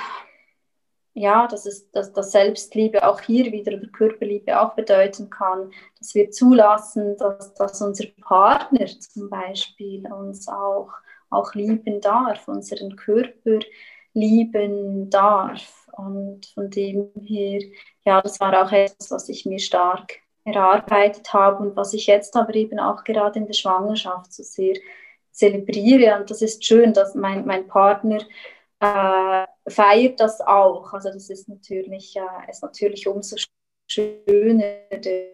ja, 1.15 1.47
dass, 1.47 1.67
es, 1.67 1.91
dass, 1.91 2.13
dass 2.13 2.33
Selbstliebe 2.33 3.07
auch 3.07 3.21
hier 3.21 3.53
wieder 3.53 3.75
oder 3.75 3.87
Körperliebe 3.89 4.59
auch 4.59 4.75
bedeuten 4.75 5.29
kann, 5.29 5.71
dass 5.99 6.15
wir 6.15 6.31
zulassen, 6.31 7.17
dass, 7.19 7.53
dass 7.55 7.83
unser 7.83 8.07
Partner 8.23 8.87
zum 8.87 9.29
Beispiel 9.29 10.11
uns 10.11 10.49
auch, 10.49 10.91
auch 11.31 11.55
lieben 11.55 12.01
darf, 12.01 12.49
unseren 12.49 12.97
Körper 12.97 13.59
lieben 14.15 15.11
darf. 15.11 15.87
Und 15.93 16.47
von 16.47 16.71
dem 16.71 17.11
her, 17.21 17.61
ja, 18.05 18.23
das 18.23 18.41
war 18.41 18.65
auch 18.65 18.73
etwas, 18.73 19.11
was 19.11 19.29
ich 19.29 19.45
mir 19.45 19.59
stark 19.59 20.15
erarbeitet 20.45 21.33
habe 21.33 21.63
und 21.63 21.77
was 21.77 21.93
ich 21.93 22.07
jetzt 22.07 22.35
aber 22.37 22.55
eben 22.55 22.81
auch 22.81 23.05
gerade 23.05 23.39
in 23.39 23.47
der 23.47 23.53
Schwangerschaft 23.53 24.33
so 24.33 24.43
sehr 24.43 24.75
zelebriere. 25.31 26.19
Und 26.19 26.31
das 26.31 26.41
ist 26.43 26.65
schön, 26.65 26.95
dass 26.95 27.15
mein, 27.15 27.45
mein 27.47 27.67
Partner 27.69 28.19
äh, 28.83 29.47
feiert 29.71 30.19
das 30.21 30.41
auch. 30.41 30.93
Also 30.93 31.11
das 31.11 31.31
ist 31.31 31.49
natürlich, 31.49 32.17
äh, 32.17 32.51
ist 32.51 32.63
natürlich 32.63 33.07
umso 33.07 33.37
schöner. 33.89 34.75
Der, 34.93 35.33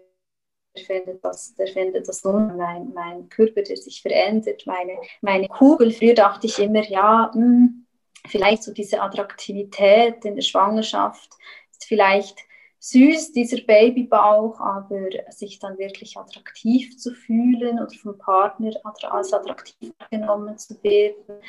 findet 0.86 1.24
das, 1.24 1.54
der 1.56 1.66
findet 1.66 2.06
das 2.06 2.22
nun, 2.22 2.56
mein, 2.56 2.92
mein 2.94 3.28
Körper, 3.28 3.62
der 3.62 3.76
sich 3.76 4.00
verändert, 4.00 4.64
meine, 4.64 4.96
meine 5.22 5.48
Kugel. 5.48 5.90
Früher 5.90 6.14
dachte 6.14 6.46
ich 6.46 6.60
immer, 6.60 6.84
ja, 6.88 7.32
mh, 7.34 7.40
hm, 7.40 7.86
vielleicht 8.28 8.62
so 8.62 8.72
diese 8.72 9.00
Attraktivität 9.00 10.24
in 10.24 10.36
der 10.36 10.42
Schwangerschaft 10.42 11.30
ist 11.72 11.84
vielleicht 11.84 12.38
süß, 12.78 13.32
dieser 13.32 13.60
Babybauch, 13.62 14.60
aber 14.60 15.08
sich 15.30 15.58
dann 15.58 15.78
wirklich 15.78 16.16
attraktiv 16.16 16.96
zu 16.96 17.12
fühlen 17.12 17.80
oder 17.80 17.90
vom 18.00 18.16
Partner 18.18 18.70
als 19.10 19.32
attraktiv 19.32 19.92
genommen 20.10 20.58
zu 20.58 20.80
werden, 20.84 21.42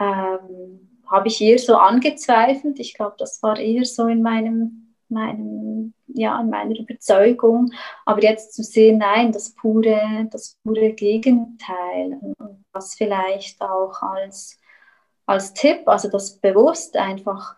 ähm, 0.00 0.91
habe 1.12 1.28
ich 1.28 1.40
eher 1.40 1.58
so 1.58 1.76
angezweifelt. 1.76 2.80
Ich 2.80 2.94
glaube, 2.94 3.14
das 3.18 3.42
war 3.42 3.58
eher 3.58 3.84
so 3.84 4.06
in 4.06 4.22
meinem, 4.22 4.94
meinem, 5.08 5.94
ja, 6.08 6.40
in 6.40 6.50
meiner 6.50 6.78
Überzeugung. 6.78 7.72
Aber 8.06 8.22
jetzt 8.22 8.54
zu 8.54 8.62
sehen, 8.62 8.98
nein, 8.98 9.30
das 9.30 9.54
pure, 9.54 10.26
das 10.30 10.58
pure 10.64 10.92
Gegenteil 10.92 12.18
und 12.20 12.64
was 12.72 12.94
vielleicht 12.94 13.60
auch 13.60 14.02
als 14.02 14.58
als 15.32 15.54
Tipp, 15.54 15.88
also 15.88 16.08
das 16.08 16.38
bewusst 16.38 16.96
einfach, 16.96 17.56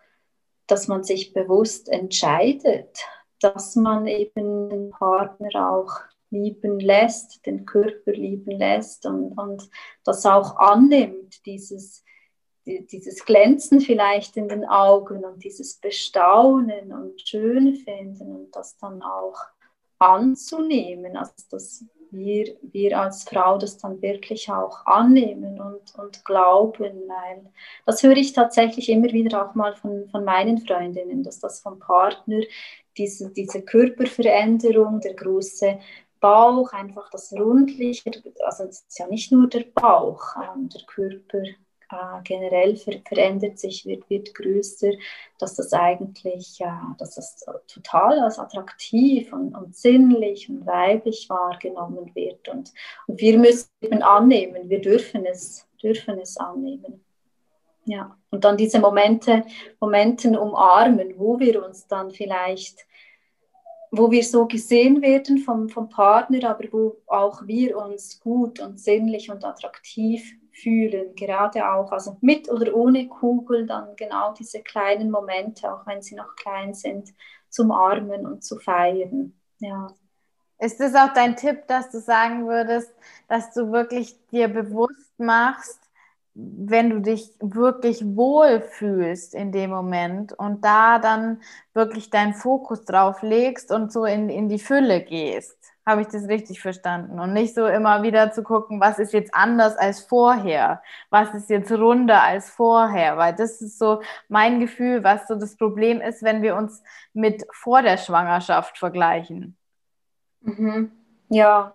dass 0.67 0.87
man 0.87 1.03
sich 1.03 1.33
bewusst 1.33 1.89
entscheidet, 1.89 2.99
dass 3.41 3.75
man 3.75 4.07
eben 4.07 4.69
den 4.69 4.89
Partner 4.91 5.71
auch 5.71 5.91
lieben 6.29 6.79
lässt, 6.79 7.45
den 7.45 7.65
Körper 7.65 8.11
lieben 8.11 8.51
lässt 8.51 9.05
und, 9.05 9.37
und 9.37 9.69
das 10.03 10.25
auch 10.25 10.55
annimmt, 10.55 11.45
dieses, 11.45 12.04
dieses 12.65 13.23
Glänzen 13.25 13.79
vielleicht 13.79 14.37
in 14.37 14.47
den 14.47 14.65
Augen 14.65 15.23
und 15.23 15.43
dieses 15.43 15.75
Bestaunen 15.75 16.91
und 16.91 17.21
Schönfinden 17.21 18.35
und 18.35 18.55
das 18.55 18.77
dann 18.77 19.01
auch 19.01 19.37
anzunehmen, 19.99 21.15
also 21.15 21.33
das 21.51 21.85
wir, 22.11 22.55
wir 22.61 22.99
als 22.99 23.23
Frau 23.23 23.57
das 23.57 23.77
dann 23.77 24.01
wirklich 24.01 24.49
auch 24.49 24.85
annehmen 24.85 25.59
und, 25.59 25.95
und 25.97 26.25
glauben, 26.25 27.07
weil 27.07 27.51
das 27.85 28.03
höre 28.03 28.17
ich 28.17 28.33
tatsächlich 28.33 28.89
immer 28.89 29.11
wieder 29.11 29.45
auch 29.45 29.55
mal 29.55 29.75
von, 29.75 30.07
von 30.09 30.23
meinen 30.23 30.57
Freundinnen, 30.59 31.23
dass 31.23 31.39
das 31.39 31.59
vom 31.59 31.79
Partner 31.79 32.41
diese, 32.97 33.31
diese 33.31 33.61
Körperveränderung, 33.61 35.01
der 35.01 35.15
große 35.15 35.79
Bauch, 36.19 36.71
einfach 36.71 37.09
das 37.09 37.33
Rundliche, 37.33 38.11
also 38.45 38.63
es 38.63 38.85
ist 38.87 38.97
ja 38.97 39.07
nicht 39.07 39.31
nur 39.31 39.47
der 39.47 39.65
Bauch, 39.73 40.21
ähm, 40.37 40.69
der 40.69 40.81
Körper 40.87 41.43
äh, 41.95 42.21
generell 42.23 42.75
ver 42.75 42.99
verändert 43.07 43.59
sich, 43.59 43.85
wird, 43.85 44.09
wird 44.09 44.33
größer, 44.35 44.91
dass 45.39 45.55
das 45.55 45.73
eigentlich, 45.73 46.59
ja, 46.59 46.95
dass 46.97 47.15
das 47.15 47.45
total 47.67 48.19
als 48.19 48.39
attraktiv 48.39 49.31
und, 49.31 49.55
und 49.55 49.75
sinnlich 49.75 50.49
und 50.49 50.65
weiblich 50.65 51.29
wahrgenommen 51.29 52.13
wird. 52.13 52.47
Und, 52.49 52.73
und 53.07 53.21
wir 53.21 53.37
müssen 53.37 53.69
eben 53.81 54.01
annehmen, 54.01 54.69
wir 54.69 54.81
dürfen 54.81 55.25
es, 55.25 55.67
dürfen 55.81 56.19
es 56.19 56.37
annehmen. 56.37 57.03
Ja, 57.85 58.17
und 58.31 58.43
dann 58.43 58.57
diese 58.57 58.79
Momente, 58.79 59.45
Momenten 59.79 60.35
umarmen, 60.35 61.13
wo 61.17 61.39
wir 61.39 61.63
uns 61.63 61.87
dann 61.87 62.11
vielleicht 62.11 62.85
wo 63.97 64.11
wir 64.11 64.23
so 64.23 64.45
gesehen 64.45 65.01
werden 65.01 65.37
vom, 65.37 65.69
vom 65.69 65.87
Partner, 65.87 66.49
aber 66.49 66.65
wo 66.71 66.97
auch 67.07 67.47
wir 67.47 67.77
uns 67.77 68.19
gut 68.19 68.59
und 68.59 68.79
sinnlich 68.79 69.31
und 69.31 69.45
attraktiv 69.45 70.35
fühlen, 70.55 71.15
gerade 71.15 71.69
auch, 71.69 71.91
also 71.91 72.17
mit 72.21 72.49
oder 72.49 72.73
ohne 72.75 73.07
Kugel, 73.07 73.65
dann 73.65 73.95
genau 73.95 74.33
diese 74.33 74.61
kleinen 74.61 75.11
Momente, 75.11 75.71
auch 75.71 75.85
wenn 75.85 76.01
sie 76.01 76.15
noch 76.15 76.35
klein 76.35 76.73
sind, 76.73 77.13
zum 77.49 77.71
Armen 77.71 78.25
und 78.25 78.43
zu 78.43 78.57
feiern. 78.57 79.33
Ja. 79.59 79.87
Ist 80.57 80.79
das 80.79 80.95
auch 80.95 81.13
dein 81.13 81.35
Tipp, 81.35 81.67
dass 81.67 81.91
du 81.91 81.99
sagen 81.99 82.47
würdest, 82.47 82.91
dass 83.27 83.53
du 83.53 83.71
wirklich 83.71 84.15
dir 84.27 84.47
bewusst 84.47 85.19
machst, 85.19 85.79
wenn 86.33 86.89
du 86.89 87.01
dich 87.01 87.33
wirklich 87.39 88.03
wohl 88.05 88.61
fühlst 88.61 89.35
in 89.35 89.51
dem 89.51 89.69
Moment 89.69 90.33
und 90.33 90.63
da 90.63 90.99
dann 90.99 91.41
wirklich 91.73 92.09
deinen 92.09 92.33
Fokus 92.33 92.85
drauf 92.85 93.21
legst 93.21 93.71
und 93.71 93.91
so 93.91 94.05
in, 94.05 94.29
in 94.29 94.49
die 94.49 94.59
Fülle 94.59 95.03
gehst? 95.03 95.74
Habe 95.85 96.01
ich 96.01 96.07
das 96.07 96.27
richtig 96.27 96.61
verstanden? 96.61 97.19
Und 97.19 97.33
nicht 97.33 97.53
so 97.53 97.67
immer 97.67 98.01
wieder 98.01 98.31
zu 98.31 98.41
gucken, 98.41 98.79
was 98.81 98.97
ist 98.97 99.13
jetzt 99.13 99.35
anders 99.35 99.77
als 99.77 100.01
vorher? 100.01 100.81
Was 101.11 101.33
ist 101.35 101.49
jetzt 101.49 101.71
runder 101.71 102.23
als 102.23 102.49
vorher? 102.49 103.17
Weil 103.17 103.35
das 103.35 103.61
ist 103.61 103.77
so 103.77 104.01
mein 104.27 104.59
Gefühl, 104.59 105.03
was 105.03 105.27
so 105.27 105.35
das 105.35 105.55
Problem 105.57 106.01
ist, 106.01 106.23
wenn 106.23 106.41
wir 106.41 106.55
uns 106.55 106.81
mit 107.13 107.43
vor 107.51 107.83
der 107.83 107.97
Schwangerschaft 107.97 108.79
vergleichen. 108.79 109.57
Mhm. 110.41 110.91
Ja. 111.29 111.73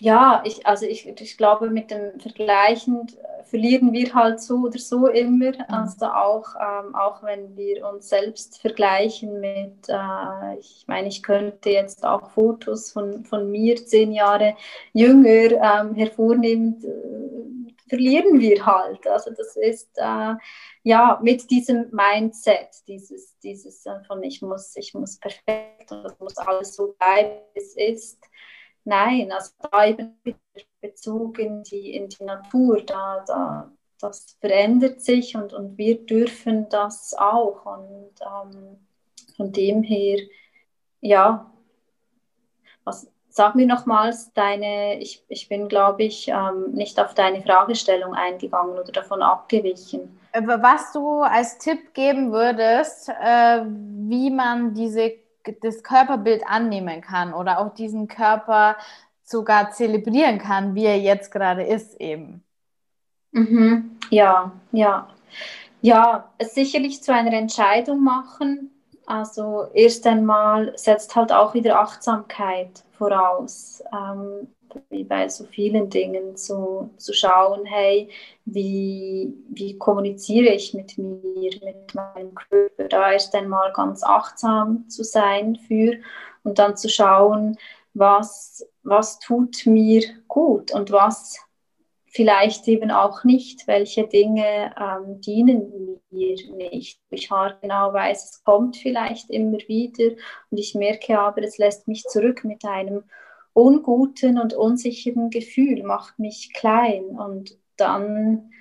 Ja, 0.00 0.42
ich, 0.44 0.64
also 0.66 0.86
ich, 0.86 1.08
ich 1.08 1.36
glaube, 1.36 1.70
mit 1.70 1.90
dem 1.90 2.20
Vergleichen 2.20 3.08
verlieren 3.44 3.92
wir 3.92 4.14
halt 4.14 4.40
so 4.40 4.56
oder 4.58 4.78
so 4.78 5.08
immer. 5.08 5.52
Mhm. 5.52 5.64
Also 5.68 6.06
auch, 6.06 6.54
ähm, 6.54 6.94
auch 6.94 7.22
wenn 7.22 7.56
wir 7.56 7.88
uns 7.88 8.08
selbst 8.08 8.60
vergleichen 8.60 9.40
mit, 9.40 9.88
äh, 9.88 10.58
ich 10.60 10.84
meine, 10.86 11.08
ich 11.08 11.22
könnte 11.22 11.70
jetzt 11.70 12.04
auch 12.04 12.30
Fotos 12.30 12.92
von, 12.92 13.24
von 13.24 13.50
mir 13.50 13.76
zehn 13.76 14.12
Jahre 14.12 14.54
jünger 14.92 15.50
ähm, 15.52 15.94
hervornehmen, 15.94 16.82
äh, 16.84 17.88
verlieren 17.88 18.38
wir 18.38 18.64
halt. 18.64 19.06
Also 19.06 19.30
das 19.30 19.56
ist 19.56 19.90
äh, 19.96 20.34
ja 20.82 21.18
mit 21.22 21.50
diesem 21.50 21.90
Mindset, 21.90 22.68
dieses, 22.86 23.38
dieses 23.38 23.84
äh, 23.86 24.00
von 24.06 24.22
ich 24.22 24.42
muss, 24.42 24.76
ich 24.76 24.94
muss 24.94 25.18
perfekt 25.18 25.90
und 25.90 26.04
das 26.04 26.18
muss 26.20 26.38
alles 26.38 26.76
so 26.76 26.94
bleiben, 26.98 27.40
wie 27.54 27.60
es 27.60 27.76
ist. 27.76 28.18
Nein, 28.88 29.30
also 29.30 29.50
da 29.70 29.84
eben 29.84 30.16
Bezug 30.80 31.38
in 31.38 31.62
die, 31.62 31.94
in 31.94 32.08
die 32.08 32.24
Natur, 32.24 32.80
da, 32.80 33.22
da, 33.26 33.70
das 34.00 34.38
verändert 34.40 35.02
sich 35.02 35.36
und, 35.36 35.52
und 35.52 35.76
wir 35.76 36.06
dürfen 36.06 36.70
das 36.70 37.12
auch. 37.12 37.66
Und 37.66 38.12
ähm, 38.22 38.78
von 39.36 39.52
dem 39.52 39.82
her, 39.82 40.20
ja, 41.02 41.52
was, 42.84 43.12
sag 43.28 43.56
mir 43.56 43.66
nochmals 43.66 44.32
deine, 44.32 44.98
ich, 45.00 45.22
ich 45.28 45.50
bin, 45.50 45.68
glaube 45.68 46.04
ich, 46.04 46.28
ähm, 46.28 46.72
nicht 46.72 46.98
auf 46.98 47.12
deine 47.12 47.42
Fragestellung 47.42 48.14
eingegangen 48.14 48.78
oder 48.78 48.90
davon 48.90 49.20
abgewichen. 49.20 50.18
Äh, 50.32 50.46
was 50.46 50.92
du 50.92 51.20
als 51.20 51.58
Tipp 51.58 51.92
geben 51.92 52.32
würdest, 52.32 53.10
äh, 53.10 53.64
wie 53.66 54.30
man 54.30 54.72
diese, 54.72 55.12
das 55.60 55.82
Körperbild 55.82 56.42
annehmen 56.46 57.00
kann 57.00 57.34
oder 57.34 57.58
auch 57.58 57.74
diesen 57.74 58.08
Körper 58.08 58.76
sogar 59.22 59.70
zelebrieren 59.70 60.38
kann, 60.38 60.74
wie 60.74 60.84
er 60.84 60.98
jetzt 60.98 61.30
gerade 61.30 61.62
ist 61.62 62.00
eben. 62.00 62.42
Mhm. 63.32 63.98
Ja, 64.10 64.52
ja. 64.72 65.08
Ja, 65.80 66.32
sicherlich 66.40 67.02
zu 67.02 67.12
einer 67.12 67.32
Entscheidung 67.32 68.02
machen. 68.02 68.70
Also 69.06 69.68
erst 69.74 70.06
einmal 70.06 70.76
setzt 70.76 71.14
halt 71.14 71.32
auch 71.32 71.54
wieder 71.54 71.80
Achtsamkeit 71.80 72.84
voraus, 72.92 73.82
ähm, 73.92 74.48
wie 74.90 75.04
bei 75.04 75.28
so 75.28 75.44
vielen 75.44 75.90
Dingen 75.90 76.36
zu, 76.36 76.90
zu 76.96 77.12
schauen, 77.12 77.64
hey, 77.66 78.08
wie, 78.44 79.32
wie 79.50 79.76
kommuniziere 79.78 80.54
ich 80.54 80.74
mit 80.74 80.96
mir, 80.98 81.50
mit 81.62 81.94
meinem 81.94 82.34
Körper, 82.34 82.88
da 82.88 83.12
erst 83.12 83.34
einmal 83.34 83.72
ganz 83.72 84.02
achtsam 84.02 84.88
zu 84.88 85.04
sein 85.04 85.56
für 85.56 85.96
und 86.44 86.58
dann 86.58 86.76
zu 86.76 86.88
schauen, 86.88 87.56
was, 87.94 88.66
was 88.82 89.18
tut 89.18 89.66
mir 89.66 90.02
gut 90.28 90.72
und 90.72 90.90
was 90.92 91.38
vielleicht 92.06 92.66
eben 92.68 92.90
auch 92.90 93.24
nicht, 93.24 93.66
welche 93.66 94.06
Dinge 94.06 94.74
ähm, 94.78 95.20
dienen 95.20 96.00
mir 96.10 96.36
nicht. 96.56 97.00
Ich 97.10 97.28
genau 97.28 97.92
weiß, 97.92 98.24
es 98.24 98.44
kommt 98.44 98.76
vielleicht 98.76 99.30
immer 99.30 99.58
wieder 99.66 100.16
und 100.50 100.58
ich 100.58 100.74
merke 100.74 101.18
aber, 101.18 101.42
es 101.42 101.58
lässt 101.58 101.86
mich 101.86 102.04
zurück 102.04 102.44
mit 102.44 102.64
einem 102.64 103.04
unguten 103.52 104.38
und 104.38 104.54
unsicheren 104.54 105.30
Gefühl, 105.30 105.82
macht 105.82 106.18
mich 106.18 106.52
klein 106.54 107.04
und 107.04 107.58
dann, 107.76 108.52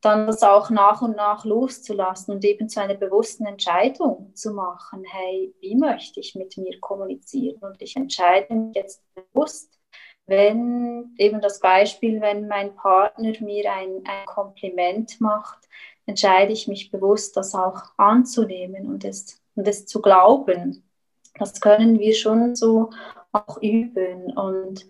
dann 0.00 0.26
das 0.26 0.42
auch 0.42 0.70
nach 0.70 1.02
und 1.02 1.16
nach 1.16 1.44
loszulassen 1.44 2.34
und 2.34 2.44
eben 2.44 2.68
zu 2.68 2.80
einer 2.80 2.94
bewussten 2.94 3.46
Entscheidung 3.46 4.32
zu 4.34 4.52
machen, 4.52 5.04
hey, 5.04 5.54
wie 5.60 5.76
möchte 5.76 6.20
ich 6.20 6.34
mit 6.34 6.56
mir 6.56 6.78
kommunizieren? 6.80 7.58
Und 7.60 7.80
ich 7.80 7.96
entscheide 7.96 8.54
mich 8.54 8.76
jetzt 8.76 9.02
bewusst, 9.14 9.78
wenn 10.26 11.14
eben 11.18 11.40
das 11.40 11.60
Beispiel, 11.60 12.20
wenn 12.20 12.48
mein 12.48 12.74
Partner 12.76 13.32
mir 13.40 13.72
ein, 13.72 14.02
ein 14.04 14.26
Kompliment 14.26 15.20
macht, 15.20 15.68
entscheide 16.06 16.52
ich 16.52 16.68
mich 16.68 16.90
bewusst, 16.90 17.36
das 17.36 17.54
auch 17.54 17.82
anzunehmen 17.96 18.86
und 18.86 19.04
es, 19.04 19.42
und 19.54 19.68
es 19.68 19.86
zu 19.86 20.00
glauben. 20.00 20.84
Das 21.38 21.60
können 21.60 21.98
wir 21.98 22.14
schon 22.14 22.54
so 22.54 22.90
auch 23.34 23.60
üben. 23.62 24.36
Und, 24.36 24.86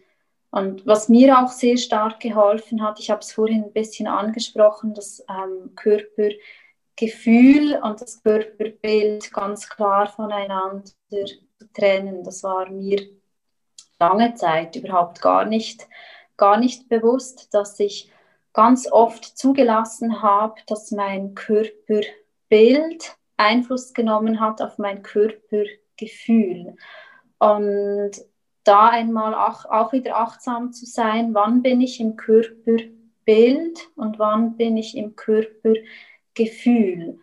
und 0.50 0.86
was 0.86 1.08
mir 1.08 1.38
auch 1.38 1.48
sehr 1.48 1.76
stark 1.76 2.20
geholfen 2.20 2.82
hat, 2.82 3.00
ich 3.00 3.10
habe 3.10 3.20
es 3.20 3.32
vorhin 3.32 3.64
ein 3.64 3.72
bisschen 3.72 4.06
angesprochen, 4.06 4.94
das 4.94 5.24
ähm, 5.28 5.74
Körpergefühl 5.74 7.80
und 7.82 8.00
das 8.00 8.22
Körperbild 8.22 9.32
ganz 9.32 9.68
klar 9.68 10.06
voneinander 10.06 10.84
zu 10.84 11.24
trennen. 11.72 12.22
Das 12.22 12.42
war 12.42 12.70
mir 12.70 13.00
lange 13.98 14.34
Zeit 14.34 14.76
überhaupt 14.76 15.20
gar 15.20 15.44
nicht, 15.44 15.88
gar 16.36 16.58
nicht 16.58 16.88
bewusst, 16.88 17.54
dass 17.54 17.78
ich 17.80 18.10
ganz 18.52 18.90
oft 18.90 19.36
zugelassen 19.36 20.22
habe, 20.22 20.60
dass 20.66 20.90
mein 20.90 21.34
Körperbild 21.34 23.16
Einfluss 23.36 23.94
genommen 23.94 24.40
hat 24.40 24.62
auf 24.62 24.78
mein 24.78 25.02
Körpergefühl. 25.02 26.76
Und 27.38 28.12
da 28.64 28.88
einmal 28.88 29.34
auch, 29.34 29.64
auch 29.66 29.92
wieder 29.92 30.16
achtsam 30.16 30.72
zu 30.72 30.86
sein, 30.86 31.34
wann 31.34 31.62
bin 31.62 31.80
ich 31.80 32.00
im 32.00 32.16
Körperbild 32.16 33.90
und 33.96 34.18
wann 34.18 34.56
bin 34.56 34.76
ich 34.76 34.96
im 34.96 35.16
Körpergefühl. 35.16 37.18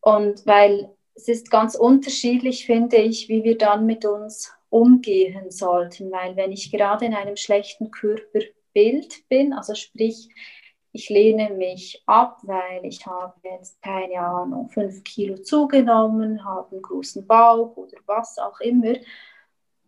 Und 0.00 0.46
weil 0.46 0.90
es 1.14 1.28
ist 1.28 1.50
ganz 1.50 1.74
unterschiedlich, 1.74 2.66
finde 2.66 2.96
ich, 2.96 3.28
wie 3.28 3.44
wir 3.44 3.58
dann 3.58 3.86
mit 3.86 4.04
uns 4.04 4.52
umgehen 4.70 5.50
sollten, 5.50 6.10
weil 6.10 6.36
wenn 6.36 6.52
ich 6.52 6.70
gerade 6.70 7.04
in 7.04 7.14
einem 7.14 7.36
schlechten 7.36 7.90
Körperbild 7.90 9.28
bin, 9.28 9.52
also 9.52 9.74
sprich, 9.74 10.28
ich 10.92 11.08
lehne 11.08 11.50
mich 11.50 12.02
ab, 12.06 12.38
weil 12.42 12.84
ich 12.84 13.06
habe 13.06 13.34
jetzt, 13.44 13.80
keine 13.82 14.20
Ahnung, 14.20 14.68
fünf 14.70 15.04
Kilo 15.04 15.36
zugenommen, 15.38 16.44
habe 16.44 16.72
einen 16.72 16.82
großen 16.82 17.26
Bauch 17.26 17.76
oder 17.76 17.98
was 18.06 18.38
auch 18.38 18.60
immer. 18.60 18.94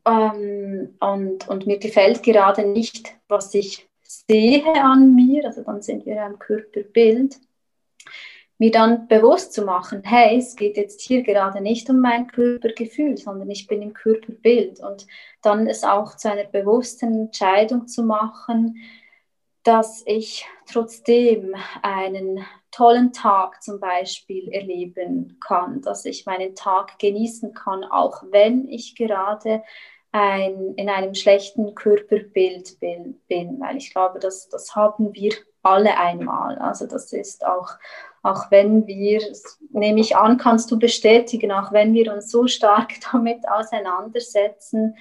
Ähm, 0.04 0.96
und, 1.00 1.48
und 1.48 1.66
mir 1.66 1.78
gefällt 1.78 2.22
gerade 2.22 2.64
nicht, 2.66 3.14
was 3.28 3.54
ich 3.54 3.88
sehe 4.02 4.64
an 4.82 5.14
mir, 5.14 5.44
also 5.46 5.62
dann 5.62 5.82
sind 5.82 6.06
wir 6.06 6.24
im 6.26 6.38
Körperbild 6.38 7.38
mir 8.62 8.70
dann 8.70 9.08
bewusst 9.08 9.54
zu 9.54 9.64
machen, 9.64 10.02
hey, 10.04 10.38
es 10.38 10.54
geht 10.54 10.76
jetzt 10.76 11.00
hier 11.00 11.24
gerade 11.24 11.60
nicht 11.60 11.90
um 11.90 11.98
mein 11.98 12.28
Körpergefühl, 12.28 13.16
sondern 13.16 13.50
ich 13.50 13.66
bin 13.66 13.82
im 13.82 13.92
Körperbild. 13.92 14.78
Und 14.78 15.08
dann 15.42 15.66
es 15.66 15.82
auch 15.82 16.16
zu 16.16 16.30
einer 16.30 16.44
bewussten 16.44 17.22
Entscheidung 17.22 17.88
zu 17.88 18.04
machen, 18.04 18.76
dass 19.64 20.04
ich 20.06 20.46
trotzdem 20.70 21.56
einen 21.82 22.44
tollen 22.72 23.12
Tag 23.12 23.62
zum 23.62 23.78
Beispiel 23.78 24.48
erleben 24.52 25.38
kann, 25.46 25.80
dass 25.82 26.04
ich 26.04 26.26
meinen 26.26 26.54
Tag 26.54 26.98
genießen 26.98 27.54
kann, 27.54 27.84
auch 27.84 28.24
wenn 28.30 28.68
ich 28.68 28.96
gerade 28.96 29.62
ein, 30.10 30.74
in 30.74 30.88
einem 30.88 31.14
schlechten 31.14 31.74
Körperbild 31.74 32.80
bin, 32.80 33.20
bin, 33.28 33.60
weil 33.60 33.76
ich 33.76 33.92
glaube, 33.92 34.18
dass 34.18 34.48
das 34.48 34.74
haben 34.74 35.14
wir 35.14 35.32
alle 35.62 35.96
einmal. 35.96 36.58
Also 36.58 36.86
das 36.86 37.12
ist 37.12 37.46
auch 37.46 37.76
auch 38.22 38.50
wenn 38.50 38.86
wir, 38.86 39.20
nehme 39.70 40.00
ich 40.00 40.16
an, 40.16 40.38
kannst 40.38 40.70
du 40.70 40.78
bestätigen, 40.78 41.50
auch 41.50 41.72
wenn 41.72 41.92
wir 41.92 42.12
uns 42.12 42.30
so 42.30 42.46
stark 42.46 42.92
damit 43.12 43.48
auseinandersetzen, 43.48 44.96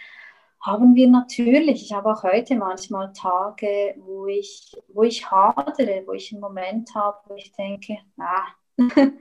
haben 0.62 0.96
wir 0.96 1.08
natürlich, 1.08 1.84
ich 1.84 1.94
habe 1.94 2.12
auch 2.12 2.24
heute 2.24 2.56
manchmal 2.56 3.12
Tage, 3.14 3.96
wo 3.98 4.28
ich, 4.28 4.78
wo 4.90 5.04
ich 5.04 5.30
hadere, 5.30 6.04
wo 6.06 6.14
ich 6.14 6.32
einen 6.32 6.42
Moment 6.42 6.94
habe, 6.94 7.18
wo 7.28 7.36
ich 7.36 7.52
denke, 7.54 7.98
ah, 8.20 8.46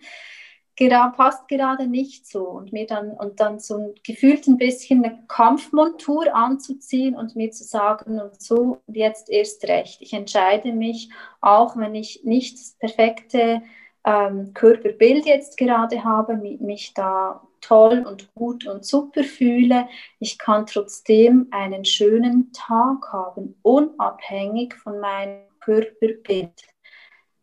gerade, 0.77 1.17
passt 1.17 1.49
gerade 1.49 1.87
nicht 1.87 2.27
so. 2.27 2.47
Und 2.47 2.73
mir 2.73 2.87
dann, 2.87 3.13
und 3.13 3.41
dann 3.41 3.59
so 3.59 3.95
gefühlt 4.05 4.47
ein 4.49 4.59
bisschen 4.59 5.03
eine 5.03 5.25
Kampfmontur 5.29 6.35
anzuziehen 6.35 7.17
und 7.17 7.37
mir 7.37 7.51
zu 7.51 7.65
sagen, 7.65 8.21
und 8.21 8.41
so 8.41 8.83
jetzt 8.87 9.31
erst 9.31 9.67
recht. 9.67 10.03
Ich 10.03 10.13
entscheide 10.13 10.73
mich, 10.73 11.11
auch 11.41 11.75
wenn 11.77 11.95
ich 11.95 12.23
nicht 12.25 12.59
das 12.59 12.77
perfekte 12.79 13.63
ähm, 14.05 14.53
Körperbild 14.53 15.25
jetzt 15.25 15.57
gerade 15.57 16.05
habe, 16.05 16.37
mich 16.37 16.93
da 16.93 17.47
toll 17.71 18.05
und 18.05 18.35
gut 18.35 18.67
und 18.67 18.85
super 18.85 19.23
fühle. 19.23 19.89
Ich 20.19 20.39
kann 20.39 20.67
trotzdem 20.67 21.47
einen 21.53 21.85
schönen 21.85 22.53
Tag 22.53 23.13
haben, 23.13 23.61
unabhängig 23.63 24.75
von 24.75 24.99
meinem 24.99 25.47
Körperbild. 25.61 26.51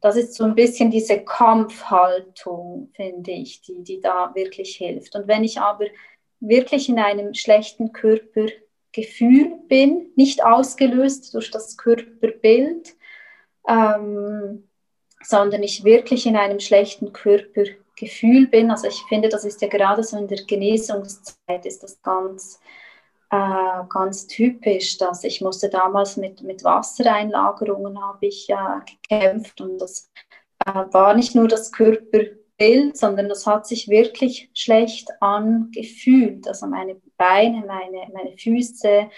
Das 0.02 0.18
ist 0.18 0.34
so 0.34 0.44
ein 0.44 0.54
bisschen 0.54 0.92
diese 0.92 1.24
Kampfhaltung, 1.24 2.92
finde 2.94 3.32
ich, 3.32 3.62
die, 3.62 3.82
die 3.84 4.02
da 4.02 4.36
wirklich 4.36 4.76
hilft. 4.76 5.16
Und 5.16 5.30
wenn 5.30 5.46
ich 5.46 5.62
aber 5.62 5.86
wirklich 6.42 6.90
in 6.90 7.00
einem 7.00 7.34
schlechten 7.34 7.94
Körpergefühl 7.94 9.60
bin, 9.70 10.12
nicht 10.18 10.44
ausgelöst 10.44 11.34
durch 11.34 11.52
das 11.52 11.78
Körperbild, 11.78 12.96
ähm, 13.66 14.68
sondern 15.24 15.64
ich 15.64 15.86
wirklich 15.86 16.26
in 16.26 16.36
einem 16.36 16.60
schlechten 16.60 17.14
Körpergefühl 17.98 18.48
bin. 18.48 18.72
Also 18.72 18.88
ich 18.88 19.04
finde, 19.10 19.30
das 19.30 19.44
ist 19.44 19.62
ja 19.62 19.68
gerade 19.68 20.04
so 20.04 20.18
in 20.18 20.28
der 20.28 20.44
Genesungszeit, 20.44 21.66
ist 21.66 21.84
das 21.84 22.02
ganz, 22.02 22.60
äh, 23.32 23.84
ganz 23.90 24.28
typisch, 24.28 24.98
dass 24.98 25.24
ich 25.24 25.42
musste 25.42 25.70
damals 25.70 26.18
mit, 26.18 26.42
mit 26.42 26.64
Wassereinlagerungen 26.64 28.02
habe 28.02 28.28
ich 28.28 28.50
äh, 28.50 28.56
gekämpft 29.10 29.60
und 29.62 29.80
das 29.80 30.10
äh, 30.66 30.72
war 30.92 31.14
nicht 31.14 31.36
nur 31.36 31.48
das 31.48 31.72
Körperbild, 31.72 32.98
sondern 32.98 33.30
das 33.30 33.46
hat 33.46 33.68
sich 33.68 33.88
wirklich 33.88 34.50
schlecht 34.54 35.10
angefühlt. 35.20 36.48
Also 36.48 36.68
meine 36.68 36.96
Beine, 37.18 37.66
meine, 37.66 38.08
meine 38.14 38.38
Füße, 38.38 38.88
äh, 38.88 39.10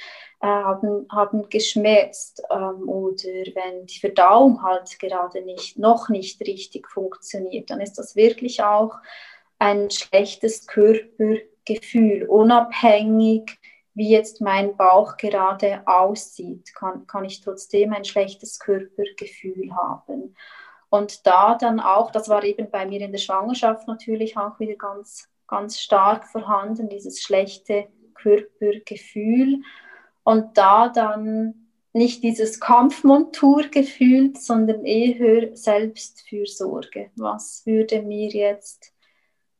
haben, 0.41 1.06
haben 1.12 1.50
geschmerzt 1.50 2.41
ähm, 2.50 2.88
oder 2.88 3.24
wenn 3.56 3.86
die 3.86 4.00
Verdauung 4.00 4.64
halt 4.64 4.97
gerade 5.00 5.41
nicht, 5.41 5.78
noch 5.78 6.10
nicht 6.10 6.39
richtig 6.41 6.89
funktioniert, 6.89 7.70
dann 7.70 7.82
ist 7.82 7.97
das 7.97 8.16
wirklich 8.16 8.64
auch 8.64 8.95
ein 9.60 9.89
schlechtes 9.91 10.66
Körpergefühl, 10.66 12.26
unabhängig 12.28 13.60
wie 13.93 14.10
jetzt 14.10 14.39
mein 14.39 14.78
Bauch 14.78 15.18
gerade 15.18 15.82
aussieht, 15.86 16.74
kann, 16.74 17.06
kann 17.06 17.26
ich 17.26 17.41
trotzdem 17.41 17.91
ein 17.91 18.06
schlechtes 18.06 18.58
Körpergefühl 18.60 19.76
haben. 19.76 20.36
Und 20.89 21.28
da 21.28 21.56
dann 21.56 21.82
auch, 21.82 22.10
das 22.10 22.30
war 22.30 22.43
eben 22.45 22.72
bei 22.72 22.86
mir 22.86 23.02
in 23.02 23.12
der 23.12 23.20
Schwangerschaft 23.20 23.88
natürlich 23.88 24.38
auch 24.38 24.58
wieder 24.60 24.76
ganz, 24.76 25.30
ganz 25.50 25.80
stark 25.80 26.28
vorhanden, 26.28 26.89
dieses 26.89 27.22
schlechte 27.22 27.88
Körpergefühl. 28.14 29.62
und 30.24 30.58
da 30.58 30.89
dann 30.89 31.70
nicht 31.93 32.24
dieses 32.24 32.60
Kampfmontur 32.60 33.64
gefühlt, 33.64 34.39
sondern 34.39 34.86
eher 34.86 35.56
Selbstfürsorge. 35.56 37.10
Was 37.16 37.66
würde 37.66 38.04
mir 38.04 38.30
jetzt 38.30 38.93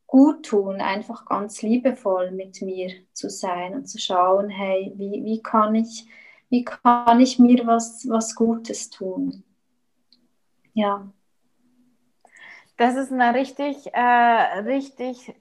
gut 0.06 0.46
tun, 0.46 0.82
einfach 0.82 1.26
ganz 1.26 1.62
liebevoll 1.62 2.32
mit 2.32 2.62
mir 2.62 2.92
zu 3.14 3.30
sein 3.30 3.76
und 3.76 3.86
zu 3.86 4.00
schauen, 4.00 4.50
hey, 4.50 4.92
wie, 4.96 5.24
wie, 5.24 5.42
kann, 5.42 5.76
ich, 5.76 6.08
wie 6.50 6.64
kann 6.64 7.20
ich 7.20 7.40
mir 7.40 7.66
was, 7.68 8.08
was 8.10 8.36
Gutes 8.36 8.90
tun? 8.90 9.44
Ja. 10.74 11.12
Das 12.78 12.96
ist 12.96 13.12
ein 13.12 13.36
richtig, 13.36 13.94
äh, 13.94 14.60
richtig 14.62 15.34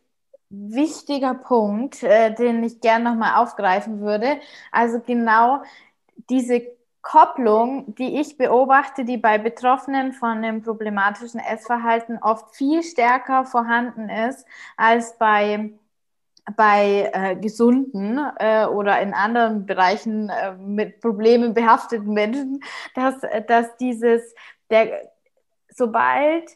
wichtiger 0.51 1.35
Punkt, 1.35 2.03
äh, 2.03 2.35
den 2.35 2.63
ich 2.65 2.81
gerne 2.81 3.05
nochmal 3.11 3.43
aufgreifen 3.43 4.01
würde. 4.01 4.41
Also 4.73 5.01
genau 5.01 5.63
diese 6.31 6.63
Kopplung, 7.03 7.95
die 7.95 8.21
ich 8.21 8.37
beobachte, 8.37 9.05
die 9.05 9.17
bei 9.17 9.39
Betroffenen 9.39 10.13
von 10.13 10.43
dem 10.43 10.63
problematischen 10.63 11.41
Essverhalten 11.41 12.19
oft 12.21 12.55
viel 12.55 12.83
stärker 12.83 13.45
vorhanden 13.45 14.09
ist 14.11 14.47
als 14.77 15.17
bei 15.19 15.71
bei 16.57 17.11
äh, 17.13 17.37
gesunden 17.37 18.19
äh, 18.39 18.65
oder 18.67 19.01
in 19.01 19.13
anderen 19.13 19.67
Bereichen 19.67 20.31
äh, 20.31 20.55
mit 20.55 21.01
Problemen 21.01 21.55
behafteten 21.55 22.13
Menschen, 22.13 22.63
dass, 22.95 23.17
dass 23.47 23.77
dieses, 23.77 24.35
der, 24.71 25.11
sobald 25.69 26.51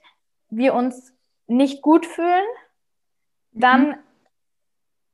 wir 0.50 0.74
uns 0.74 1.12
nicht 1.46 1.82
gut 1.82 2.06
fühlen, 2.06 2.44
dann 3.52 3.88
mhm. 3.88 3.94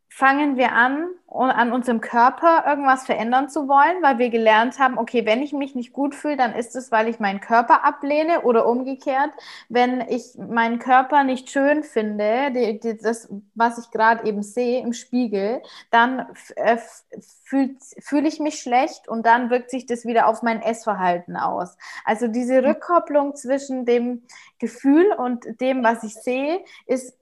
fangen 0.08 0.56
wir 0.56 0.72
an, 0.72 1.08
an 1.28 1.72
unserem 1.72 2.00
Körper 2.00 2.64
irgendwas 2.66 3.04
verändern 3.04 3.50
zu 3.50 3.68
wollen, 3.68 4.02
weil 4.02 4.18
wir 4.18 4.30
gelernt 4.30 4.78
haben, 4.78 4.96
okay, 4.96 5.26
wenn 5.26 5.42
ich 5.42 5.52
mich 5.52 5.74
nicht 5.74 5.92
gut 5.92 6.14
fühle, 6.14 6.36
dann 6.36 6.54
ist 6.54 6.74
es, 6.74 6.90
weil 6.90 7.06
ich 7.08 7.20
meinen 7.20 7.40
Körper 7.40 7.84
ablehne 7.84 8.42
oder 8.42 8.66
umgekehrt, 8.66 9.30
wenn 9.68 10.00
ich 10.00 10.36
meinen 10.36 10.78
Körper 10.78 11.24
nicht 11.24 11.50
schön 11.50 11.82
finde, 11.82 12.50
die, 12.52 12.80
die, 12.80 12.96
das, 12.96 13.28
was 13.54 13.78
ich 13.78 13.90
gerade 13.90 14.26
eben 14.26 14.42
sehe 14.42 14.80
im 14.80 14.94
Spiegel, 14.94 15.62
dann 15.90 16.26
äh, 16.56 16.78
fühle 17.44 17.76
fühl 18.00 18.26
ich 18.26 18.40
mich 18.40 18.60
schlecht 18.60 19.06
und 19.06 19.26
dann 19.26 19.50
wirkt 19.50 19.70
sich 19.70 19.86
das 19.86 20.06
wieder 20.06 20.28
auf 20.28 20.42
mein 20.42 20.62
Essverhalten 20.62 21.36
aus. 21.36 21.76
Also 22.04 22.26
diese 22.26 22.64
Rückkopplung 22.64 23.36
zwischen 23.36 23.84
dem 23.84 24.22
Gefühl 24.58 25.12
und 25.12 25.60
dem, 25.60 25.84
was 25.84 26.02
ich 26.04 26.14
sehe, 26.14 26.64
ist 26.86 27.18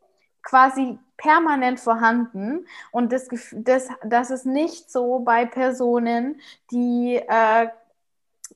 quasi 0.47 0.99
permanent 1.18 1.80
vorhanden 1.80 2.66
und 2.92 3.12
das, 3.12 3.28
das, 3.53 3.88
das 4.05 4.30
ist 4.30 4.47
nicht 4.47 4.90
so 4.90 5.18
bei 5.20 5.44
Personen, 5.44 6.40
die 6.70 7.16
äh, 7.16 7.68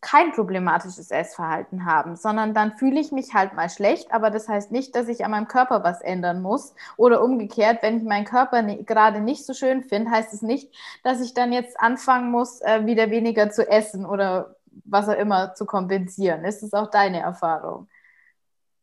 kein 0.01 0.33
problematisches 0.33 1.11
Essverhalten 1.11 1.85
haben, 1.85 2.17
sondern 2.17 2.55
dann 2.55 2.77
fühle 2.77 3.01
ich 3.01 3.13
mich 3.13 3.35
halt 3.35 3.55
mal 3.55 3.69
schlecht, 3.69 4.13
aber 4.13 4.31
das 4.31 4.49
heißt 4.49 4.71
nicht, 4.71 4.95
dass 4.95 5.09
ich 5.09 5.25
an 5.25 5.33
meinem 5.33 5.49
Körper 5.49 5.83
was 5.85 6.01
ändern 6.01 6.41
muss 6.43 6.75
oder 6.97 7.23
umgekehrt, 7.23 7.83
wenn 7.83 7.99
ich 7.99 8.05
meinen 8.05 8.25
Körper 8.25 8.63
ne, 8.63 8.83
gerade 8.85 9.21
nicht 9.21 9.45
so 9.45 9.53
schön 9.53 9.83
finde, 9.83 10.11
heißt 10.11 10.33
es 10.33 10.43
nicht, 10.43 10.73
dass 11.03 11.21
ich 11.21 11.35
dann 11.35 11.53
jetzt 11.53 11.79
anfangen 11.81 12.31
muss, 12.31 12.61
äh, 12.63 12.87
wieder 12.87 13.11
weniger 13.11 13.51
zu 13.51 13.69
essen 13.69 14.07
oder 14.07 14.57
was 14.85 15.09
auch 15.09 15.17
immer 15.19 15.55
zu 15.55 15.67
kompensieren. 15.67 16.45
Ist 16.45 16.63
es 16.63 16.73
auch 16.73 16.91
deine 16.91 17.21
Erfahrung? 17.21 17.89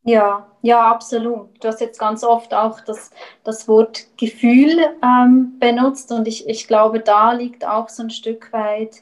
Ja, 0.07 0.47
ja, 0.61 0.89
absolut. 0.89 1.61
Du 1.63 1.67
hast 1.67 1.81
jetzt 1.81 1.99
ganz 1.99 2.23
oft 2.23 2.53
auch 2.53 2.79
das, 2.81 3.11
das 3.43 3.67
Wort 3.67 4.07
Gefühl 4.17 4.79
ähm, 5.03 5.57
benutzt 5.59 6.11
und 6.11 6.27
ich, 6.27 6.47
ich 6.47 6.67
glaube, 6.67 7.01
da 7.01 7.33
liegt 7.33 7.65
auch 7.65 7.89
so 7.89 8.03
ein 8.03 8.09
Stück 8.09 8.53
weit 8.53 9.01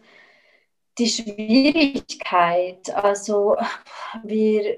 die 0.98 1.08
Schwierigkeit. 1.08 2.90
Also 2.96 3.58
wir, 4.24 4.78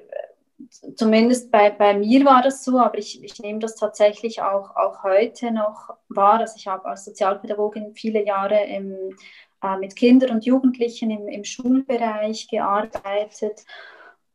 zumindest 0.95 1.51
bei, 1.51 1.69
bei 1.69 1.93
mir 1.97 2.25
war 2.25 2.41
das 2.41 2.63
so, 2.63 2.79
aber 2.79 2.97
ich, 2.97 3.23
ich 3.23 3.39
nehme 3.39 3.59
das 3.59 3.75
tatsächlich 3.75 4.41
auch, 4.41 4.75
auch 4.75 5.03
heute 5.03 5.51
noch 5.51 5.91
wahr. 6.09 6.39
Also 6.39 6.55
ich 6.57 6.67
habe 6.67 6.85
als 6.85 7.05
Sozialpädagogin 7.05 7.93
viele 7.95 8.25
Jahre 8.25 8.63
im, 8.65 8.95
äh, 9.63 9.77
mit 9.77 9.95
Kindern 9.95 10.31
und 10.31 10.45
Jugendlichen 10.45 11.11
im, 11.11 11.27
im 11.27 11.43
Schulbereich 11.43 12.47
gearbeitet 12.49 13.63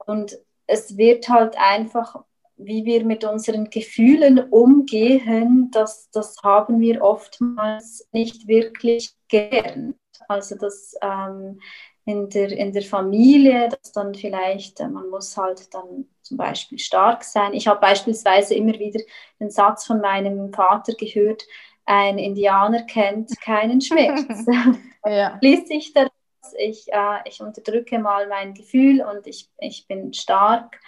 und 0.07 0.38
es 0.73 0.97
wird 0.97 1.29
halt 1.29 1.57
einfach, 1.59 2.25
wie 2.57 2.85
wir 2.85 3.05
mit 3.05 3.25
unseren 3.25 3.70
Gefühlen 3.70 4.39
umgehen, 4.51 5.70
das, 5.73 6.11
das 6.11 6.37
haben 6.43 6.81
wir 6.81 7.03
oftmals 7.03 8.09
nicht 8.12 8.49
wirklich 8.49 9.14
gelernt. 9.29 9.97
Also 10.29 10.57
das 10.57 10.95
ähm, 11.03 11.61
in, 12.05 12.29
der, 12.31 12.51
in 12.53 12.73
der 12.73 12.83
Familie, 12.83 13.68
dass 13.68 13.93
dann 13.93 14.14
vielleicht, 14.14 14.81
äh, 14.81 14.89
man 14.89 15.09
muss 15.11 15.37
halt 15.37 15.73
dann 15.75 16.07
zum 16.23 16.37
Beispiel 16.37 16.79
stark 16.79 17.25
sein. 17.25 17.53
Ich 17.53 17.66
habe 17.68 17.81
beispielsweise 17.81 18.55
immer 18.55 18.79
wieder 18.79 19.01
den 19.41 19.51
Satz 19.51 19.87
von 19.87 20.01
meinem 20.01 20.53
Vater 20.53 20.95
gehört, 20.95 21.45
ein 21.85 22.18
Indianer 22.18 22.83
kennt 22.85 23.41
keinen 23.41 23.81
Schmerz. 23.81 24.47
ja. 25.05 25.39
Liest 25.41 25.68
sich 25.68 25.93
der 25.93 26.12
ich, 26.59 26.93
äh, 26.93 27.18
ich 27.24 27.40
unterdrücke 27.40 27.99
mal 27.99 28.28
mein 28.28 28.55
Gefühl 28.55 29.03
und 29.03 29.26
ich, 29.26 29.51
ich 29.59 29.86
bin 29.86 30.12
stark. 30.12 30.80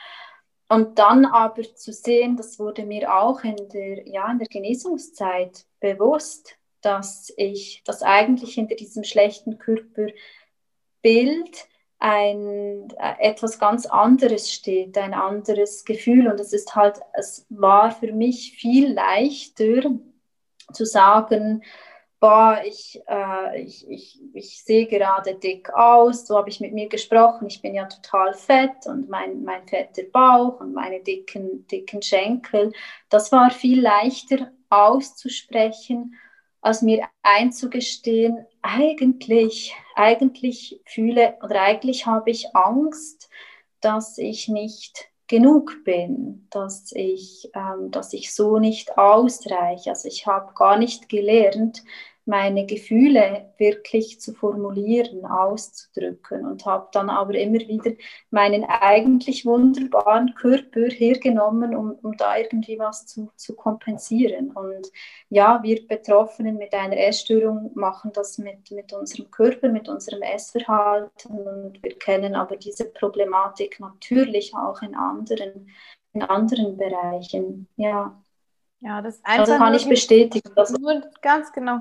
Und 0.68 0.98
dann 0.98 1.26
aber 1.26 1.62
zu 1.74 1.92
sehen, 1.92 2.36
das 2.36 2.59
wurde 2.59 2.84
mir 2.84 3.14
auch 3.14 3.44
in 3.44 3.57
der, 3.68 4.09
ja, 4.09 4.30
in 4.30 4.38
der 4.38 4.48
Genesungszeit 4.48 5.66
bewusst, 5.80 6.57
dass 6.80 7.32
ich, 7.36 7.82
dass 7.84 8.02
eigentlich 8.02 8.55
hinter 8.55 8.74
diesem 8.74 9.05
schlechten 9.05 9.59
Körperbild 9.59 10.14
ein, 11.98 12.88
äh, 12.98 13.14
etwas 13.20 13.59
ganz 13.59 13.86
anderes 13.86 14.52
steht, 14.52 14.98
ein 14.98 15.14
anderes 15.14 15.84
Gefühl. 15.84 16.28
Und 16.28 16.40
es 16.40 16.52
ist 16.52 16.74
halt, 16.74 17.00
es 17.12 17.46
war 17.48 17.90
für 17.90 18.12
mich 18.12 18.57
viel 18.59 18.92
leichter 18.92 19.90
zu 20.72 20.84
sagen, 20.84 21.62
boah, 22.25 22.59
ich, 22.64 23.03
äh, 23.07 23.61
ich, 23.61 23.87
ich, 23.87 24.18
ich 24.33 24.64
sehe 24.64 24.87
gerade 24.87 25.35
dick 25.35 25.68
aus, 25.75 26.27
so 26.27 26.39
habe 26.39 26.49
ich 26.49 26.59
mit 26.59 26.72
mir 26.72 26.89
gesprochen, 26.89 27.49
ich 27.49 27.61
bin 27.61 27.75
ja 27.75 27.85
total 27.85 28.33
fett 28.33 28.87
und 28.87 29.11
mein, 29.11 29.43
mein 29.43 29.68
fetter 29.68 30.05
Bauch 30.11 30.59
und 30.59 30.72
meine 30.72 31.01
dicken, 31.01 31.66
dicken 31.66 32.01
Schenkel, 32.01 32.72
das 33.11 33.31
war 33.31 33.51
viel 33.51 33.83
leichter 33.83 34.51
auszusprechen, 34.70 36.14
als 36.62 36.81
mir 36.81 37.07
einzugestehen, 37.22 38.47
eigentlich, 38.62 39.75
eigentlich 39.95 40.81
fühle 40.87 41.37
oder 41.43 41.61
eigentlich 41.61 42.07
habe 42.07 42.31
ich 42.31 42.57
Angst, 42.57 43.29
dass 43.83 44.16
ich 44.16 44.49
nicht 44.49 45.11
genug 45.27 45.85
bin, 45.85 46.47
dass 46.51 46.91
ich, 46.93 47.51
ähm, 47.55 47.91
dass 47.91 48.14
ich 48.14 48.35
so 48.35 48.59
nicht 48.59 48.97
ausreiche. 48.97 49.91
Also 49.91 50.09
ich 50.09 50.27
habe 50.27 50.55
gar 50.55 50.79
nicht 50.79 51.11
gelernt, 51.11 51.83
meine 52.27 52.64
Gefühle 52.64 53.53
wirklich 53.59 54.18
zu 54.20 54.33
formulieren, 54.33 55.27
auszudrücken 55.27 56.47
und 56.47 56.64
habe 56.64 56.89
dann 56.93 57.11
aber 57.11 57.35
immer 57.35 57.59
wieder 57.59 57.93
meinen 58.31 58.64
eigentlich 58.64 59.45
wunderbaren 59.45 60.35
Körper 60.35 60.87
hergenommen, 60.89 61.77
um, 61.77 61.93
um 62.03 62.16
da 62.16 62.39
irgendwie 62.39 62.79
was 62.79 63.07
zu, 63.07 63.31
zu 63.37 63.55
kompensieren. 63.55 64.53
Und 64.53 64.91
ja, 65.29 65.62
wir 65.62 65.87
Betroffenen 65.87 66.57
mit 66.57 66.72
einer 66.72 66.97
Essstörung 66.97 67.72
machen 67.75 68.11
das 68.14 68.39
mit, 68.39 68.70
mit 68.70 68.93
unserem 68.95 69.31
Körper, 69.31 69.68
mit 69.68 69.89
unserem 69.89 70.22
Essverhalten 70.22 71.47
und 71.47 71.83
wir 71.83 71.99
kennen 71.99 72.35
aber 72.35 72.57
diese 72.57 72.87
Problematik 72.87 73.81
natürlich 73.81 74.55
auch 74.55 74.81
in 74.81 74.95
anderen, 74.95 75.68
in 76.14 76.22
anderen 76.22 76.77
Bereichen. 76.79 77.68
Ja. 77.77 78.18
Ja, 78.81 79.01
das 79.01 79.18
also 79.22 79.57
kann 79.57 79.72
ich 79.72 79.89
bestätigen. 79.89 80.51
Nur, 80.79 81.03
ganz 81.22 81.51
genau 81.53 81.81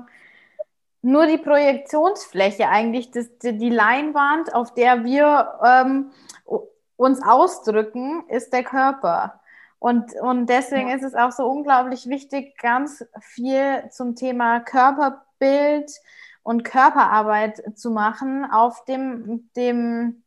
nur 1.04 1.26
die 1.26 1.38
Projektionsfläche 1.38 2.68
eigentlich, 2.68 3.10
das, 3.10 3.26
die 3.42 3.70
Leinwand, 3.70 4.54
auf 4.54 4.72
der 4.74 5.04
wir 5.04 5.58
ähm, 5.64 6.10
uns 6.96 7.22
ausdrücken, 7.22 8.24
ist 8.28 8.52
der 8.52 8.64
Körper. 8.64 9.40
Und, 9.78 10.14
und 10.20 10.46
deswegen 10.46 10.88
ja. 10.88 10.96
ist 10.96 11.02
es 11.02 11.14
auch 11.14 11.30
so 11.30 11.46
unglaublich 11.46 12.08
wichtig, 12.08 12.56
ganz 12.56 13.04
viel 13.20 13.84
zum 13.90 14.16
Thema 14.16 14.60
Körperbild 14.60 15.92
und 16.42 16.64
Körperarbeit 16.64 17.62
zu 17.76 17.90
machen 17.90 18.50
auf 18.50 18.84
dem, 18.86 19.50
dem 19.56 20.22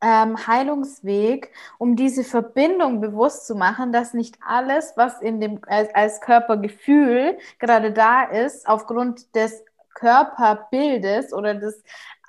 ähm, 0.00 0.46
Heilungsweg, 0.46 1.52
um 1.78 1.96
diese 1.96 2.22
Verbindung 2.22 3.00
bewusst 3.00 3.46
zu 3.46 3.56
machen, 3.56 3.92
dass 3.92 4.14
nicht 4.14 4.36
alles, 4.44 4.92
was 4.96 5.20
in 5.20 5.40
dem 5.40 5.60
als, 5.66 5.92
als 5.94 6.20
Körpergefühl 6.20 7.38
gerade 7.58 7.92
da 7.92 8.24
ist, 8.24 8.68
aufgrund 8.68 9.34
des 9.34 9.64
Körperbildes 9.94 11.32
oder 11.32 11.54
des, 11.54 11.82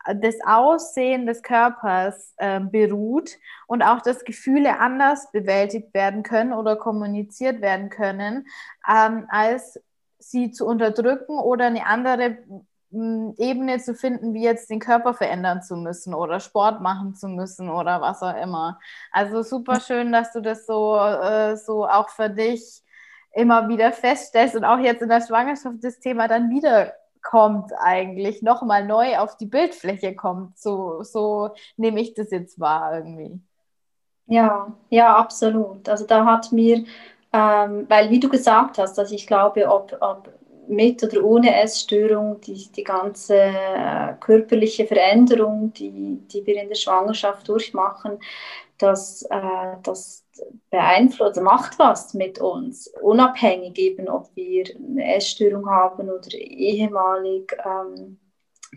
des 0.10 0.40
Aussehen 0.46 1.26
des 1.26 1.42
Körpers 1.44 2.34
äh, 2.38 2.60
beruht 2.60 3.32
und 3.68 3.82
auch, 3.82 4.02
dass 4.02 4.26
Gefühle 4.26 4.80
anders 4.80 5.32
bewältigt 5.32 5.94
werden 5.94 6.24
können 6.24 6.54
oder 6.54 6.76
kommuniziert 6.76 7.62
werden 7.62 7.90
können, 7.90 8.48
ähm, 8.90 9.26
als 9.30 9.80
sie 10.20 10.52
zu 10.52 10.66
unterdrücken 10.66 11.38
oder 11.38 11.66
eine 11.66 11.86
andere 11.86 12.38
Ebene 12.94 13.80
zu 13.80 13.96
finden, 13.96 14.36
wie 14.36 14.44
jetzt 14.44 14.70
den 14.70 14.80
Körper 14.80 15.16
verändern 15.16 15.64
zu 15.64 15.76
müssen 15.76 16.14
oder 16.14 16.40
Sport 16.40 16.80
machen 16.82 17.16
zu 17.16 17.28
müssen 17.28 17.70
oder 17.70 18.02
was 18.02 18.22
auch 18.22 18.36
immer. 18.36 18.80
Also 19.12 19.42
super 19.42 19.80
schön, 19.80 20.12
dass 20.12 20.32
du 20.32 20.42
das 20.42 20.68
so, 20.68 20.98
äh, 20.98 21.58
so 21.58 21.88
auch 21.88 22.10
für 22.10 22.30
dich 22.30 22.84
immer 23.32 23.68
wieder 23.68 23.92
feststellst 23.94 24.56
und 24.56 24.64
auch 24.64 24.78
jetzt 24.78 25.02
in 25.02 25.10
der 25.10 25.26
Schwangerschaft 25.26 25.78
das 25.82 26.00
Thema 26.00 26.28
dann 26.28 26.52
wieder 26.52 26.94
kommt 27.24 27.72
eigentlich, 27.80 28.42
nochmal 28.42 28.86
neu 28.86 29.18
auf 29.18 29.38
die 29.38 29.46
Bildfläche 29.46 30.16
kommt. 30.16 30.58
So, 30.58 31.04
so 31.04 31.52
nehme 31.78 32.02
ich 32.02 32.14
das 32.14 32.32
jetzt 32.32 32.60
wahr 32.60 32.98
irgendwie. 32.98 33.40
Ja, 34.28 34.74
ja, 34.90 35.16
absolut. 35.16 35.88
Also 35.90 36.06
da 36.06 36.26
hat 36.26 36.52
mir, 36.52 36.86
ähm, 37.34 37.86
weil 37.90 38.10
wie 38.10 38.20
du 38.20 38.30
gesagt 38.30 38.78
hast, 38.78 38.98
dass 38.98 39.12
ich 39.12 39.28
glaube, 39.28 39.68
ob, 39.68 39.98
ob 40.02 40.30
mit 40.68 41.04
oder 41.04 41.24
ohne 41.24 41.62
Essstörung, 41.62 42.40
die, 42.42 42.72
die 42.72 42.84
ganze 42.84 43.36
äh, 43.36 44.14
körperliche 44.20 44.86
Veränderung, 44.86 45.74
die, 45.74 46.20
die 46.32 46.46
wir 46.46 46.62
in 46.62 46.70
der 46.70 46.76
Schwangerschaft 46.76 47.48
durchmachen, 47.48 48.20
das, 48.78 49.24
äh, 49.24 49.76
das 49.84 50.23
beeinflusst, 50.70 51.42
macht 51.42 51.80
was 51.80 52.14
mit 52.14 52.40
uns, 52.40 52.88
unabhängig 53.02 53.78
eben, 53.78 54.10
ob 54.10 54.36
wir 54.36 54.66
eine 54.76 55.16
Essstörung 55.16 55.70
haben 55.70 56.10
oder 56.10 56.34
ehemalig 56.34 57.56
ähm, 57.66 58.20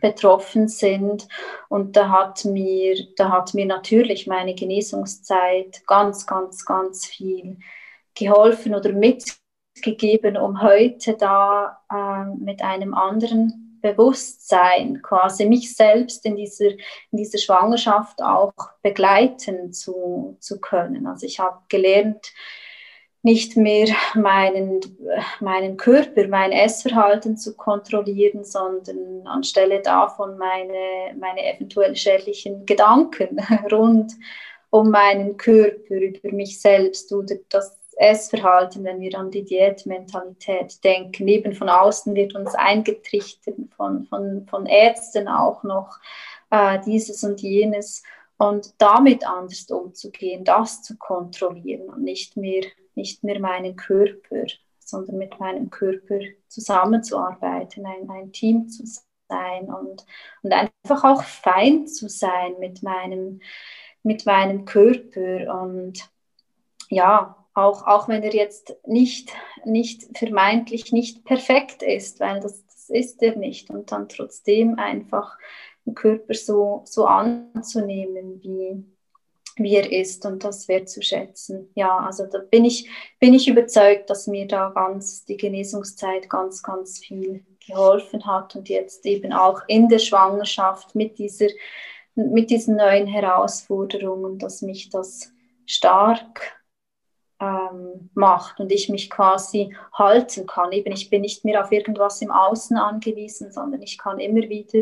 betroffen 0.00 0.68
sind. 0.68 1.28
Und 1.68 1.96
da 1.96 2.10
hat 2.10 2.44
mir, 2.44 2.96
da 3.16 3.30
hat 3.30 3.54
mir 3.54 3.66
natürlich 3.66 4.26
meine 4.26 4.54
Genesungszeit 4.54 5.82
ganz, 5.86 6.26
ganz, 6.26 6.64
ganz 6.64 7.06
viel 7.06 7.58
geholfen 8.14 8.74
oder 8.74 8.92
mitgegeben, 8.92 10.36
um 10.36 10.62
heute 10.62 11.14
da 11.14 11.78
äh, 11.90 12.24
mit 12.38 12.62
einem 12.62 12.94
anderen 12.94 13.65
Bewusstsein 13.92 15.02
quasi 15.02 15.46
mich 15.46 15.74
selbst 15.74 16.24
in 16.26 16.36
dieser, 16.36 16.70
in 16.70 17.18
dieser 17.18 17.38
Schwangerschaft 17.38 18.22
auch 18.22 18.52
begleiten 18.82 19.72
zu, 19.72 20.36
zu 20.40 20.60
können. 20.60 21.06
Also 21.06 21.26
ich 21.26 21.38
habe 21.38 21.58
gelernt, 21.68 22.32
nicht 23.26 23.56
mehr 23.56 23.88
meinen, 24.14 24.80
meinen 25.40 25.76
Körper, 25.76 26.28
mein 26.28 26.52
Essverhalten 26.52 27.36
zu 27.36 27.56
kontrollieren, 27.56 28.44
sondern 28.44 29.26
anstelle 29.26 29.82
davon 29.82 30.38
meine, 30.38 31.12
meine 31.18 31.44
eventuell 31.44 31.96
schädlichen 31.96 32.66
Gedanken 32.66 33.40
rund 33.72 34.12
um 34.70 34.90
meinen 34.90 35.36
Körper, 35.36 35.94
über 35.94 36.32
mich 36.32 36.60
selbst 36.60 37.12
oder 37.12 37.34
das 37.48 37.75
Essverhalten, 37.96 38.84
wenn 38.84 39.00
wir 39.00 39.18
an 39.18 39.30
die 39.30 39.44
Diätmentalität 39.44 40.84
denken. 40.84 41.26
Eben 41.28 41.52
von 41.52 41.68
außen 41.68 42.14
wird 42.14 42.34
uns 42.34 42.54
eingetrichtert, 42.54 43.56
von, 43.76 44.06
von, 44.06 44.46
von 44.48 44.66
Ärzten 44.66 45.28
auch 45.28 45.62
noch 45.62 45.98
äh, 46.50 46.78
dieses 46.86 47.24
und 47.24 47.40
jenes. 47.40 48.02
Und 48.38 48.74
damit 48.78 49.26
anders 49.26 49.70
umzugehen, 49.70 50.44
das 50.44 50.82
zu 50.82 50.98
kontrollieren 50.98 51.88
und 51.88 52.02
nicht 52.02 52.36
mehr 52.36 52.64
nicht 52.96 53.22
mehr 53.22 53.38
meinen 53.38 53.76
Körper, 53.76 54.46
sondern 54.78 55.18
mit 55.18 55.38
meinem 55.38 55.70
Körper 55.70 56.18
zusammenzuarbeiten, 56.48 57.86
ein, 57.86 58.08
ein 58.10 58.32
Team 58.32 58.68
zu 58.68 58.84
sein 59.28 59.66
und, 59.66 60.04
und 60.42 60.52
einfach 60.52 61.04
auch 61.04 61.22
fein 61.22 61.86
zu 61.86 62.08
sein 62.08 62.54
mit 62.58 62.82
meinem, 62.82 63.40
mit 64.02 64.26
meinem 64.26 64.64
Körper 64.64 65.62
und 65.62 66.08
ja, 66.88 67.35
auch, 67.56 67.86
auch 67.86 68.08
wenn 68.08 68.22
er 68.22 68.34
jetzt 68.34 68.76
nicht, 68.86 69.32
nicht 69.64 70.16
vermeintlich 70.16 70.92
nicht 70.92 71.24
perfekt 71.24 71.82
ist, 71.82 72.20
weil 72.20 72.40
das, 72.40 72.64
das 72.66 72.90
ist 72.90 73.22
er 73.22 73.36
nicht 73.36 73.70
und 73.70 73.90
dann 73.90 74.08
trotzdem 74.08 74.78
einfach 74.78 75.38
den 75.86 75.94
Körper 75.94 76.34
so, 76.34 76.82
so 76.84 77.06
anzunehmen, 77.06 78.42
wie, 78.42 78.84
wie 79.56 79.74
er 79.74 79.90
ist 79.90 80.26
und 80.26 80.44
das 80.44 80.68
wertzuschätzen. 80.68 81.70
Ja, 81.74 81.96
also 81.98 82.26
da 82.26 82.38
bin 82.38 82.66
ich, 82.66 82.90
bin 83.20 83.32
ich 83.32 83.48
überzeugt, 83.48 84.10
dass 84.10 84.26
mir 84.26 84.46
da 84.46 84.70
ganz 84.74 85.24
die 85.24 85.38
Genesungszeit 85.38 86.28
ganz, 86.28 86.62
ganz 86.62 86.98
viel 86.98 87.42
geholfen 87.66 88.26
hat 88.26 88.54
und 88.54 88.68
jetzt 88.68 89.06
eben 89.06 89.32
auch 89.32 89.62
in 89.66 89.88
der 89.88 89.98
Schwangerschaft 89.98 90.94
mit 90.94 91.18
dieser, 91.18 91.48
mit 92.14 92.50
diesen 92.50 92.76
neuen 92.76 93.06
Herausforderungen, 93.06 94.38
dass 94.38 94.60
mich 94.60 94.90
das 94.90 95.32
stark 95.64 96.56
macht 98.14 98.60
und 98.60 98.72
ich 98.72 98.88
mich 98.88 99.10
quasi 99.10 99.74
halten 99.92 100.46
kann. 100.46 100.72
Eben, 100.72 100.92
ich 100.92 101.10
bin 101.10 101.22
nicht 101.22 101.44
mehr 101.44 101.62
auf 101.62 101.72
irgendwas 101.72 102.20
im 102.22 102.30
Außen 102.30 102.76
angewiesen, 102.76 103.52
sondern 103.52 103.82
ich 103.82 103.98
kann 103.98 104.18
immer 104.18 104.48
wieder 104.48 104.80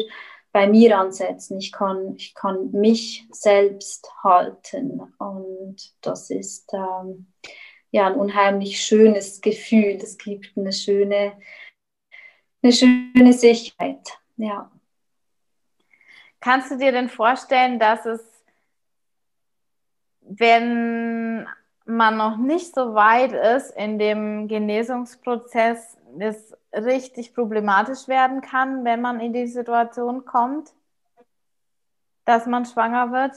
bei 0.55 0.69
mir 0.69 0.97
ansetzen. 0.97 1.59
Ich 1.59 1.73
kann, 1.73 2.15
ich 2.17 2.33
kann 2.35 2.71
mich 2.71 3.27
selbst 3.33 4.09
halten. 4.23 5.01
Und 5.19 5.77
das 6.01 6.31
ist 6.31 6.73
ähm, 6.73 7.27
ja 7.91 8.07
ein 8.07 8.15
unheimlich 8.15 8.81
schönes 8.81 9.41
Gefühl. 9.41 9.99
Das 9.99 10.17
gibt 10.17 10.57
eine 10.57 10.73
schöne, 10.73 11.37
eine 12.63 12.73
schöne 12.73 13.33
Sicherheit. 13.33 14.17
Ja. 14.37 14.71
Kannst 16.41 16.71
du 16.71 16.79
dir 16.79 16.93
denn 16.93 17.09
vorstellen, 17.09 17.81
dass 17.81 18.07
es, 18.07 18.21
wenn 20.21 21.49
man 21.85 22.17
noch 22.17 22.37
nicht 22.37 22.75
so 22.75 22.95
weit 22.95 23.33
ist 23.33 23.71
in 23.71 23.99
dem 23.99 24.49
Genesungsprozess, 24.49 25.99
es 26.19 26.57
richtig 26.73 27.35
problematisch 27.35 28.09
werden 28.09 28.41
kann, 28.41 28.85
wenn 28.85 29.01
man 29.01 29.21
in 29.21 29.33
die 29.33 29.47
Situation 29.47 30.25
kommt, 30.25 30.73
dass 32.25 32.47
man 32.47 32.65
schwanger 32.65 33.13
wird? 33.13 33.33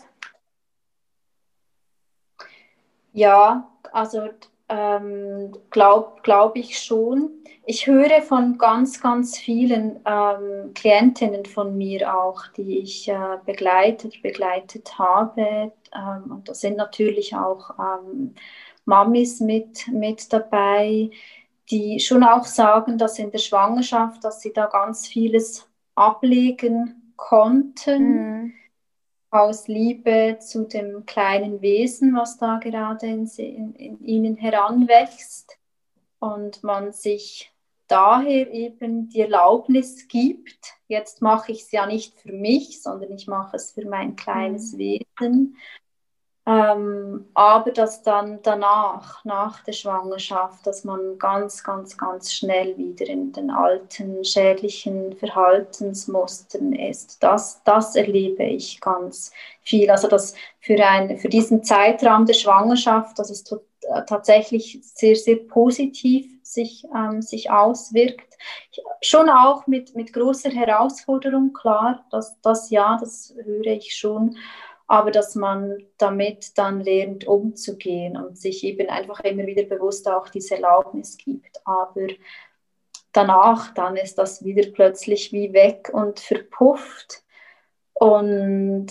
Ja, 3.13 3.69
also 3.91 4.29
ähm, 4.69 5.51
glaube 5.69 6.21
glaub 6.23 6.55
ich 6.55 6.79
schon. 6.79 7.31
Ich 7.65 7.87
höre 7.87 8.21
von 8.21 8.57
ganz, 8.57 9.01
ganz 9.01 9.37
vielen 9.37 9.99
ähm, 10.05 10.73
Klientinnen 10.73 11.45
von 11.45 11.77
mir 11.77 12.17
auch, 12.17 12.47
die 12.55 12.79
ich 12.79 13.09
äh, 13.09 13.37
begleitet, 13.45 14.21
begleitet 14.21 14.97
habe. 14.97 15.73
Ähm, 15.93 16.31
und 16.31 16.49
da 16.49 16.53
sind 16.53 16.77
natürlich 16.77 17.35
auch 17.35 17.71
ähm, 17.79 18.35
Mamis 18.85 19.39
mit, 19.41 19.87
mit 19.89 20.31
dabei, 20.31 21.09
die 21.69 21.99
schon 21.99 22.23
auch 22.23 22.45
sagen, 22.45 22.97
dass 22.97 23.19
in 23.19 23.31
der 23.31 23.39
Schwangerschaft, 23.39 24.23
dass 24.23 24.41
sie 24.41 24.53
da 24.53 24.67
ganz 24.67 25.07
vieles 25.07 25.69
ablegen 25.95 27.13
konnten 27.17 28.43
mhm. 28.43 28.53
Aus 29.29 29.67
Liebe 29.67 30.37
zu 30.39 30.65
dem 30.65 31.05
kleinen 31.05 31.61
Wesen, 31.61 32.15
was 32.15 32.37
da 32.37 32.57
gerade 32.57 33.07
in, 33.07 33.25
in, 33.37 33.73
in 33.73 34.05
ihnen 34.05 34.35
heranwächst 34.37 35.57
und 36.19 36.63
man 36.63 36.93
sich 36.93 37.51
daher 37.87 38.51
eben 38.51 39.09
die 39.09 39.21
Erlaubnis 39.21 40.07
gibt, 40.07 40.75
jetzt 40.87 41.21
mache 41.21 41.51
ich 41.51 41.61
es 41.61 41.71
ja 41.71 41.85
nicht 41.85 42.19
für 42.19 42.31
mich, 42.31 42.81
sondern 42.81 43.11
ich 43.11 43.27
mache 43.27 43.55
es 43.55 43.71
für 43.71 43.85
mein 43.85 44.15
kleines 44.15 44.73
mhm. 44.73 44.77
Wesen 44.77 45.57
ähm, 46.47 47.27
aber 47.33 47.71
dass 47.71 48.03
dann 48.03 48.39
danach, 48.41 49.25
nach 49.25 49.65
der 49.65 49.73
Schwangerschaft, 49.73 50.65
dass 50.65 50.85
man 50.85 51.19
ganz, 51.19 51.61
ganz, 51.61 51.97
ganz 51.97 52.33
schnell 52.33 52.77
wieder 52.77 53.05
in 53.05 53.33
den 53.33 53.51
alten 53.51 54.23
schädlichen 54.23 55.17
Verhaltensmustern 55.17 56.71
ist. 56.71 57.21
Das, 57.21 57.61
das 57.65 57.97
erlebe 57.97 58.45
ich 58.45 58.79
ganz 58.79 59.33
viel. 59.61 59.91
Also 59.91 60.07
dass 60.07 60.35
für, 60.61 60.81
ein, 60.81 61.17
für 61.17 61.27
diesen 61.27 61.65
Zeitraum 61.65 62.25
der 62.25 62.33
Schwangerschaft, 62.33 63.19
dass 63.19 63.29
es 63.29 63.43
äh, 63.51 64.05
tatsächlich 64.07 64.79
sehr, 64.81 65.17
sehr 65.17 65.35
positiv 65.35 66.27
sich, 66.43 66.85
ähm, 66.95 67.21
sich 67.21 67.51
auswirkt. 67.51 68.37
Schon 69.01 69.29
auch 69.29 69.67
mit, 69.67 69.97
mit 69.97 70.13
großer 70.13 70.51
Herausforderung, 70.51 71.51
klar, 71.51 72.05
dass 72.09 72.39
das 72.39 72.69
ja, 72.69 72.97
das 73.01 73.35
höre 73.43 73.65
ich 73.65 73.97
schon 73.97 74.37
aber 74.87 75.11
dass 75.11 75.35
man 75.35 75.83
damit 75.97 76.57
dann 76.57 76.79
lernt, 76.79 77.27
umzugehen 77.27 78.15
und 78.15 78.37
sich 78.37 78.63
eben 78.63 78.89
einfach 78.89 79.19
immer 79.19 79.45
wieder 79.45 79.63
bewusst 79.63 80.07
auch 80.07 80.29
diese 80.29 80.55
Erlaubnis 80.55 81.17
gibt. 81.17 81.59
Aber 81.65 82.07
danach, 83.11 83.73
dann 83.73 83.97
ist 83.97 84.17
das 84.17 84.45
wieder 84.45 84.69
plötzlich 84.71 85.33
wie 85.33 85.51
weg 85.51 85.89
und 85.91 86.21
verpufft. 86.21 87.21
Und, 87.93 88.87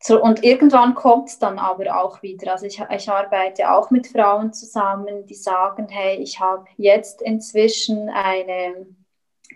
so, 0.00 0.22
und 0.22 0.44
irgendwann 0.44 0.94
kommt 0.94 1.30
es 1.30 1.38
dann 1.40 1.58
aber 1.58 2.00
auch 2.00 2.22
wieder. 2.22 2.52
Also 2.52 2.66
ich, 2.66 2.80
ich 2.90 3.10
arbeite 3.10 3.72
auch 3.72 3.90
mit 3.90 4.06
Frauen 4.06 4.52
zusammen, 4.52 5.26
die 5.26 5.34
sagen, 5.34 5.88
hey, 5.88 6.16
ich 6.18 6.38
habe 6.38 6.66
jetzt 6.76 7.22
inzwischen 7.22 8.08
eine 8.08 8.86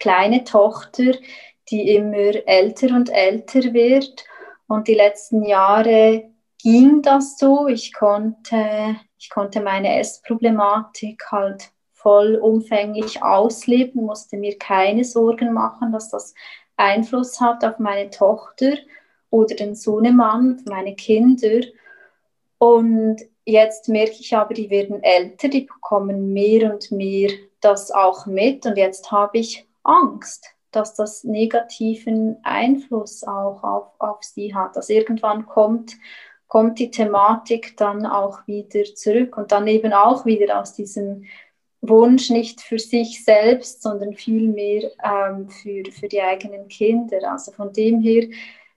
kleine 0.01 0.43
Tochter, 0.43 1.13
die 1.71 1.95
immer 1.95 2.35
älter 2.49 2.97
und 2.97 3.11
älter 3.11 3.73
wird 3.73 4.25
und 4.69 4.87
die 4.87 4.95
letzten 4.95 5.43
Jahre 5.43 6.31
ging 6.63 7.03
das 7.03 7.39
so. 7.39 7.67
Ich 7.67 7.93
konnte, 7.93 8.97
ich 9.19 9.31
konnte 9.31 9.61
meine 9.61 9.99
Essproblematik 9.99 11.25
halt 11.31 11.71
vollumfänglich 11.95 13.23
ausleben, 13.23 14.05
musste 14.05 14.37
mir 14.37 14.57
keine 14.57 15.05
Sorgen 15.05 15.53
machen, 15.53 15.91
dass 15.93 16.11
das 16.11 16.35
Einfluss 16.77 17.41
hat 17.41 17.65
auf 17.65 17.79
meine 17.81 18.11
Tochter 18.11 18.75
oder 19.31 19.57
den 19.57 19.75
Sohnemann, 19.75 20.63
meine 20.67 20.95
Kinder. 20.95 21.67
Und 22.59 23.17
jetzt 23.45 23.89
merke 23.89 24.17
ich 24.21 24.37
aber, 24.37 24.55
die 24.55 24.71
werden 24.71 25.03
älter, 25.03 25.49
die 25.49 25.63
bekommen 25.63 26.33
mehr 26.33 26.73
und 26.73 26.93
mehr 26.93 27.31
das 27.61 27.91
auch 27.91 28.27
mit. 28.27 28.65
Und 28.65 28.77
jetzt 28.77 29.11
habe 29.11 29.39
ich 29.39 29.67
Angst, 29.83 30.55
dass 30.71 30.95
das 30.95 31.25
negativen 31.25 32.37
Einfluss 32.43 33.25
auch 33.25 33.63
auf, 33.63 33.93
auf 33.99 34.23
sie 34.23 34.55
hat. 34.55 34.77
Also 34.77 34.93
irgendwann 34.93 35.47
kommt, 35.47 35.97
kommt 36.47 36.79
die 36.79 36.91
Thematik 36.91 37.77
dann 37.77 38.07
auch 38.07 38.47
wieder 38.47 38.85
zurück 38.95 39.37
und 39.37 39.53
dann 39.53 39.67
eben 39.67 39.93
auch 39.93 40.27
wieder 40.27 40.61
aus 40.61 40.75
diesem 40.75 41.25
Wunsch 41.81 42.31
nicht 42.31 42.61
für 42.61 42.79
sich 42.79 43.25
selbst, 43.25 43.83
sondern 43.83 44.15
vielmehr 44.15 44.91
ähm, 45.03 45.49
für, 45.49 45.85
für 45.93 46.09
die 46.09 46.21
eigenen 46.21 46.69
Kinder. 46.69 47.33
Also 47.33 47.53
von 47.53 47.73
dem 47.73 48.01
her, 48.01 48.29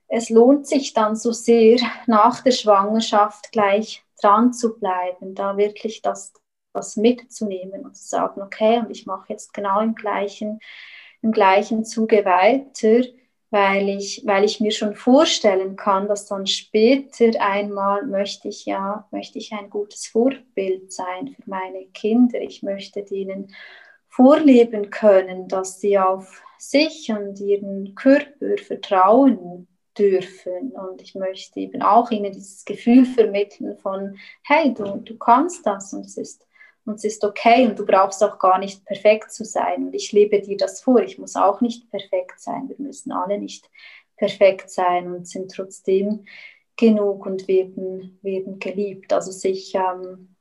es 0.08 0.30
lohnt 0.30 0.68
sich 0.68 0.94
dann 0.94 1.16
so 1.16 1.32
sehr, 1.32 1.80
nach 2.06 2.42
der 2.42 2.52
Schwangerschaft 2.52 3.52
gleich 3.52 4.04
dran 4.22 4.54
zu 4.54 4.78
bleiben, 4.78 5.34
da 5.36 5.58
wirklich 5.58 6.02
das, 6.02 6.34
das 6.74 6.96
mitzunehmen 6.96 7.86
und 7.86 7.96
zu 7.96 8.08
sagen, 8.08 8.42
okay, 8.42 8.80
und 8.80 8.92
ich 8.92 9.06
mache 9.06 9.34
jetzt 9.34 9.54
genau 9.54 9.80
im 9.82 9.96
gleichen, 9.96 10.60
im 11.22 11.32
gleichen 11.32 11.86
Zuge 11.86 12.26
weiter, 12.26 13.08
weil 13.50 13.90
ich, 13.90 14.24
weil 14.26 14.46
ich 14.46 14.62
mir 14.62 14.72
schon 14.72 14.96
vorstellen 14.96 15.76
kann, 15.76 16.08
dass 16.08 16.26
dann 16.26 16.48
später 16.48 17.30
einmal 17.40 18.06
möchte 18.06 18.48
ich 18.48 18.66
ja, 18.66 19.08
möchte 19.12 19.40
ich 19.40 19.52
ein 19.52 19.70
gutes 19.70 20.08
Vorbild 20.08 20.92
sein 20.92 21.36
für 21.36 21.50
meine 21.50 21.86
Kinder. 21.88 22.40
Ich 22.40 22.64
möchte 22.64 23.04
denen 23.04 23.54
vorleben 24.08 24.90
können, 24.90 25.48
dass 25.48 25.82
sie 25.82 26.00
auf 26.00 26.42
sich 26.58 27.12
und 27.12 27.40
ihren 27.40 27.96
Körper 27.96 28.58
vertrauen 28.58 29.68
dürfen. 29.98 30.72
Und 30.72 31.02
ich 31.02 31.16
möchte 31.16 31.60
eben 31.60 31.82
auch 31.82 32.12
ihnen 32.12 32.32
dieses 32.32 32.64
Gefühl 32.66 33.06
vermitteln 33.06 33.78
von, 33.78 34.18
hey, 34.44 34.74
du, 34.74 34.98
du 34.98 35.18
kannst 35.18 35.66
das 35.66 35.94
und 35.94 36.06
es 36.06 36.18
ist 36.18 36.48
und 36.86 36.96
es 36.96 37.04
ist 37.04 37.24
okay 37.24 37.68
und 37.68 37.78
du 37.78 37.86
brauchst 37.86 38.24
auch 38.24 38.40
gar 38.40 38.58
nicht 38.58 38.86
perfekt 38.86 39.32
zu 39.32 39.46
sein. 39.46 39.86
Und 39.86 39.94
ich 39.94 40.12
lebe 40.12 40.42
dir 40.42 40.58
das 40.58 40.82
vor. 40.82 41.00
Ich 41.02 41.18
muss 41.18 41.36
auch 41.36 41.62
nicht 41.62 41.90
perfekt 41.90 42.40
sein. 42.40 42.70
Wir 42.70 42.78
müssen 42.80 43.12
alle 43.12 43.38
nicht 43.38 43.70
perfekt 44.18 44.70
sein 44.70 45.12
und 45.14 45.28
sind 45.28 45.52
trotzdem 45.52 46.26
genug 46.76 47.26
und 47.26 47.48
werden, 47.48 48.20
werden 48.22 48.60
geliebt. 48.60 49.14
Also 49.14 49.32
sich, 49.32 49.76
ähm, 49.76 50.36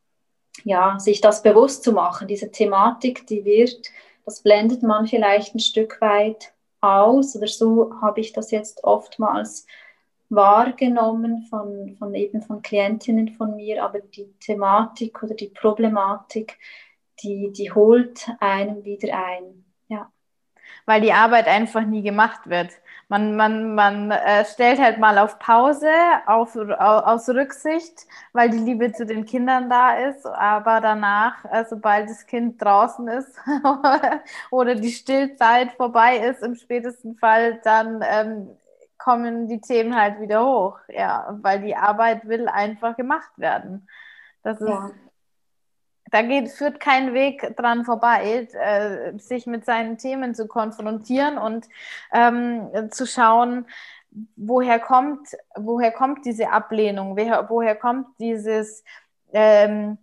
ja, 0.65 0.99
sich 0.99 1.21
das 1.21 1.43
bewusst 1.43 1.85
zu 1.85 1.93
machen, 1.93 2.29
diese 2.29 2.51
Thematik, 2.51 3.27
die 3.27 3.45
wird, 3.45 3.89
das 4.25 4.43
blendet 4.43 4.83
man 4.83 5.07
vielleicht 5.07 5.55
ein 5.55 5.61
Stück 5.61 6.01
weit 6.01 6.53
aus 6.81 7.37
oder 7.37 7.47
so 7.47 7.93
habe 8.01 8.21
ich 8.21 8.33
das 8.33 8.51
jetzt 8.51 8.85
oftmals 8.85 9.67
wahrgenommen 10.31 11.43
von, 11.51 11.97
von 11.99 12.15
eben 12.15 12.41
von 12.41 12.63
Klientinnen 12.63 13.29
von 13.31 13.57
mir, 13.57 13.85
aber 13.85 14.01
die 14.01 14.33
Thematik 14.39 15.23
oder 15.23 15.35
die 15.35 15.49
Problematik, 15.49 16.57
die, 17.23 17.53
die 17.53 17.73
holt 17.73 18.31
einem 18.39 18.85
wieder 18.85 19.13
ein. 19.15 19.65
Ja. 19.89 20.11
Weil 20.87 21.01
die 21.01 21.13
Arbeit 21.13 21.49
einfach 21.49 21.85
nie 21.85 22.03
gemacht 22.03 22.49
wird. 22.49 22.71
Man, 23.09 23.35
man, 23.35 23.75
man 23.75 24.13
äh, 24.13 24.45
stellt 24.45 24.79
halt 24.79 24.99
mal 25.01 25.19
auf 25.19 25.41
Pause, 25.41 25.91
auf, 26.27 26.55
aus 26.55 27.29
Rücksicht, 27.29 28.07
weil 28.33 28.51
die 28.51 28.59
Liebe 28.59 28.93
zu 28.93 29.05
den 29.05 29.25
Kindern 29.25 29.69
da 29.69 29.95
ist, 29.95 30.25
aber 30.25 30.81
danach, 30.81 31.45
äh, 31.47 31.65
sobald 31.69 32.09
das 32.09 32.25
Kind 32.25 32.63
draußen 32.63 33.09
ist 33.09 33.37
oder 34.53 34.77
die 34.77 34.93
Stillzeit 34.93 35.73
vorbei 35.73 36.19
ist, 36.19 36.45
im 36.45 36.55
spätesten 36.55 37.17
Fall, 37.17 37.61
dann 37.65 38.05
ähm, 38.09 38.51
kommen 39.03 39.49
die 39.49 39.61
Themen 39.61 39.97
halt 39.97 40.21
wieder 40.21 40.45
hoch, 40.45 40.79
ja, 40.89 41.39
weil 41.41 41.63
die 41.63 41.75
Arbeit 41.75 42.29
will 42.29 42.49
einfach 42.49 42.97
gemacht 42.97 43.33
werden. 43.37 43.89
Das 44.43 44.61
ist, 44.61 44.69
ja. 44.69 44.91
da 46.11 46.23
geht, 46.23 46.51
führt 46.51 46.81
kein 46.81 47.15
Weg 47.15 47.57
dran 47.57 47.85
vorbei, 47.85 48.47
äh, 48.53 49.19
sich 49.19 49.47
mit 49.47 49.65
seinen 49.65 49.99
Themen 49.99 50.35
zu 50.35 50.47
konfrontieren 50.47 51.39
und 51.39 51.69
ähm, 52.13 52.91
zu 52.91 53.07
schauen, 53.07 53.67
woher 54.37 54.79
kommt, 54.79 55.29
woher 55.57 55.93
kommt 55.93 56.27
diese 56.27 56.51
Ablehnung, 56.51 57.17
woher, 57.17 57.49
woher 57.49 57.77
kommt 57.77 58.07
dieses 58.19 58.85
ähm, 59.33 59.99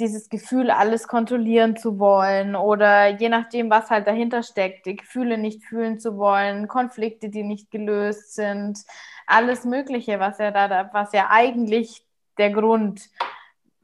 dieses 0.00 0.28
Gefühl, 0.28 0.70
alles 0.70 1.06
kontrollieren 1.06 1.76
zu 1.76 1.98
wollen 1.98 2.56
oder 2.56 3.08
je 3.08 3.28
nachdem, 3.28 3.70
was 3.70 3.90
halt 3.90 4.06
dahinter 4.06 4.42
steckt, 4.42 4.86
die 4.86 4.96
Gefühle 4.96 5.38
nicht 5.38 5.64
fühlen 5.64 6.00
zu 6.00 6.16
wollen, 6.16 6.66
Konflikte, 6.66 7.28
die 7.28 7.42
nicht 7.42 7.70
gelöst 7.70 8.34
sind, 8.34 8.80
alles 9.26 9.64
Mögliche, 9.64 10.18
was 10.18 10.38
ja 10.38 10.50
da, 10.50 10.90
was 10.92 11.12
ja 11.12 11.28
eigentlich 11.30 12.04
der 12.38 12.50
Grund 12.50 13.10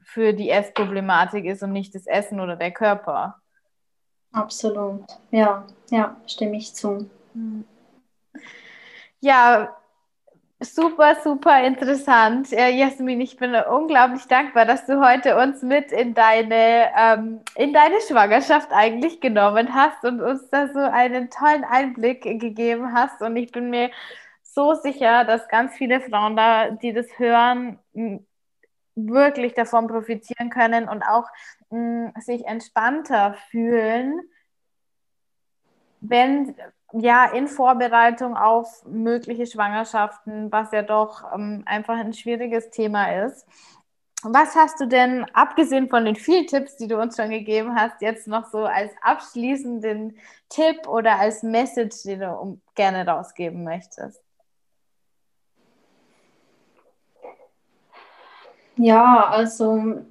für 0.01 0.33
die 0.33 0.49
Essproblematik 0.49 1.45
ist 1.45 1.63
und 1.63 1.71
nicht 1.71 1.93
das 1.93 2.07
Essen 2.07 2.39
oder 2.39 2.55
der 2.55 2.71
Körper. 2.71 3.35
Absolut, 4.31 5.05
ja, 5.31 5.65
ja, 5.89 6.17
stimme 6.25 6.57
ich 6.57 6.73
zu. 6.73 7.09
Ja, 9.19 9.75
Super, 10.59 11.15
super 11.23 11.63
interessant. 11.63 12.49
Ja, 12.49 12.67
Jasmin, 12.67 13.21
ich 13.21 13.37
bin 13.37 13.53
unglaublich 13.55 14.25
dankbar, 14.27 14.65
dass 14.65 14.87
du 14.87 14.99
heute 15.05 15.37
uns 15.37 15.61
mit 15.61 15.91
in 15.91 16.15
deine, 16.15 16.89
ähm, 16.97 17.41
in 17.55 17.73
deine 17.73 18.01
Schwangerschaft 18.01 18.71
eigentlich 18.71 19.21
genommen 19.21 19.75
hast 19.75 20.03
und 20.03 20.19
uns 20.19 20.49
da 20.49 20.67
so 20.69 20.79
einen 20.79 21.29
tollen 21.29 21.63
Einblick 21.63 22.23
gegeben 22.23 22.91
hast. 22.93 23.21
Und 23.21 23.35
ich 23.35 23.51
bin 23.51 23.69
mir 23.69 23.91
so 24.41 24.73
sicher, 24.73 25.25
dass 25.25 25.47
ganz 25.47 25.75
viele 25.75 26.01
Frauen 26.01 26.35
da, 26.35 26.71
die 26.71 26.91
das 26.91 27.05
hören, 27.19 27.77
wirklich 28.95 29.53
davon 29.53 29.87
profitieren 29.87 30.49
können 30.49 30.89
und 30.89 31.03
auch 31.03 31.27
mh, 31.69 32.13
sich 32.19 32.45
entspannter 32.45 33.35
fühlen, 33.51 34.21
wenn, 36.01 36.55
ja, 36.93 37.25
in 37.25 37.47
Vorbereitung 37.47 38.37
auf 38.37 38.85
mögliche 38.85 39.45
Schwangerschaften, 39.45 40.51
was 40.51 40.71
ja 40.71 40.81
doch 40.81 41.23
ähm, 41.33 41.63
einfach 41.65 41.97
ein 41.97 42.13
schwieriges 42.13 42.69
Thema 42.69 43.25
ist. 43.25 43.45
Was 44.23 44.55
hast 44.55 44.79
du 44.79 44.87
denn, 44.87 45.25
abgesehen 45.33 45.89
von 45.89 46.05
den 46.05 46.15
vielen 46.15 46.47
Tipps, 46.47 46.75
die 46.77 46.87
du 46.87 46.99
uns 46.99 47.15
schon 47.15 47.29
gegeben 47.29 47.75
hast, 47.75 48.01
jetzt 48.01 48.27
noch 48.27 48.45
so 48.45 48.65
als 48.65 48.91
abschließenden 49.01 50.17
Tipp 50.49 50.87
oder 50.87 51.19
als 51.19 51.43
Message, 51.43 52.03
den 52.03 52.21
du 52.21 52.59
gerne 52.73 53.05
rausgeben 53.05 53.63
möchtest? 53.63 54.21
Ja, 58.75 59.27
also 59.29 60.03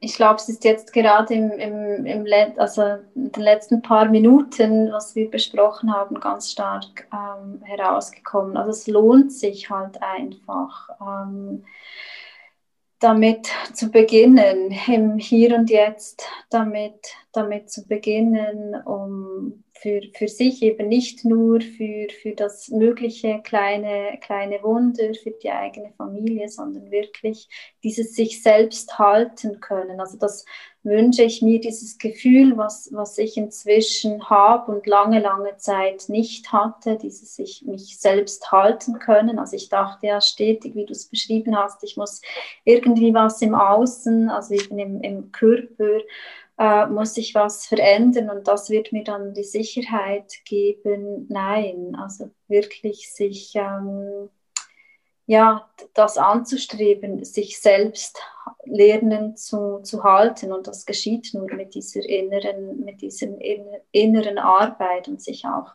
ich 0.00 0.14
glaube, 0.14 0.36
es 0.36 0.48
ist 0.48 0.64
jetzt 0.64 0.92
gerade 0.92 1.34
im, 1.34 1.50
im, 1.50 2.06
im 2.06 2.26
also 2.56 2.82
in 3.14 3.32
den 3.32 3.42
letzten 3.42 3.82
paar 3.82 4.06
Minuten, 4.08 4.92
was 4.92 5.16
wir 5.16 5.30
besprochen 5.30 5.92
haben, 5.92 6.20
ganz 6.20 6.52
stark 6.52 7.08
ähm, 7.12 7.60
herausgekommen. 7.64 8.56
Also 8.56 8.70
es 8.70 8.86
lohnt 8.86 9.32
sich 9.32 9.70
halt 9.70 10.00
einfach, 10.00 10.88
ähm, 11.00 11.64
damit 13.00 13.48
zu 13.72 13.90
beginnen, 13.90 14.72
im 14.86 15.18
Hier 15.18 15.56
und 15.56 15.70
Jetzt 15.70 16.26
damit, 16.50 17.14
damit 17.32 17.70
zu 17.70 17.86
beginnen, 17.86 18.74
um 18.84 19.64
für, 19.80 20.00
für 20.14 20.28
sich 20.28 20.62
eben 20.62 20.88
nicht 20.88 21.24
nur 21.24 21.60
für, 21.60 22.08
für 22.22 22.32
das 22.32 22.68
mögliche 22.68 23.40
kleine, 23.42 24.18
kleine 24.20 24.62
Wunder, 24.62 25.14
für 25.14 25.30
die 25.30 25.50
eigene 25.50 25.92
Familie, 25.96 26.48
sondern 26.48 26.90
wirklich 26.90 27.48
dieses 27.82 28.14
sich 28.14 28.42
selbst 28.42 28.98
halten 28.98 29.60
können. 29.60 30.00
Also 30.00 30.18
das 30.18 30.44
wünsche 30.82 31.22
ich 31.22 31.42
mir, 31.42 31.60
dieses 31.60 31.98
Gefühl, 31.98 32.56
was, 32.56 32.88
was 32.92 33.18
ich 33.18 33.36
inzwischen 33.36 34.28
habe 34.28 34.72
und 34.72 34.86
lange, 34.86 35.20
lange 35.20 35.56
Zeit 35.56 36.08
nicht 36.08 36.52
hatte, 36.52 36.96
dieses 36.96 37.36
sich 37.36 37.62
mich 37.66 37.98
selbst 37.98 38.50
halten 38.50 38.98
können. 38.98 39.38
Also 39.38 39.56
ich 39.56 39.68
dachte 39.68 40.06
ja 40.06 40.20
stetig, 40.20 40.74
wie 40.74 40.86
du 40.86 40.92
es 40.92 41.06
beschrieben 41.06 41.56
hast, 41.56 41.82
ich 41.84 41.96
muss 41.96 42.22
irgendwie 42.64 43.12
was 43.14 43.42
im 43.42 43.54
Außen, 43.54 44.30
also 44.30 44.54
eben 44.54 44.78
im, 44.78 45.00
im 45.02 45.32
Körper, 45.32 46.00
äh, 46.58 46.86
muss 46.86 47.14
sich 47.14 47.34
was 47.34 47.66
verändern 47.66 48.30
und 48.30 48.48
das 48.48 48.68
wird 48.68 48.92
mir 48.92 49.04
dann 49.04 49.32
die 49.34 49.44
Sicherheit 49.44 50.32
geben. 50.44 51.26
Nein, 51.28 51.96
also 51.96 52.30
wirklich 52.48 53.12
sich 53.14 53.52
ähm, 53.54 54.28
ja, 55.26 55.68
das 55.92 56.16
anzustreben, 56.16 57.22
sich 57.22 57.60
selbst 57.60 58.18
lernen 58.64 59.36
zu, 59.36 59.80
zu 59.82 60.02
halten 60.02 60.52
und 60.52 60.66
das 60.66 60.86
geschieht 60.86 61.34
nur 61.34 61.46
mit 61.54 61.74
dieser 61.74 62.00
inneren, 62.00 62.82
mit 62.84 63.02
diesem 63.02 63.38
inneren 63.92 64.38
Arbeit 64.38 65.06
und 65.06 65.20
sich 65.20 65.44
auch 65.44 65.72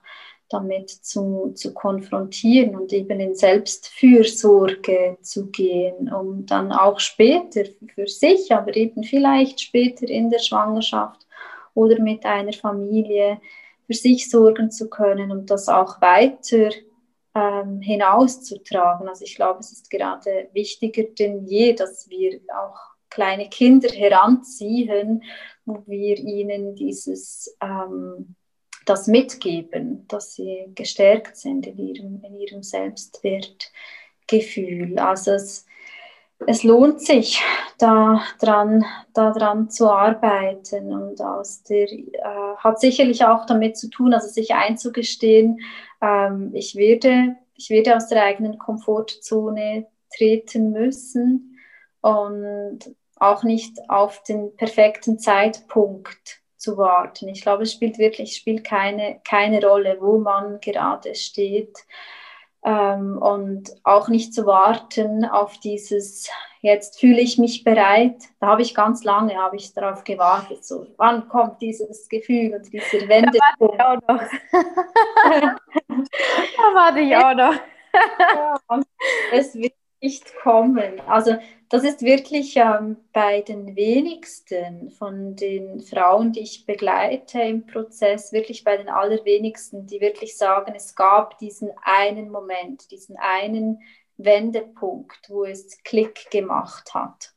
damit 0.53 0.89
zu, 0.89 1.51
zu 1.55 1.73
konfrontieren 1.73 2.75
und 2.75 2.93
eben 2.93 3.19
in 3.19 3.35
Selbstfürsorge 3.35 5.17
zu 5.21 5.47
gehen, 5.47 6.13
um 6.13 6.45
dann 6.45 6.71
auch 6.71 6.99
später 6.99 7.63
für 7.93 8.07
sich, 8.07 8.53
aber 8.53 8.75
eben 8.75 9.03
vielleicht 9.03 9.59
später 9.61 10.07
in 10.07 10.29
der 10.29 10.39
Schwangerschaft 10.39 11.25
oder 11.73 11.99
mit 12.01 12.25
einer 12.25 12.53
Familie 12.53 13.41
für 13.87 13.93
sich 13.93 14.29
sorgen 14.29 14.71
zu 14.71 14.89
können 14.89 15.31
und 15.31 15.49
das 15.49 15.67
auch 15.67 16.01
weiter 16.01 16.69
ähm, 17.35 17.81
hinauszutragen. 17.81 19.07
Also 19.07 19.25
ich 19.25 19.35
glaube, 19.35 19.59
es 19.59 19.71
ist 19.71 19.89
gerade 19.89 20.49
wichtiger 20.53 21.03
denn 21.03 21.45
je, 21.45 21.73
dass 21.73 22.09
wir 22.09 22.39
auch 22.55 22.93
kleine 23.09 23.49
Kinder 23.49 23.89
heranziehen, 23.89 25.23
wo 25.65 25.83
wir 25.85 26.17
ihnen 26.17 26.75
dieses 26.75 27.55
ähm, 27.61 28.35
das 28.85 29.07
mitgeben, 29.07 30.07
dass 30.07 30.35
sie 30.35 30.65
gestärkt 30.75 31.35
sind 31.37 31.65
in 31.67 31.77
ihrem, 31.77 32.21
in 32.23 32.39
ihrem 32.39 32.63
Selbstwertgefühl. 32.63 34.97
Also 34.99 35.31
es, 35.31 35.65
es 36.47 36.63
lohnt 36.63 37.01
sich, 37.01 37.41
daran, 37.77 38.85
daran 39.13 39.69
zu 39.69 39.91
arbeiten 39.91 40.93
und 40.93 41.21
aus 41.21 41.63
der, 41.63 41.91
äh, 41.91 42.55
hat 42.57 42.79
sicherlich 42.79 43.25
auch 43.25 43.45
damit 43.45 43.77
zu 43.77 43.89
tun, 43.89 44.13
also 44.13 44.27
sich 44.27 44.53
einzugestehen, 44.53 45.59
ähm, 46.01 46.51
ich, 46.53 46.75
werde, 46.75 47.35
ich 47.55 47.69
werde 47.69 47.95
aus 47.95 48.07
der 48.07 48.23
eigenen 48.23 48.57
Komfortzone 48.57 49.87
treten 50.15 50.71
müssen 50.71 51.57
und 52.01 52.79
auch 53.15 53.43
nicht 53.43 53.77
auf 53.89 54.21
den 54.23 54.55
perfekten 54.55 55.19
Zeitpunkt 55.19 56.42
zu 56.63 56.77
warten. 56.77 57.27
Ich 57.27 57.41
glaube, 57.41 57.63
es 57.63 57.73
spielt 57.73 57.97
wirklich 57.99 58.35
spielt 58.35 58.63
keine, 58.63 59.19
keine 59.27 59.63
Rolle, 59.63 59.97
wo 59.99 60.17
man 60.17 60.59
gerade 60.61 61.13
steht. 61.13 61.77
Ähm, 62.65 63.17
und 63.21 63.69
auch 63.83 64.07
nicht 64.07 64.33
zu 64.33 64.45
warten 64.45 65.25
auf 65.25 65.59
dieses, 65.59 66.29
jetzt 66.61 66.97
fühle 66.99 67.19
ich 67.19 67.37
mich 67.37 67.65
bereit. 67.65 68.15
Da 68.39 68.47
habe 68.47 68.61
ich 68.61 68.73
ganz 68.73 69.03
lange 69.03 69.35
habe 69.35 69.57
ich 69.57 69.73
darauf 69.73 70.05
gewartet. 70.05 70.63
So, 70.63 70.87
wann 70.95 71.27
kommt 71.27 71.61
dieses 71.61 72.07
Gefühl 72.07 72.55
und 72.55 72.71
diese 72.71 73.07
Wende? 73.09 73.37
Da 73.37 73.67
warte 73.67 73.75
ich 73.75 73.81
auch 73.81 73.97
noch. 74.07 74.21
da 76.57 76.73
warte 76.73 76.99
ich 77.01 77.15
auch 77.17 77.33
noch. 77.33 77.55
ja, 78.69 78.81
es 79.33 79.53
wird 79.55 79.73
nicht 80.03 80.35
kommen. 80.35 80.99
Also 81.07 81.35
das 81.69 81.83
ist 81.83 82.01
wirklich 82.03 82.55
ähm, 82.57 82.97
bei 83.13 83.41
den 83.41 83.75
wenigsten 83.75 84.91
von 84.91 85.35
den 85.35 85.79
Frauen, 85.79 86.33
die 86.33 86.41
ich 86.41 86.65
begleite 86.65 87.41
im 87.41 87.65
Prozess, 87.65 88.31
wirklich 88.33 88.63
bei 88.63 88.77
den 88.77 88.89
allerwenigsten, 88.89 89.87
die 89.87 90.01
wirklich 90.01 90.37
sagen, 90.37 90.73
es 90.75 90.95
gab 90.95 91.39
diesen 91.39 91.71
einen 91.81 92.29
Moment, 92.29 92.91
diesen 92.91 93.15
einen 93.17 93.79
Wendepunkt, 94.17 95.29
wo 95.29 95.45
es 95.45 95.81
Klick 95.83 96.29
gemacht 96.29 96.93
hat. 96.93 97.33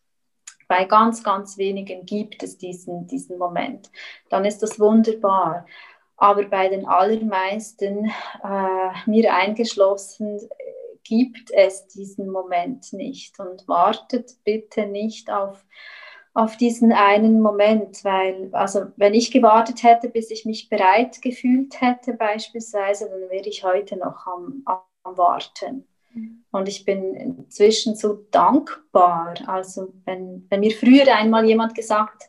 Bei 0.69 0.85
ganz, 0.85 1.23
ganz 1.23 1.57
wenigen 1.57 2.05
gibt 2.05 2.43
es 2.43 2.59
diesen, 2.59 3.07
diesen 3.07 3.39
Moment. 3.39 3.91
Dann 4.29 4.45
ist 4.45 4.63
das 4.63 4.81
wunderbar. 4.81 5.67
Aber 6.17 6.45
bei 6.45 6.69
den 6.69 6.87
allermeisten, 6.87 8.11
äh, 8.43 9.11
mir 9.11 9.35
eingeschlossen, 9.35 10.41
gibt 11.09 11.51
es 11.53 11.87
diesen 11.89 12.29
Moment 12.29 12.93
nicht 12.93 13.39
und 13.39 13.67
wartet 13.69 14.33
bitte 14.45 14.87
nicht 14.87 15.31
auf, 15.31 15.65
auf 16.35 16.57
diesen 16.57 16.93
einen 16.93 17.41
Moment, 17.41 18.05
weil, 18.05 18.51
also 18.53 18.87
wenn 18.97 19.15
ich 19.15 19.31
gewartet 19.31 19.83
hätte, 19.83 20.09
bis 20.09 20.31
ich 20.31 20.45
mich 20.45 20.69
bereit 20.69 21.23
gefühlt 21.23 21.81
hätte 21.81 22.15
beispielsweise, 22.15 23.09
dann 23.09 23.31
wäre 23.31 23.49
ich 23.49 23.65
heute 23.65 23.97
noch 23.97 24.27
am, 24.27 24.63
am 24.65 25.17
Warten. 25.17 25.87
Mhm. 26.13 26.45
Und 26.51 26.69
ich 26.69 26.85
bin 26.85 27.15
inzwischen 27.15 27.95
so 27.95 28.27
dankbar. 28.31 29.35
Also 29.47 29.93
wenn, 30.05 30.47
wenn 30.51 30.61
mir 30.61 30.73
früher 30.73 31.15
einmal 31.15 31.45
jemand 31.45 31.75
gesagt 31.75 32.25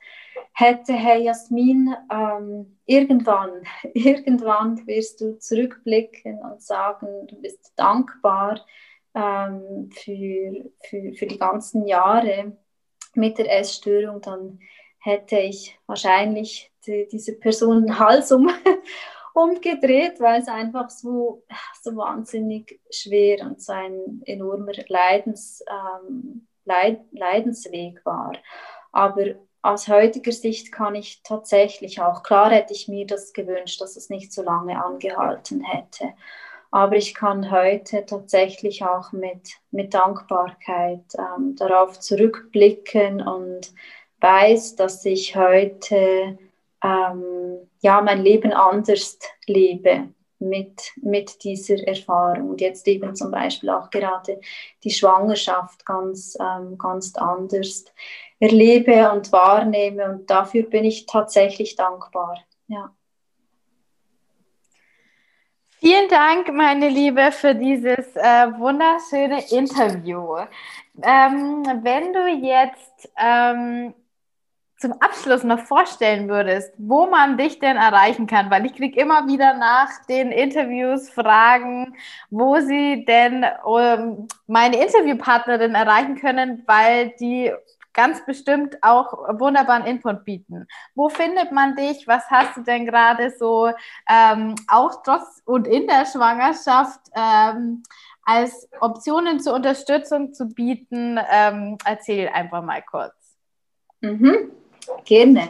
hätte, 0.59 0.93
hey 0.93 1.23
Jasmin, 1.23 1.95
ähm, 2.11 2.79
irgendwann, 2.87 3.61
irgendwann 3.93 4.87
wirst 4.87 5.21
du 5.21 5.37
zurückblicken 5.37 6.39
und 6.39 6.63
sagen, 6.63 7.27
du 7.27 7.39
bist 7.39 7.73
dankbar 7.75 8.65
ähm, 9.13 9.91
für, 9.93 10.71
für, 10.81 11.13
für 11.13 11.27
die 11.27 11.37
ganzen 11.37 11.85
Jahre 11.85 12.57
mit 13.13 13.37
der 13.37 13.59
Essstörung, 13.59 14.19
dann 14.21 14.59
hätte 14.99 15.37
ich 15.37 15.77
wahrscheinlich 15.85 16.71
die, 16.87 17.07
diese 17.11 17.33
Person 17.33 17.83
den 17.83 17.99
Hals 17.99 18.31
um, 18.31 18.49
umgedreht, 19.35 20.19
weil 20.19 20.41
es 20.41 20.47
einfach 20.47 20.89
so, 20.89 21.43
so 21.83 21.95
wahnsinnig 21.95 22.81
schwer 22.89 23.45
und 23.45 23.61
so 23.61 23.73
ein 23.73 24.23
enormer 24.25 24.73
Leidens, 24.87 25.63
ähm, 25.69 26.47
Leid, 26.65 27.01
Leidensweg 27.11 28.03
war. 28.05 28.33
Aber 28.91 29.35
aus 29.67 29.87
heutiger 29.87 30.31
Sicht 30.31 30.71
kann 30.71 30.95
ich 30.95 31.21
tatsächlich 31.23 32.01
auch, 32.01 32.23
klar 32.23 32.49
hätte 32.51 32.73
ich 32.73 32.87
mir 32.87 33.05
das 33.05 33.33
gewünscht, 33.33 33.81
dass 33.81 33.97
es 33.97 34.09
nicht 34.09 34.31
so 34.31 34.41
lange 34.41 34.81
angehalten 34.83 35.61
hätte. 35.61 36.13
Aber 36.71 36.95
ich 36.95 37.13
kann 37.13 37.51
heute 37.51 38.05
tatsächlich 38.05 38.83
auch 38.83 39.11
mit, 39.11 39.49
mit 39.71 39.93
Dankbarkeit 39.93 41.03
ähm, 41.17 41.55
darauf 41.55 41.99
zurückblicken 41.99 43.21
und 43.21 43.73
weiß, 44.21 44.75
dass 44.75 45.03
ich 45.05 45.35
heute 45.35 46.37
ähm, 46.83 47.57
ja, 47.79 48.01
mein 48.01 48.23
Leben 48.23 48.53
anders 48.53 49.19
lebe 49.45 50.09
mit, 50.39 50.91
mit 50.97 51.43
dieser 51.43 51.87
Erfahrung. 51.87 52.49
Und 52.49 52.61
jetzt 52.61 52.87
eben 52.87 53.15
zum 53.15 53.31
Beispiel 53.31 53.69
auch 53.69 53.89
gerade 53.89 54.39
die 54.83 54.91
Schwangerschaft 54.91 55.85
ganz, 55.85 56.37
ähm, 56.39 56.77
ganz 56.77 57.15
anders 57.15 57.85
erlebe 58.39 59.11
und 59.11 59.31
wahrnehme. 59.31 60.09
Und 60.09 60.29
dafür 60.29 60.63
bin 60.63 60.85
ich 60.85 61.05
tatsächlich 61.05 61.75
dankbar. 61.75 62.37
Ja. 62.67 62.93
Vielen 65.79 66.09
Dank, 66.09 66.51
meine 66.51 66.89
Liebe, 66.89 67.31
für 67.31 67.53
dieses 67.53 68.15
äh, 68.15 68.47
wunderschöne 68.57 69.43
Interview. 69.51 70.37
Ähm, 71.03 71.63
wenn 71.83 72.13
du 72.13 72.27
jetzt 72.27 73.09
ähm, 73.15 73.93
zum 74.77 74.93
Abschluss 74.93 75.43
noch 75.43 75.59
vorstellen 75.59 76.29
würdest, 76.29 76.71
wo 76.77 77.07
man 77.07 77.37
dich 77.37 77.59
denn 77.59 77.77
erreichen 77.77 78.27
kann, 78.27 78.51
weil 78.51 78.65
ich 78.65 78.75
kriege 78.75 78.99
immer 78.99 79.27
wieder 79.27 79.55
nach 79.55 79.89
den 80.07 80.31
Interviews 80.31 81.09
Fragen, 81.09 81.95
wo 82.29 82.59
sie 82.59 83.03
denn 83.05 83.43
ähm, 83.43 84.27
meine 84.45 84.77
Interviewpartnerin 84.77 85.73
erreichen 85.73 86.15
können, 86.19 86.63
weil 86.67 87.13
die 87.19 87.51
ganz 87.97 88.23
bestimmt 88.25 88.77
auch 88.83 89.39
wunderbaren 89.39 89.85
Input 89.85 90.23
bieten. 90.23 90.67
Wo 90.93 91.09
findet 91.09 91.51
man 91.51 91.75
dich? 91.75 92.07
Was 92.07 92.29
hast 92.29 92.55
du 92.55 92.61
denn 92.61 92.85
gerade 92.85 93.31
so 93.31 93.71
ähm, 94.07 94.53
auch 94.67 95.01
trotz 95.03 95.41
und 95.45 95.67
in 95.67 95.87
der 95.87 96.05
Schwangerschaft 96.05 97.01
ähm, 97.15 97.81
als 98.23 98.69
Optionen 98.79 99.39
zur 99.39 99.55
Unterstützung 99.55 100.31
zu 100.33 100.45
bieten? 100.45 101.19
Ähm, 101.31 101.79
erzähl 101.83 102.29
einfach 102.29 102.61
mal 102.61 102.83
kurz. 102.83 103.15
Mhm, 104.01 104.51
gerne. 105.05 105.49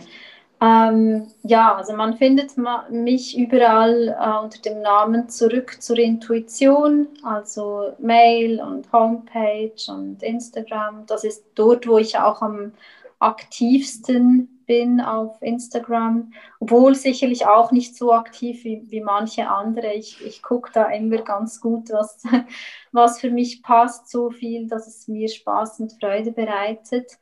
Ähm, 0.59 1.27
ja, 1.43 1.75
also 1.75 1.93
man 1.93 2.17
findet 2.17 2.53
mich 2.89 3.37
überall 3.37 4.07
äh, 4.07 4.43
unter 4.43 4.59
dem 4.61 4.81
Namen 4.81 5.29
Zurück 5.29 5.77
zur 5.81 5.99
Intuition, 5.99 7.07
also 7.23 7.93
Mail 7.99 8.59
und 8.59 8.91
Homepage 8.91 9.75
und 9.87 10.23
Instagram. 10.23 11.05
Das 11.05 11.23
ist 11.23 11.45
dort, 11.53 11.87
wo 11.87 11.99
ich 11.99 12.17
auch 12.17 12.41
am 12.41 12.71
aktivsten 13.19 14.63
bin 14.65 14.99
auf 14.99 15.41
Instagram, 15.41 16.33
obwohl 16.59 16.93
sicherlich 16.95 17.45
auch 17.45 17.71
nicht 17.71 17.95
so 17.95 18.11
aktiv 18.11 18.63
wie, 18.63 18.83
wie 18.89 19.01
manche 19.01 19.47
andere. 19.47 19.93
Ich, 19.93 20.23
ich 20.25 20.41
gucke 20.41 20.71
da 20.73 20.89
immer 20.89 21.17
ganz 21.17 21.61
gut, 21.61 21.89
was, 21.91 22.23
was 22.91 23.19
für 23.19 23.29
mich 23.29 23.61
passt, 23.61 24.09
so 24.09 24.31
viel, 24.31 24.67
dass 24.67 24.87
es 24.87 25.07
mir 25.07 25.29
Spaß 25.29 25.79
und 25.81 25.93
Freude 25.99 26.31
bereitet. 26.31 27.17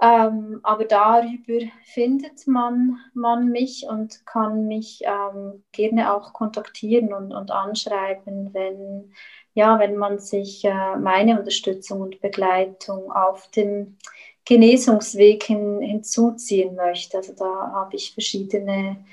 Ähm, 0.00 0.60
aber 0.64 0.84
darüber 0.86 1.66
findet 1.84 2.46
man, 2.46 2.98
man 3.14 3.50
mich 3.50 3.86
und 3.88 4.26
kann 4.26 4.66
mich 4.66 5.02
ähm, 5.04 5.62
gerne 5.70 6.12
auch 6.12 6.32
kontaktieren 6.32 7.12
und, 7.12 7.32
und 7.32 7.52
anschreiben, 7.52 8.52
wenn, 8.52 9.12
ja, 9.54 9.78
wenn 9.78 9.96
man 9.96 10.18
sich 10.18 10.64
äh, 10.64 10.96
meine 10.96 11.38
Unterstützung 11.38 12.00
und 12.00 12.20
Begleitung 12.20 13.12
auf 13.12 13.48
dem 13.52 13.96
Genesungsweg 14.44 15.44
hin, 15.44 15.80
hinzuziehen 15.80 16.74
möchte. 16.74 17.18
Also 17.18 17.32
da 17.34 17.72
habe 17.72 17.94
ich 17.96 18.12
verschiedene, 18.12 19.04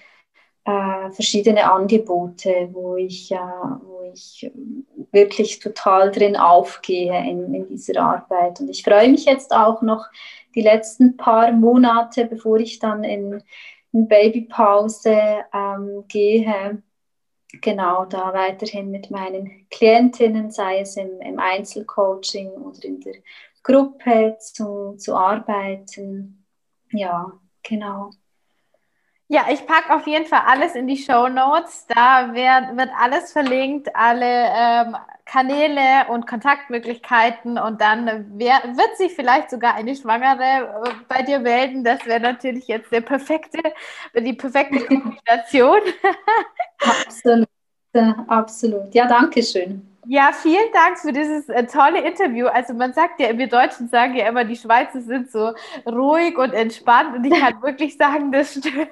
äh, 0.65 1.11
verschiedene 1.11 1.71
Angebote, 1.71 2.69
wo 2.71 2.95
ich, 2.95 3.31
äh, 3.31 3.37
wo 3.37 4.01
ich 4.11 4.51
wirklich 5.11 5.59
total 5.59 6.11
drin 6.11 6.35
aufgehe 6.35 7.17
in, 7.29 7.53
in 7.53 7.67
dieser 7.67 8.01
Arbeit. 8.01 8.59
Und 8.59 8.69
ich 8.69 8.83
freue 8.83 9.09
mich 9.09 9.25
jetzt 9.25 9.53
auch 9.53 9.81
noch, 9.83 10.07
die 10.55 10.61
letzten 10.61 11.17
paar 11.17 11.51
Monate, 11.51 12.25
bevor 12.25 12.57
ich 12.57 12.79
dann 12.79 13.03
in, 13.03 13.41
in 13.91 14.07
Babypause 14.07 15.45
ähm, 15.53 16.05
gehe, 16.07 16.81
genau 17.61 18.05
da 18.05 18.33
weiterhin 18.33 18.91
mit 18.91 19.11
meinen 19.11 19.67
Klientinnen, 19.69 20.51
sei 20.51 20.79
es 20.79 20.95
im, 20.97 21.19
im 21.21 21.39
Einzelcoaching 21.39 22.49
oder 22.49 22.83
in 22.83 23.01
der 23.01 23.15
Gruppe 23.63 24.37
zu, 24.39 24.95
zu 24.97 25.15
arbeiten. 25.15 26.45
Ja, 26.91 27.31
genau. 27.63 28.11
Ja, 29.31 29.45
ich 29.49 29.65
packe 29.65 29.95
auf 29.95 30.05
jeden 30.07 30.25
Fall 30.25 30.41
alles 30.45 30.75
in 30.75 30.87
die 30.87 30.97
Show 30.97 31.29
Notes. 31.29 31.85
Da 31.87 32.33
wird, 32.33 32.77
wird 32.77 32.89
alles 32.99 33.31
verlinkt, 33.31 33.95
alle 33.95 34.25
ähm, 34.25 34.97
Kanäle 35.23 36.09
und 36.09 36.27
Kontaktmöglichkeiten 36.27 37.57
und 37.57 37.79
dann 37.79 38.37
wär, 38.37 38.61
wird 38.75 38.97
sich 38.97 39.13
vielleicht 39.13 39.49
sogar 39.49 39.75
eine 39.75 39.95
Schwangere 39.95 40.83
äh, 40.85 40.93
bei 41.07 41.21
dir 41.21 41.39
melden. 41.39 41.85
Das 41.85 42.05
wäre 42.05 42.19
natürlich 42.19 42.67
jetzt 42.67 42.91
der 42.91 42.99
perfekte, 42.99 43.59
die 44.13 44.33
perfekte 44.33 44.85
Kombination. 44.85 45.79
absolut, 46.79 47.47
absolut. 48.27 48.93
Ja, 48.93 49.07
danke 49.07 49.41
schön. 49.43 49.90
Ja, 50.07 50.31
vielen 50.33 50.71
Dank 50.73 50.97
für 50.99 51.13
dieses 51.13 51.47
äh, 51.49 51.65
tolle 51.67 52.01
Interview. 52.01 52.47
Also 52.47 52.73
man 52.73 52.91
sagt 52.91 53.19
ja, 53.19 53.37
wir 53.37 53.47
Deutschen 53.47 53.87
sagen 53.87 54.15
ja 54.15 54.27
immer, 54.27 54.43
die 54.43 54.55
Schweizer 54.55 54.99
sind 55.01 55.29
so 55.31 55.53
ruhig 55.85 56.37
und 56.39 56.53
entspannt 56.53 57.15
und 57.15 57.23
ich 57.25 57.39
kann 57.39 57.61
wirklich 57.61 57.97
sagen, 57.97 58.31
das 58.31 58.53
stimmt. 58.53 58.89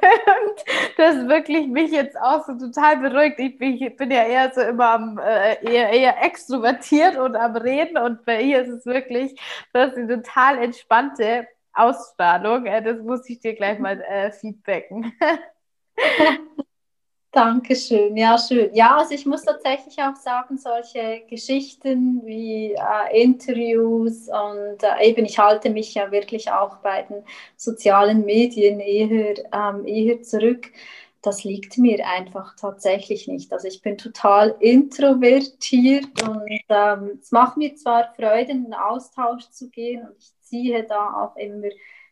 Das 0.97 1.27
wirklich 1.27 1.67
mich 1.67 1.91
jetzt 1.91 2.15
auch 2.19 2.45
so 2.45 2.53
total 2.59 2.97
beruhigt. 2.97 3.39
Ich 3.39 3.57
bin, 3.57 3.81
ich 3.81 3.95
bin 3.95 4.11
ja 4.11 4.23
eher 4.23 4.53
so 4.53 4.61
immer 4.61 4.89
am, 4.91 5.17
äh, 5.17 5.55
eher, 5.65 5.89
eher 5.89 6.23
extrovertiert 6.23 7.17
und 7.17 7.35
am 7.35 7.55
Reden 7.55 7.97
und 7.97 8.23
bei 8.25 8.41
ihr 8.41 8.61
ist 8.61 8.69
es 8.69 8.85
wirklich, 8.85 9.39
das 9.73 9.93
ist 9.93 9.97
eine 9.97 10.21
total 10.21 10.59
entspannte 10.59 11.47
Ausstrahlung. 11.73 12.67
Äh, 12.67 12.83
das 12.83 12.99
muss 13.01 13.27
ich 13.27 13.39
dir 13.39 13.55
gleich 13.55 13.79
mal 13.79 13.99
äh, 14.01 14.31
feedbacken. 14.31 15.11
Dankeschön, 17.31 18.17
ja, 18.17 18.39
schön. 18.39 18.73
Ja, 18.73 18.97
also 18.97 19.13
ich 19.13 19.25
muss 19.27 19.43
tatsächlich 19.43 19.99
auch 19.99 20.15
sagen, 20.15 20.57
solche 20.57 21.21
Geschichten 21.29 22.25
wie 22.25 22.73
äh, 22.73 23.21
Interviews 23.21 24.27
und 24.29 24.81
äh, 24.81 25.07
eben, 25.07 25.25
ich 25.25 25.37
halte 25.37 25.69
mich 25.69 25.93
ja 25.93 26.11
wirklich 26.11 26.51
auch 26.51 26.77
bei 26.77 27.03
den 27.03 27.23
sozialen 27.55 28.25
Medien 28.25 28.79
eher, 28.79 29.35
ähm, 29.53 29.85
eher 29.85 30.23
zurück. 30.23 30.71
Das 31.21 31.43
liegt 31.43 31.77
mir 31.77 32.03
einfach 32.07 32.55
tatsächlich 32.55 33.27
nicht. 33.27 33.53
Also 33.53 33.67
ich 33.67 33.83
bin 33.83 33.97
total 33.99 34.55
introvertiert 34.59 36.07
und 36.27 36.49
ähm, 36.69 37.19
es 37.21 37.31
macht 37.31 37.57
mir 37.57 37.75
zwar 37.75 38.11
Freude, 38.15 38.51
in 38.53 38.63
den 38.63 38.73
Austausch 38.73 39.47
zu 39.51 39.69
gehen 39.69 40.01
und 40.07 40.15
ich 40.17 40.31
ziehe 40.41 40.83
da 40.83 41.25
auch 41.25 41.35
immer 41.35 41.67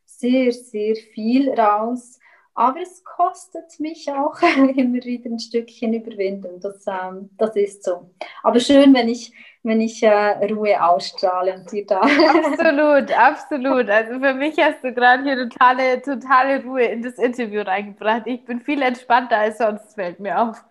sehr, 0.05 0.51
sehr 0.51 0.95
viel 0.95 1.49
raus 1.59 2.19
aber 2.57 2.81
es 2.81 3.03
kostet 3.03 3.79
mich 3.79 4.11
auch 4.11 4.41
immer 4.75 5.03
wieder 5.03 5.29
ein 5.29 5.37
Stückchen 5.37 5.93
Überwindung. 5.93 6.59
Das, 6.59 6.83
ähm, 6.87 7.29
das 7.37 7.55
ist 7.55 7.83
so. 7.83 8.09
Aber 8.41 8.59
schön, 8.59 8.95
wenn 8.95 9.07
ich, 9.07 9.31
wenn 9.61 9.79
ich 9.79 10.01
äh, 10.01 10.43
Ruhe 10.51 10.83
ausstrahle 10.83 11.53
und 11.53 11.71
dir 11.71 11.85
da. 11.85 12.01
Absolut, 12.01 13.11
absolut. 13.11 13.89
Also 13.89 14.19
für 14.19 14.33
mich 14.33 14.57
hast 14.57 14.83
du 14.83 14.91
gerade 14.91 15.23
hier 15.23 15.47
totale, 15.47 16.01
totale 16.01 16.63
Ruhe 16.63 16.85
in 16.85 17.03
das 17.03 17.19
Interview 17.19 17.61
reingebracht. 17.61 18.23
Ich 18.25 18.43
bin 18.43 18.59
viel 18.59 18.81
entspannter 18.81 19.37
als 19.37 19.59
sonst, 19.59 19.93
fällt 19.93 20.19
mir 20.19 20.41
auf. 20.41 20.65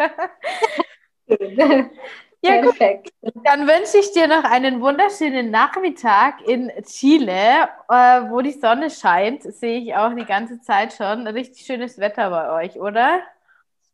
Ja, 2.46 2.60
Perfekt. 2.62 3.10
Gut. 3.20 3.34
Dann 3.44 3.66
wünsche 3.66 3.98
ich 3.98 4.12
dir 4.12 4.28
noch 4.28 4.44
einen 4.44 4.80
wunderschönen 4.80 5.50
Nachmittag 5.50 6.46
in 6.46 6.70
Chile, 6.84 7.68
äh, 7.88 8.30
wo 8.30 8.40
die 8.40 8.52
Sonne 8.52 8.90
scheint. 8.90 9.42
Sehe 9.42 9.80
ich 9.80 9.94
auch 9.94 10.14
die 10.14 10.24
ganze 10.24 10.60
Zeit 10.60 10.92
schon. 10.92 11.26
Richtig 11.26 11.66
schönes 11.66 11.98
Wetter 11.98 12.30
bei 12.30 12.64
euch, 12.64 12.80
oder? 12.80 13.20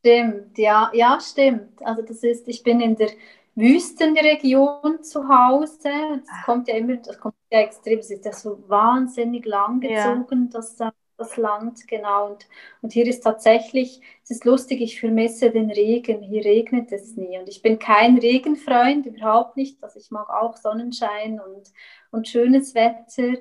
Stimmt, 0.01 0.59
ja, 0.59 0.91
ja, 0.93 1.19
stimmt. 1.21 1.81
Also 1.85 2.03
das 2.03 2.23
ist, 2.23 2.49
ich 2.49 2.63
bin 2.63 2.81
in 2.81 2.97
der 2.97 3.11
Wüstenregion 3.55 5.03
zu 5.03 5.29
Hause. 5.29 5.91
Das 6.19 6.29
ah. 6.29 6.43
kommt 6.45 6.69
ja 6.69 6.77
immer, 6.77 6.97
das 6.97 7.19
kommt 7.19 7.35
ja 7.51 7.61
extrem, 7.61 7.99
es 7.99 8.11
ist 8.11 8.25
ja 8.25 8.33
so 8.33 8.59
wahnsinnig 8.69 9.45
langgezogen, 9.45 10.45
ja. 10.45 10.59
das 10.59 10.77
das 11.17 11.37
Land, 11.37 11.87
genau. 11.89 12.31
Und, 12.31 12.49
und 12.81 12.93
hier 12.93 13.07
ist 13.07 13.21
tatsächlich, 13.21 14.01
es 14.23 14.31
ist 14.31 14.45
lustig, 14.45 14.81
ich 14.81 15.01
vermisse 15.01 15.51
den 15.51 15.71
Regen. 15.71 16.23
Hier 16.23 16.45
regnet 16.45 16.93
es 16.93 17.17
nie. 17.17 17.39
Und 17.39 17.49
ich 17.49 17.63
bin 17.63 17.79
kein 17.79 18.19
Regenfreund, 18.19 19.07
überhaupt 19.07 19.57
nicht. 19.57 19.83
Also 19.83 19.99
ich 19.99 20.11
mag 20.11 20.29
auch 20.31 20.57
Sonnenschein 20.57 21.41
und, 21.41 21.73
und 22.11 22.29
schönes 22.29 22.75
Wetter. 22.75 23.41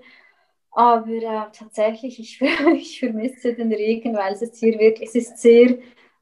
Aber 0.72 1.12
äh, 1.12 1.52
tatsächlich, 1.52 2.20
ich, 2.20 2.42
ich 2.76 3.00
vermisse 3.00 3.54
den 3.54 3.72
Regen, 3.74 4.16
weil 4.16 4.34
es 4.34 4.42
ist 4.42 4.58
hier 4.58 4.78
wirklich, 4.80 5.10
es 5.10 5.16
ist 5.16 5.38
sehr, 5.40 5.78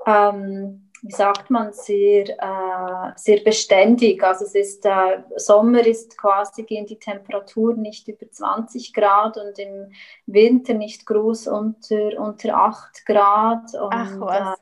ähm, 0.05 0.88
wie 1.01 1.11
sagt 1.11 1.49
man, 1.49 1.71
sehr, 1.71 2.29
äh, 2.29 3.11
sehr 3.15 3.39
beständig. 3.43 4.23
Also 4.23 4.45
es 4.45 4.55
ist, 4.55 4.85
äh, 4.85 5.23
Sommer 5.37 5.85
ist 5.85 6.17
quasi, 6.17 6.63
gehen 6.63 6.85
die 6.85 6.99
Temperaturen 6.99 7.81
nicht 7.81 8.07
über 8.07 8.29
20 8.29 8.93
Grad 8.93 9.37
und 9.37 9.57
im 9.59 9.91
Winter 10.25 10.73
nicht 10.73 11.05
groß 11.05 11.47
unter, 11.47 12.19
unter 12.19 12.55
8 12.55 13.05
Grad. 13.05 13.73
Und, 13.73 13.93
Ach 13.93 14.19
was. 14.19 14.59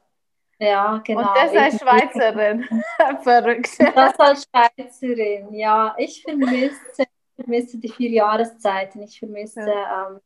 Äh, 0.59 0.69
ja, 0.69 1.01
genau. 1.03 1.21
Und 1.21 1.29
das 1.35 1.55
als 1.55 1.79
Schweizerin. 1.79 2.63
Verrückt. 3.23 3.77
Das 3.95 4.19
als 4.19 4.47
Schweizerin, 4.49 5.53
ja. 5.53 5.95
Ich 5.97 6.23
vermisse, 6.23 7.05
vermisse 7.35 7.77
die 7.77 7.89
vier 7.89 8.09
Jahreszeiten. 8.09 9.01
Ich 9.01 9.19
vermisse 9.19 9.61
ja. 9.61 10.09
ähm, 10.09 10.19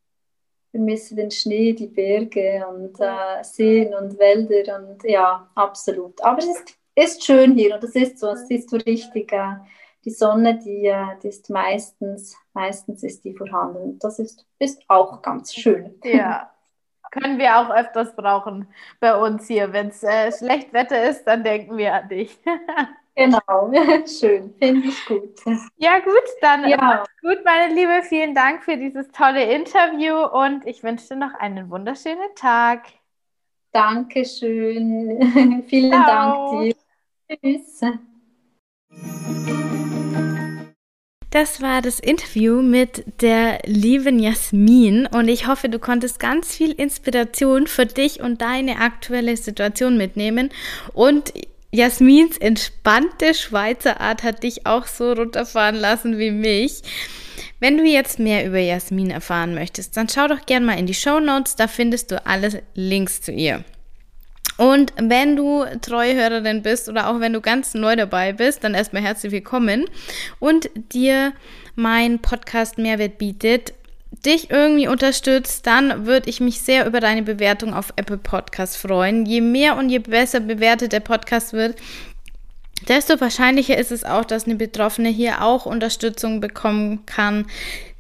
vermisse 0.72 1.15
den 1.15 1.30
Schnee, 1.30 1.73
die 1.73 1.88
Berge 1.88 2.65
und 2.68 2.99
äh, 2.99 3.43
Seen 3.43 3.93
und 3.93 4.18
Wälder 4.18 4.77
und 4.77 5.03
ja, 5.03 5.49
absolut. 5.53 6.22
Aber 6.23 6.39
es 6.39 6.48
ist, 6.48 6.77
ist 6.95 7.23
schön 7.23 7.56
hier 7.56 7.76
und 7.76 7.84
es 7.84 7.95
ist 7.95 8.19
so, 8.19 8.30
es 8.30 8.49
ist 8.49 8.69
so 8.69 8.77
richtig. 8.77 9.31
Äh, 9.31 9.56
die 10.03 10.11
Sonne, 10.11 10.57
die, 10.57 10.88
äh, 10.88 11.19
die 11.22 11.27
ist 11.27 11.49
meistens, 11.49 12.35
meistens 12.53 13.03
ist 13.03 13.23
die 13.23 13.35
vorhanden. 13.35 13.99
Das 13.99 14.18
ist, 14.18 14.45
ist 14.57 14.81
auch 14.88 15.22
ganz 15.22 15.53
schön. 15.53 15.93
Ja. 16.03 16.52
Können 17.11 17.38
wir 17.38 17.57
auch 17.57 17.69
öfters 17.69 18.15
brauchen 18.15 18.68
bei 19.02 19.15
uns 19.15 19.45
hier. 19.45 19.73
Wenn 19.73 19.89
es 19.89 20.02
äh, 20.02 20.31
schlecht 20.31 20.72
Wetter 20.72 21.10
ist, 21.10 21.26
dann 21.26 21.43
denken 21.43 21.77
wir 21.77 21.93
an 21.93 22.07
dich. 22.10 22.39
Genau, 23.15 23.71
schön, 24.07 24.53
finde 24.57 24.88
ich 24.88 25.05
gut. 25.05 25.35
Ja, 25.77 25.99
gut, 25.99 26.23
dann 26.39 26.67
ja. 26.67 27.03
gut, 27.21 27.43
meine 27.43 27.73
Liebe. 27.73 28.03
Vielen 28.03 28.33
Dank 28.33 28.63
für 28.63 28.77
dieses 28.77 29.09
tolle 29.11 29.53
Interview 29.53 30.15
und 30.15 30.65
ich 30.65 30.81
wünsche 30.81 31.09
dir 31.09 31.17
noch 31.17 31.33
einen 31.33 31.69
wunderschönen 31.69 32.33
Tag. 32.35 32.85
Dankeschön. 33.73 35.63
Vielen 35.67 35.91
Ciao. 35.91 36.63
Dank 36.63 36.75
dir. 37.29 37.38
Tschüss. 37.38 37.81
Das 41.31 41.61
war 41.61 41.81
das 41.81 42.01
Interview 42.01 42.61
mit 42.61 43.05
der 43.21 43.59
lieben 43.65 44.19
Jasmin 44.19 45.07
und 45.07 45.29
ich 45.29 45.47
hoffe, 45.47 45.69
du 45.69 45.79
konntest 45.79 46.19
ganz 46.19 46.53
viel 46.53 46.71
Inspiration 46.73 47.67
für 47.67 47.85
dich 47.85 48.19
und 48.19 48.41
deine 48.41 48.79
aktuelle 48.81 49.38
Situation 49.38 49.97
mitnehmen 49.97 50.49
und 50.93 51.31
Jasmins 51.73 52.38
entspannte 52.38 53.34
Schweizer 53.34 54.02
Art 54.02 54.23
hat 54.23 54.43
dich 54.43 54.65
auch 54.65 54.88
so 54.88 55.14
runterfahren 55.14 55.76
lassen 55.76 56.19
wie 56.19 56.31
mich. 56.31 56.81
Wenn 57.61 57.77
du 57.77 57.85
jetzt 57.85 58.19
mehr 58.19 58.45
über 58.45 58.60
Jasmin 58.60 59.10
erfahren 59.10 59.56
möchtest, 59.56 59.95
dann 59.95 60.10
schau 60.10 60.27
doch 60.27 60.45
gerne 60.45 60.65
mal 60.65 60.77
in 60.80 60.85
die 60.85 60.93
Show 60.93 61.19
Notes, 61.19 61.56
da 61.56 61.68
findest 61.68 62.11
du 62.11 62.26
alle 62.26 62.64
Links 62.73 63.22
zu 63.22 63.31
ihr. 63.31 63.64
Und 64.57 64.93
wenn 64.98 65.35
du 65.35 65.65
treue 65.81 66.14
Hörerin 66.14 66.61
bist 66.61 66.89
oder 66.89 67.10
auch 67.10 67.19
wenn 67.19 67.34
du 67.34 67.39
ganz 67.39 67.73
neu 67.73 67.95
dabei 67.95 68.34
bist, 68.34 68.64
dann 68.64 68.73
erstmal 68.73 69.02
herzlich 69.02 69.31
willkommen 69.31 69.85
und 70.39 70.69
dir 70.91 71.31
mein 71.76 72.19
Podcast 72.19 72.77
Mehrwert 72.77 73.18
bietet, 73.18 73.73
dich 74.11 74.51
irgendwie 74.51 74.88
unterstützt, 74.88 75.65
dann 75.65 76.05
würde 76.05 76.29
ich 76.29 76.41
mich 76.41 76.61
sehr 76.61 76.85
über 76.85 76.99
deine 76.99 77.23
Bewertung 77.23 77.73
auf 77.73 77.93
Apple 77.95 78.17
Podcast 78.17 78.77
freuen. 78.77 79.25
Je 79.25 79.41
mehr 79.41 79.77
und 79.77 79.89
je 79.89 79.99
besser 79.99 80.41
bewertet 80.41 80.91
der 80.91 80.99
Podcast 80.99 81.53
wird, 81.53 81.75
desto 82.88 83.19
wahrscheinlicher 83.19 83.77
ist 83.77 83.91
es 83.91 84.03
auch, 84.03 84.25
dass 84.25 84.45
eine 84.45 84.55
Betroffene 84.55 85.09
hier 85.09 85.41
auch 85.41 85.65
Unterstützung 85.65 86.41
bekommen 86.41 87.05
kann, 87.05 87.45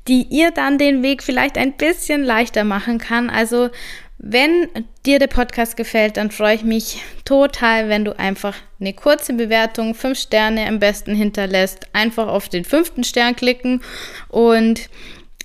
die 0.07 0.23
ihr 0.29 0.51
dann 0.51 0.77
den 0.77 1.03
Weg 1.03 1.23
vielleicht 1.23 1.57
ein 1.57 1.73
bisschen 1.73 2.23
leichter 2.23 2.63
machen 2.63 2.97
kann. 2.97 3.29
Also 3.29 3.69
wenn 4.17 4.67
dir 5.05 5.17
der 5.17 5.27
Podcast 5.27 5.77
gefällt, 5.77 6.17
dann 6.17 6.29
freue 6.29 6.55
ich 6.55 6.63
mich 6.63 7.01
total, 7.25 7.89
wenn 7.89 8.05
du 8.05 8.17
einfach 8.19 8.55
eine 8.79 8.93
kurze 8.93 9.33
Bewertung, 9.33 9.95
fünf 9.95 10.19
Sterne 10.19 10.67
am 10.67 10.79
besten 10.79 11.15
hinterlässt. 11.15 11.87
Einfach 11.93 12.27
auf 12.27 12.49
den 12.49 12.65
fünften 12.65 13.03
Stern 13.03 13.35
klicken 13.35 13.81
und 14.27 14.89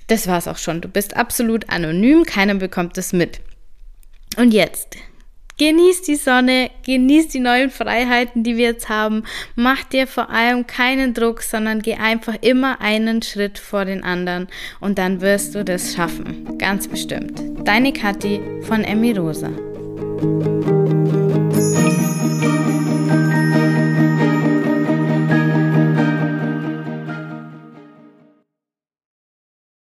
das 0.07 0.27
war's 0.27 0.47
auch 0.47 0.57
schon. 0.57 0.81
Du 0.81 0.87
bist 0.87 1.15
absolut 1.15 1.69
anonym, 1.69 2.23
keiner 2.23 2.55
bekommt 2.55 2.97
es 2.97 3.13
mit. 3.13 3.41
Und 4.37 4.53
jetzt 4.53 4.97
Genieß 5.57 6.03
die 6.03 6.15
Sonne, 6.15 6.69
genieß 6.85 7.29
die 7.29 7.39
neuen 7.39 7.71
Freiheiten, 7.71 8.43
die 8.43 8.57
wir 8.57 8.65
jetzt 8.65 8.89
haben. 8.89 9.23
Mach 9.55 9.83
dir 9.83 10.05
vor 10.05 10.29
allem 10.29 10.67
keinen 10.67 11.15
Druck, 11.15 11.41
sondern 11.41 11.81
geh 11.81 11.95
einfach 11.95 12.35
immer 12.41 12.79
einen 12.79 13.23
Schritt 13.23 13.57
vor 13.57 13.83
den 13.83 14.03
anderen 14.03 14.47
und 14.79 14.99
dann 14.99 15.19
wirst 15.19 15.55
du 15.55 15.65
das 15.65 15.95
schaffen. 15.95 16.59
Ganz 16.59 16.87
bestimmt. 16.87 17.41
Deine 17.63 17.91
Kathi 17.91 18.39
von 18.67 18.83
Emmy 18.83 19.13
Rosa. 19.13 19.49